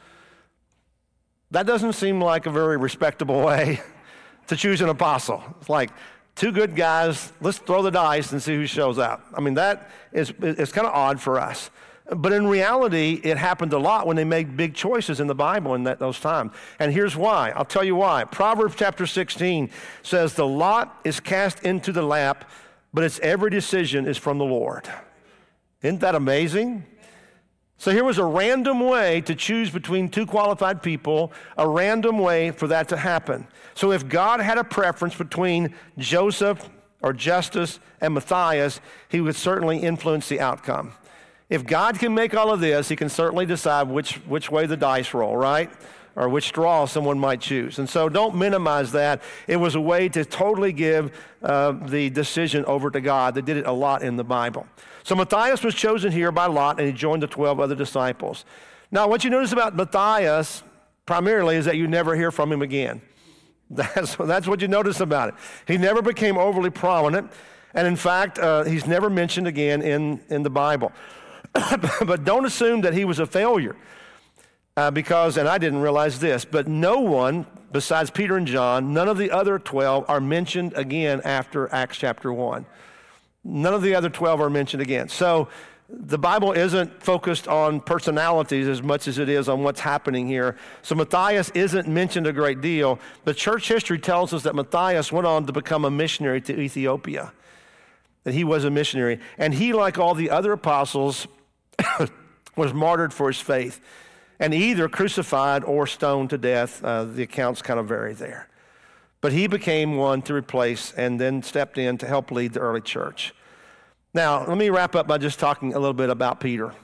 That 1.54 1.66
doesn't 1.66 1.92
seem 1.92 2.20
like 2.20 2.46
a 2.46 2.50
very 2.50 2.76
respectable 2.76 3.40
way 3.40 3.80
to 4.48 4.56
choose 4.56 4.80
an 4.80 4.88
apostle. 4.88 5.40
It's 5.60 5.68
like 5.68 5.90
two 6.34 6.50
good 6.50 6.74
guys, 6.74 7.32
let's 7.40 7.58
throw 7.58 7.80
the 7.80 7.92
dice 7.92 8.32
and 8.32 8.42
see 8.42 8.56
who 8.56 8.66
shows 8.66 8.98
up. 8.98 9.24
I 9.32 9.40
mean, 9.40 9.54
that 9.54 9.88
is 10.12 10.32
it's 10.42 10.72
kind 10.72 10.84
of 10.84 10.92
odd 10.92 11.20
for 11.20 11.38
us. 11.38 11.70
But 12.10 12.32
in 12.32 12.48
reality, 12.48 13.20
it 13.22 13.38
happened 13.38 13.72
a 13.72 13.78
lot 13.78 14.04
when 14.04 14.16
they 14.16 14.24
made 14.24 14.56
big 14.56 14.74
choices 14.74 15.20
in 15.20 15.28
the 15.28 15.34
Bible 15.34 15.74
in 15.74 15.84
that, 15.84 16.00
those 16.00 16.18
times. 16.18 16.50
And 16.80 16.92
here's 16.92 17.14
why. 17.14 17.50
I'll 17.50 17.64
tell 17.64 17.84
you 17.84 17.94
why. 17.94 18.24
Proverbs 18.24 18.74
chapter 18.76 19.06
16 19.06 19.70
says, 20.02 20.34
The 20.34 20.46
lot 20.46 20.98
is 21.04 21.20
cast 21.20 21.62
into 21.62 21.92
the 21.92 22.02
lap, 22.02 22.50
but 22.92 23.04
its 23.04 23.20
every 23.20 23.50
decision 23.50 24.08
is 24.08 24.18
from 24.18 24.38
the 24.38 24.44
Lord. 24.44 24.88
Isn't 25.82 26.00
that 26.00 26.16
amazing? 26.16 26.84
So 27.76 27.90
here 27.90 28.04
was 28.04 28.18
a 28.18 28.24
random 28.24 28.80
way 28.80 29.20
to 29.22 29.34
choose 29.34 29.70
between 29.70 30.08
two 30.08 30.26
qualified 30.26 30.82
people, 30.82 31.32
a 31.58 31.68
random 31.68 32.18
way 32.18 32.50
for 32.50 32.68
that 32.68 32.88
to 32.90 32.96
happen. 32.96 33.46
So 33.74 33.92
if 33.92 34.08
God 34.08 34.40
had 34.40 34.58
a 34.58 34.64
preference 34.64 35.14
between 35.14 35.74
Joseph 35.98 36.68
or 37.02 37.12
Justus 37.12 37.80
and 38.00 38.14
Matthias, 38.14 38.80
he 39.08 39.20
would 39.20 39.36
certainly 39.36 39.78
influence 39.78 40.28
the 40.28 40.40
outcome. 40.40 40.92
If 41.50 41.66
God 41.66 41.98
can 41.98 42.14
make 42.14 42.34
all 42.34 42.50
of 42.50 42.60
this, 42.60 42.88
he 42.88 42.96
can 42.96 43.08
certainly 43.08 43.44
decide 43.44 43.88
which, 43.88 44.14
which 44.26 44.50
way 44.50 44.66
the 44.66 44.76
dice 44.76 45.12
roll, 45.12 45.36
right? 45.36 45.70
Or 46.16 46.28
which 46.28 46.44
straw 46.44 46.86
someone 46.86 47.18
might 47.18 47.40
choose. 47.40 47.78
And 47.78 47.88
so 47.88 48.08
don't 48.08 48.36
minimize 48.36 48.92
that. 48.92 49.20
It 49.46 49.56
was 49.56 49.74
a 49.74 49.80
way 49.80 50.08
to 50.10 50.24
totally 50.24 50.72
give 50.72 51.12
uh, 51.42 51.72
the 51.72 52.08
decision 52.08 52.64
over 52.64 52.90
to 52.90 53.00
God. 53.00 53.34
They 53.34 53.42
did 53.42 53.56
it 53.58 53.66
a 53.66 53.72
lot 53.72 54.02
in 54.02 54.16
the 54.16 54.24
Bible. 54.24 54.66
So 55.04 55.14
Matthias 55.14 55.62
was 55.62 55.74
chosen 55.74 56.10
here 56.10 56.32
by 56.32 56.46
Lot, 56.46 56.78
and 56.78 56.88
he 56.88 56.92
joined 56.92 57.22
the 57.22 57.26
12 57.26 57.60
other 57.60 57.74
disciples. 57.74 58.44
Now, 58.90 59.06
what 59.06 59.22
you 59.22 59.30
notice 59.30 59.52
about 59.52 59.76
Matthias 59.76 60.62
primarily 61.06 61.56
is 61.56 61.66
that 61.66 61.76
you 61.76 61.86
never 61.86 62.16
hear 62.16 62.32
from 62.32 62.50
him 62.50 62.62
again. 62.62 63.02
That's, 63.70 64.14
that's 64.16 64.46
what 64.46 64.60
you 64.60 64.68
notice 64.68 65.00
about 65.00 65.30
it. 65.30 65.34
He 65.66 65.78
never 65.78 66.02
became 66.02 66.36
overly 66.36 66.68
prominent, 66.68 67.32
and 67.72 67.86
in 67.86 67.96
fact, 67.96 68.38
uh, 68.38 68.62
he's 68.64 68.86
never 68.86 69.08
mentioned 69.08 69.48
again 69.48 69.80
in, 69.80 70.20
in 70.28 70.42
the 70.42 70.50
Bible. 70.50 70.92
but 71.54 72.24
don't 72.24 72.44
assume 72.44 72.82
that 72.82 72.92
he 72.92 73.06
was 73.06 73.18
a 73.18 73.26
failure. 73.26 73.74
Uh, 74.76 74.90
because, 74.90 75.38
and 75.38 75.48
I 75.48 75.56
didn't 75.56 75.80
realize 75.80 76.20
this, 76.20 76.44
but 76.44 76.68
no 76.68 77.00
one 77.00 77.46
besides 77.74 78.10
Peter 78.10 78.36
and 78.36 78.46
John, 78.46 78.92
none 78.92 79.08
of 79.08 79.18
the 79.18 79.32
other 79.32 79.58
12 79.58 80.04
are 80.08 80.20
mentioned 80.20 80.74
again 80.76 81.20
after 81.24 81.72
Acts 81.74 81.96
chapter 81.96 82.32
1. 82.32 82.64
None 83.44 83.74
of 83.74 83.82
the 83.82 83.94
other 83.94 84.08
12 84.08 84.40
are 84.40 84.50
mentioned 84.50 84.82
again. 84.82 85.08
So 85.08 85.48
the 85.88 86.18
Bible 86.18 86.52
isn't 86.52 87.02
focused 87.02 87.46
on 87.46 87.80
personalities 87.80 88.66
as 88.66 88.82
much 88.82 89.06
as 89.06 89.18
it 89.18 89.28
is 89.28 89.48
on 89.48 89.62
what's 89.62 89.80
happening 89.80 90.26
here. 90.26 90.56
So 90.82 90.94
Matthias 90.94 91.50
isn't 91.50 91.86
mentioned 91.86 92.26
a 92.26 92.32
great 92.32 92.60
deal. 92.60 92.98
But 93.24 93.36
church 93.36 93.68
history 93.68 93.98
tells 93.98 94.32
us 94.32 94.42
that 94.44 94.54
Matthias 94.54 95.12
went 95.12 95.26
on 95.26 95.46
to 95.46 95.52
become 95.52 95.84
a 95.84 95.90
missionary 95.90 96.40
to 96.42 96.58
Ethiopia, 96.58 97.32
that 98.24 98.32
he 98.32 98.44
was 98.44 98.64
a 98.64 98.70
missionary. 98.70 99.20
And 99.36 99.52
he, 99.52 99.72
like 99.72 99.98
all 99.98 100.14
the 100.14 100.30
other 100.30 100.52
apostles, 100.52 101.26
was 102.56 102.72
martyred 102.72 103.12
for 103.12 103.28
his 103.28 103.40
faith 103.40 103.80
and 104.40 104.54
either 104.54 104.88
crucified 104.88 105.64
or 105.64 105.86
stoned 105.86 106.30
to 106.30 106.38
death. 106.38 106.82
Uh, 106.82 107.04
the 107.04 107.22
accounts 107.22 107.60
kind 107.60 107.78
of 107.78 107.86
vary 107.86 108.14
there. 108.14 108.48
But 109.24 109.32
he 109.32 109.46
became 109.46 109.96
one 109.96 110.20
to 110.24 110.34
replace 110.34 110.92
and 110.92 111.18
then 111.18 111.42
stepped 111.42 111.78
in 111.78 111.96
to 111.96 112.06
help 112.06 112.30
lead 112.30 112.52
the 112.52 112.60
early 112.60 112.82
church. 112.82 113.34
Now, 114.12 114.46
let 114.46 114.58
me 114.58 114.68
wrap 114.68 114.94
up 114.94 115.06
by 115.06 115.16
just 115.16 115.38
talking 115.38 115.72
a 115.72 115.78
little 115.78 115.94
bit 115.94 116.10
about 116.10 116.40
Peter. 116.40 116.74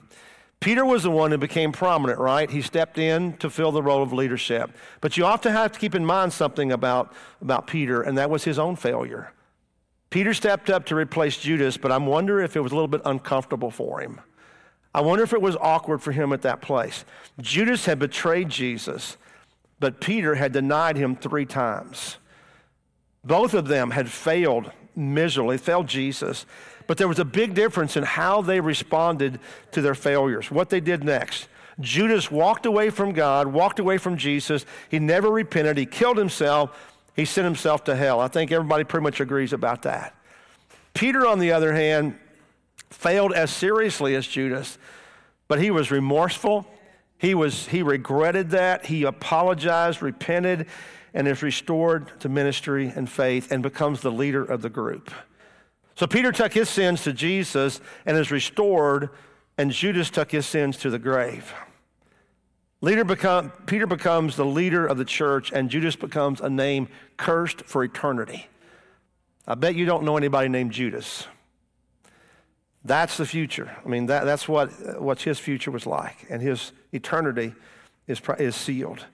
Peter 0.58 0.82
was 0.86 1.02
the 1.02 1.10
one 1.10 1.32
who 1.32 1.36
became 1.36 1.70
prominent, 1.70 2.18
right? 2.18 2.48
He 2.48 2.62
stepped 2.62 2.96
in 2.96 3.34
to 3.36 3.50
fill 3.50 3.72
the 3.72 3.82
role 3.82 4.02
of 4.02 4.14
leadership. 4.14 4.70
But 5.02 5.18
you 5.18 5.26
often 5.26 5.52
have 5.52 5.72
to 5.72 5.78
keep 5.78 5.94
in 5.94 6.06
mind 6.06 6.32
something 6.32 6.72
about, 6.72 7.12
about 7.42 7.66
Peter, 7.66 8.00
and 8.00 8.16
that 8.16 8.30
was 8.30 8.44
his 8.44 8.58
own 8.58 8.74
failure. 8.74 9.34
Peter 10.08 10.32
stepped 10.32 10.70
up 10.70 10.86
to 10.86 10.94
replace 10.94 11.36
Judas, 11.36 11.76
but 11.76 11.92
I 11.92 11.98
wonder 11.98 12.40
if 12.40 12.56
it 12.56 12.60
was 12.60 12.72
a 12.72 12.74
little 12.74 12.88
bit 12.88 13.02
uncomfortable 13.04 13.70
for 13.70 14.00
him. 14.00 14.18
I 14.94 15.02
wonder 15.02 15.24
if 15.24 15.34
it 15.34 15.42
was 15.42 15.56
awkward 15.56 16.00
for 16.00 16.12
him 16.12 16.32
at 16.32 16.40
that 16.40 16.62
place. 16.62 17.04
Judas 17.38 17.84
had 17.84 17.98
betrayed 17.98 18.48
Jesus, 18.48 19.18
but 19.78 20.00
Peter 20.00 20.36
had 20.36 20.52
denied 20.52 20.96
him 20.96 21.14
three 21.14 21.44
times. 21.44 22.16
Both 23.24 23.54
of 23.54 23.68
them 23.68 23.90
had 23.90 24.10
failed 24.10 24.70
miserably, 24.96 25.58
failed 25.58 25.86
Jesus. 25.86 26.46
But 26.86 26.98
there 26.98 27.08
was 27.08 27.18
a 27.18 27.24
big 27.24 27.54
difference 27.54 27.96
in 27.96 28.02
how 28.02 28.42
they 28.42 28.60
responded 28.60 29.38
to 29.72 29.80
their 29.82 29.94
failures, 29.94 30.50
what 30.50 30.70
they 30.70 30.80
did 30.80 31.04
next. 31.04 31.48
Judas 31.78 32.30
walked 32.30 32.66
away 32.66 32.90
from 32.90 33.12
God, 33.12 33.46
walked 33.46 33.78
away 33.78 33.96
from 33.98 34.16
Jesus. 34.16 34.66
He 34.88 34.98
never 34.98 35.30
repented. 35.30 35.78
He 35.78 35.86
killed 35.86 36.16
himself. 36.16 36.76
He 37.16 37.24
sent 37.24 37.44
himself 37.44 37.84
to 37.84 37.96
hell. 37.96 38.20
I 38.20 38.28
think 38.28 38.52
everybody 38.52 38.84
pretty 38.84 39.04
much 39.04 39.20
agrees 39.20 39.52
about 39.52 39.82
that. 39.82 40.14
Peter, 40.94 41.26
on 41.26 41.38
the 41.38 41.52
other 41.52 41.72
hand, 41.72 42.18
failed 42.90 43.32
as 43.32 43.50
seriously 43.50 44.14
as 44.14 44.26
Judas, 44.26 44.78
but 45.48 45.60
he 45.60 45.70
was 45.70 45.90
remorseful. 45.90 46.66
He, 47.18 47.34
was, 47.34 47.68
he 47.68 47.82
regretted 47.82 48.50
that. 48.50 48.86
He 48.86 49.04
apologized, 49.04 50.02
repented, 50.02 50.66
and 51.14 51.26
is 51.26 51.42
restored 51.42 52.18
to 52.20 52.28
ministry 52.28 52.92
and 52.94 53.10
faith 53.10 53.50
and 53.50 53.62
becomes 53.62 54.00
the 54.00 54.12
leader 54.12 54.44
of 54.44 54.62
the 54.62 54.70
group. 54.70 55.10
So 55.96 56.06
Peter 56.06 56.32
took 56.32 56.52
his 56.52 56.68
sins 56.68 57.02
to 57.04 57.12
Jesus 57.12 57.80
and 58.06 58.16
is 58.16 58.30
restored, 58.30 59.10
and 59.58 59.70
Judas 59.70 60.10
took 60.10 60.30
his 60.30 60.46
sins 60.46 60.78
to 60.78 60.90
the 60.90 60.98
grave. 60.98 61.52
Leader 62.80 63.04
become, 63.04 63.50
Peter 63.66 63.86
becomes 63.86 64.36
the 64.36 64.46
leader 64.46 64.86
of 64.86 64.96
the 64.96 65.04
church, 65.04 65.52
and 65.52 65.68
Judas 65.68 65.96
becomes 65.96 66.40
a 66.40 66.48
name 66.48 66.88
cursed 67.18 67.62
for 67.62 67.84
eternity. 67.84 68.46
I 69.46 69.54
bet 69.54 69.74
you 69.74 69.84
don't 69.84 70.04
know 70.04 70.16
anybody 70.16 70.48
named 70.48 70.72
Judas. 70.72 71.26
That's 72.84 73.18
the 73.18 73.26
future. 73.26 73.76
I 73.84 73.88
mean, 73.88 74.06
that, 74.06 74.24
that's 74.24 74.48
what, 74.48 74.70
what 75.00 75.20
his 75.20 75.38
future 75.38 75.70
was 75.70 75.84
like, 75.84 76.26
and 76.30 76.40
his 76.40 76.72
eternity 76.92 77.54
is, 78.06 78.22
is 78.38 78.56
sealed. 78.56 79.04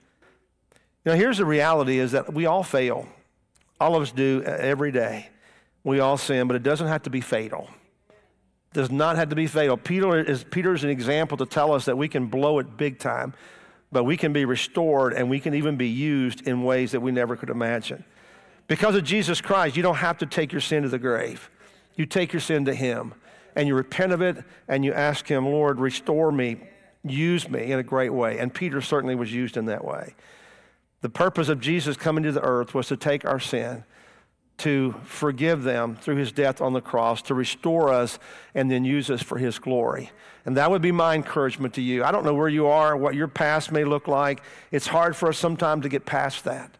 Now, 1.07 1.13
here's 1.13 1.37
the 1.37 1.45
reality 1.45 1.99
is 1.99 2.11
that 2.11 2.33
we 2.33 2.47
all 2.47 2.63
fail. 2.63 3.07
All 3.79 3.95
of 3.95 4.01
us 4.01 4.11
do 4.11 4.43
uh, 4.45 4.49
every 4.49 4.91
day. 4.91 5.29
We 5.85 6.01
all 6.01 6.17
sin, 6.17 6.47
but 6.47 6.57
it 6.57 6.63
doesn't 6.63 6.87
have 6.87 7.03
to 7.03 7.09
be 7.09 7.21
fatal. 7.21 7.69
It 8.09 8.73
does 8.73 8.91
not 8.91 9.15
have 9.15 9.29
to 9.29 9.35
be 9.37 9.47
fatal. 9.47 9.77
Peter 9.77 10.19
is, 10.19 10.43
Peter 10.43 10.73
is 10.73 10.83
an 10.83 10.89
example 10.89 11.37
to 11.37 11.45
tell 11.45 11.71
us 11.71 11.85
that 11.85 11.97
we 11.97 12.09
can 12.09 12.25
blow 12.25 12.59
it 12.59 12.75
big 12.75 12.99
time, 12.99 13.33
but 13.89 14.03
we 14.03 14.17
can 14.17 14.33
be 14.33 14.43
restored 14.43 15.13
and 15.13 15.29
we 15.29 15.39
can 15.39 15.53
even 15.53 15.77
be 15.77 15.87
used 15.87 16.45
in 16.45 16.63
ways 16.63 16.91
that 16.91 16.99
we 16.99 17.13
never 17.13 17.37
could 17.37 17.51
imagine. 17.51 18.03
Because 18.67 18.93
of 18.95 19.05
Jesus 19.05 19.39
Christ, 19.39 19.77
you 19.77 19.83
don't 19.83 19.95
have 19.95 20.17
to 20.17 20.25
take 20.25 20.51
your 20.51 20.59
sin 20.59 20.83
to 20.83 20.89
the 20.89 20.99
grave. 20.99 21.49
You 21.95 22.05
take 22.05 22.33
your 22.33 22.41
sin 22.41 22.65
to 22.65 22.75
Him 22.75 23.13
and 23.55 23.65
you 23.65 23.75
repent 23.75 24.11
of 24.11 24.21
it 24.21 24.43
and 24.67 24.83
you 24.83 24.91
ask 24.91 25.25
Him, 25.25 25.45
Lord, 25.45 25.79
restore 25.79 26.33
me, 26.33 26.57
use 27.05 27.47
me 27.47 27.71
in 27.71 27.79
a 27.79 27.83
great 27.83 28.11
way. 28.11 28.39
And 28.39 28.53
Peter 28.53 28.81
certainly 28.81 29.15
was 29.15 29.31
used 29.31 29.55
in 29.55 29.67
that 29.67 29.85
way. 29.85 30.13
The 31.01 31.09
purpose 31.09 31.49
of 31.49 31.59
Jesus 31.59 31.95
coming 31.95 32.23
to 32.23 32.31
the 32.31 32.41
earth 32.41 32.73
was 32.73 32.87
to 32.87 32.97
take 32.97 33.23
our 33.23 33.39
sin, 33.39 33.83
to 34.59 34.95
forgive 35.03 35.63
them 35.63 35.95
through 35.95 36.15
his 36.15 36.31
death 36.31 36.61
on 36.61 36.73
the 36.73 36.81
cross, 36.81 37.21
to 37.23 37.35
restore 37.35 37.89
us, 37.93 38.17
and 38.55 38.71
then 38.71 38.83
use 38.83 39.09
us 39.11 39.21
for 39.21 39.37
his 39.37 39.59
glory. 39.59 40.11
And 40.45 40.57
that 40.57 40.71
would 40.71 40.81
be 40.81 40.91
my 40.91 41.13
encouragement 41.13 41.75
to 41.75 41.81
you. 41.81 42.03
I 42.03 42.11
don't 42.11 42.25
know 42.25 42.33
where 42.33 42.49
you 42.49 42.67
are, 42.67 42.97
what 42.97 43.13
your 43.13 43.27
past 43.27 43.71
may 43.71 43.83
look 43.83 44.07
like. 44.07 44.41
It's 44.71 44.87
hard 44.87 45.15
for 45.15 45.29
us 45.29 45.37
sometimes 45.37 45.83
to 45.83 45.89
get 45.89 46.05
past 46.05 46.45
that. 46.45 46.71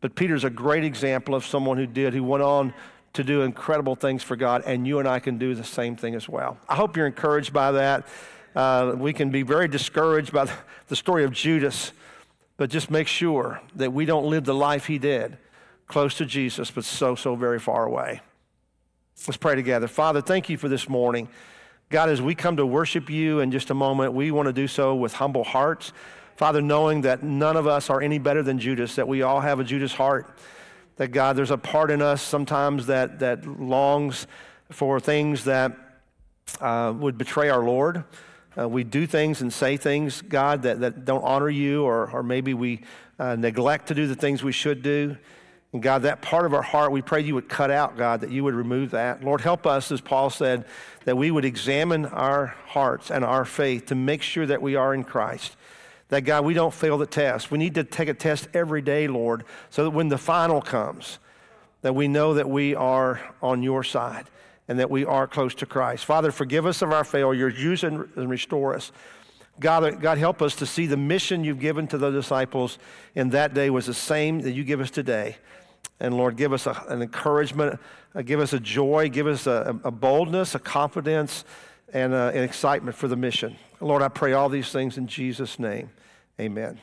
But 0.00 0.14
Peter's 0.14 0.44
a 0.44 0.50
great 0.50 0.84
example 0.84 1.34
of 1.34 1.44
someone 1.44 1.76
who 1.76 1.86
did, 1.86 2.14
who 2.14 2.24
went 2.24 2.42
on 2.42 2.72
to 3.12 3.24
do 3.24 3.42
incredible 3.42 3.96
things 3.96 4.22
for 4.22 4.36
God, 4.36 4.62
and 4.64 4.86
you 4.86 5.00
and 5.00 5.08
I 5.08 5.18
can 5.18 5.36
do 5.36 5.54
the 5.54 5.64
same 5.64 5.96
thing 5.96 6.14
as 6.14 6.28
well. 6.28 6.56
I 6.68 6.76
hope 6.76 6.96
you're 6.96 7.06
encouraged 7.06 7.52
by 7.52 7.72
that. 7.72 8.06
Uh, 8.54 8.94
we 8.96 9.12
can 9.12 9.30
be 9.30 9.42
very 9.42 9.68
discouraged 9.68 10.32
by 10.32 10.50
the 10.88 10.96
story 10.96 11.24
of 11.24 11.32
Judas 11.32 11.92
but 12.60 12.68
just 12.68 12.90
make 12.90 13.08
sure 13.08 13.58
that 13.74 13.90
we 13.94 14.04
don't 14.04 14.26
live 14.26 14.44
the 14.44 14.54
life 14.54 14.84
he 14.84 14.98
did, 14.98 15.38
close 15.86 16.16
to 16.16 16.26
Jesus, 16.26 16.70
but 16.70 16.84
so, 16.84 17.14
so 17.14 17.34
very 17.34 17.58
far 17.58 17.86
away. 17.86 18.20
Let's 19.26 19.38
pray 19.38 19.54
together. 19.54 19.88
Father, 19.88 20.20
thank 20.20 20.50
you 20.50 20.58
for 20.58 20.68
this 20.68 20.86
morning. 20.86 21.30
God, 21.88 22.10
as 22.10 22.20
we 22.20 22.34
come 22.34 22.58
to 22.58 22.66
worship 22.66 23.08
you 23.08 23.40
in 23.40 23.50
just 23.50 23.70
a 23.70 23.74
moment, 23.74 24.12
we 24.12 24.30
want 24.30 24.44
to 24.44 24.52
do 24.52 24.68
so 24.68 24.94
with 24.94 25.14
humble 25.14 25.42
hearts. 25.42 25.94
Father, 26.36 26.60
knowing 26.60 27.00
that 27.00 27.22
none 27.22 27.56
of 27.56 27.66
us 27.66 27.88
are 27.88 28.02
any 28.02 28.18
better 28.18 28.42
than 28.42 28.58
Judas, 28.58 28.94
that 28.96 29.08
we 29.08 29.22
all 29.22 29.40
have 29.40 29.58
a 29.58 29.64
Judas 29.64 29.94
heart, 29.94 30.28
that 30.96 31.12
God, 31.12 31.36
there's 31.36 31.50
a 31.50 31.56
part 31.56 31.90
in 31.90 32.02
us 32.02 32.20
sometimes 32.20 32.88
that, 32.88 33.20
that 33.20 33.46
longs 33.46 34.26
for 34.68 35.00
things 35.00 35.44
that 35.44 35.72
uh, 36.60 36.92
would 36.94 37.16
betray 37.16 37.48
our 37.48 37.64
Lord. 37.64 38.04
Uh, 38.58 38.68
we 38.68 38.82
do 38.82 39.06
things 39.06 39.42
and 39.42 39.52
say 39.52 39.76
things, 39.76 40.22
God, 40.22 40.62
that, 40.62 40.80
that 40.80 41.04
don't 41.04 41.22
honor 41.22 41.48
you, 41.48 41.84
or, 41.84 42.10
or 42.10 42.22
maybe 42.22 42.52
we 42.52 42.80
uh, 43.18 43.36
neglect 43.36 43.88
to 43.88 43.94
do 43.94 44.06
the 44.06 44.16
things 44.16 44.42
we 44.42 44.52
should 44.52 44.82
do. 44.82 45.16
And 45.72 45.80
God, 45.80 46.02
that 46.02 46.20
part 46.20 46.46
of 46.46 46.54
our 46.54 46.62
heart, 46.62 46.90
we 46.90 47.00
pray 47.00 47.20
you 47.20 47.36
would 47.36 47.48
cut 47.48 47.70
out, 47.70 47.96
God, 47.96 48.22
that 48.22 48.30
you 48.30 48.42
would 48.42 48.54
remove 48.54 48.90
that. 48.90 49.22
Lord, 49.22 49.40
help 49.40 49.66
us, 49.66 49.92
as 49.92 50.00
Paul 50.00 50.28
said, 50.28 50.64
that 51.04 51.16
we 51.16 51.30
would 51.30 51.44
examine 51.44 52.06
our 52.06 52.56
hearts 52.66 53.10
and 53.10 53.24
our 53.24 53.44
faith 53.44 53.86
to 53.86 53.94
make 53.94 54.22
sure 54.22 54.46
that 54.46 54.60
we 54.60 54.74
are 54.74 54.92
in 54.94 55.04
Christ. 55.04 55.56
That, 56.08 56.22
God, 56.22 56.44
we 56.44 56.54
don't 56.54 56.74
fail 56.74 56.98
the 56.98 57.06
test. 57.06 57.52
We 57.52 57.58
need 57.58 57.76
to 57.76 57.84
take 57.84 58.08
a 58.08 58.14
test 58.14 58.48
every 58.52 58.82
day, 58.82 59.06
Lord, 59.06 59.44
so 59.70 59.84
that 59.84 59.90
when 59.90 60.08
the 60.08 60.18
final 60.18 60.60
comes, 60.60 61.20
that 61.82 61.94
we 61.94 62.08
know 62.08 62.34
that 62.34 62.50
we 62.50 62.74
are 62.74 63.20
on 63.40 63.62
your 63.62 63.84
side 63.84 64.26
and 64.70 64.78
that 64.78 64.88
we 64.88 65.04
are 65.04 65.26
close 65.26 65.52
to 65.52 65.66
Christ. 65.66 66.04
Father, 66.04 66.30
forgive 66.30 66.64
us 66.64 66.80
of 66.80 66.92
our 66.92 67.02
failures, 67.02 67.60
use 67.60 67.82
and 67.82 68.08
restore 68.14 68.76
us. 68.76 68.92
God, 69.58 70.00
God, 70.00 70.16
help 70.16 70.40
us 70.40 70.54
to 70.56 70.64
see 70.64 70.86
the 70.86 70.96
mission 70.96 71.42
you've 71.42 71.58
given 71.58 71.88
to 71.88 71.98
the 71.98 72.12
disciples 72.12 72.78
in 73.16 73.30
that 73.30 73.52
day 73.52 73.68
was 73.68 73.86
the 73.86 73.94
same 73.94 74.42
that 74.42 74.52
you 74.52 74.62
give 74.62 74.80
us 74.80 74.88
today. 74.88 75.38
And 75.98 76.16
Lord, 76.16 76.36
give 76.36 76.52
us 76.52 76.68
a, 76.68 76.84
an 76.88 77.02
encouragement, 77.02 77.80
uh, 78.14 78.22
give 78.22 78.38
us 78.38 78.52
a 78.52 78.60
joy, 78.60 79.08
give 79.08 79.26
us 79.26 79.48
a, 79.48 79.76
a 79.82 79.90
boldness, 79.90 80.54
a 80.54 80.60
confidence, 80.60 81.44
and 81.92 82.14
uh, 82.14 82.30
an 82.32 82.44
excitement 82.44 82.96
for 82.96 83.08
the 83.08 83.16
mission. 83.16 83.56
Lord, 83.80 84.02
I 84.02 84.08
pray 84.08 84.34
all 84.34 84.48
these 84.48 84.70
things 84.70 84.98
in 84.98 85.08
Jesus' 85.08 85.58
name. 85.58 85.90
Amen. 86.38 86.78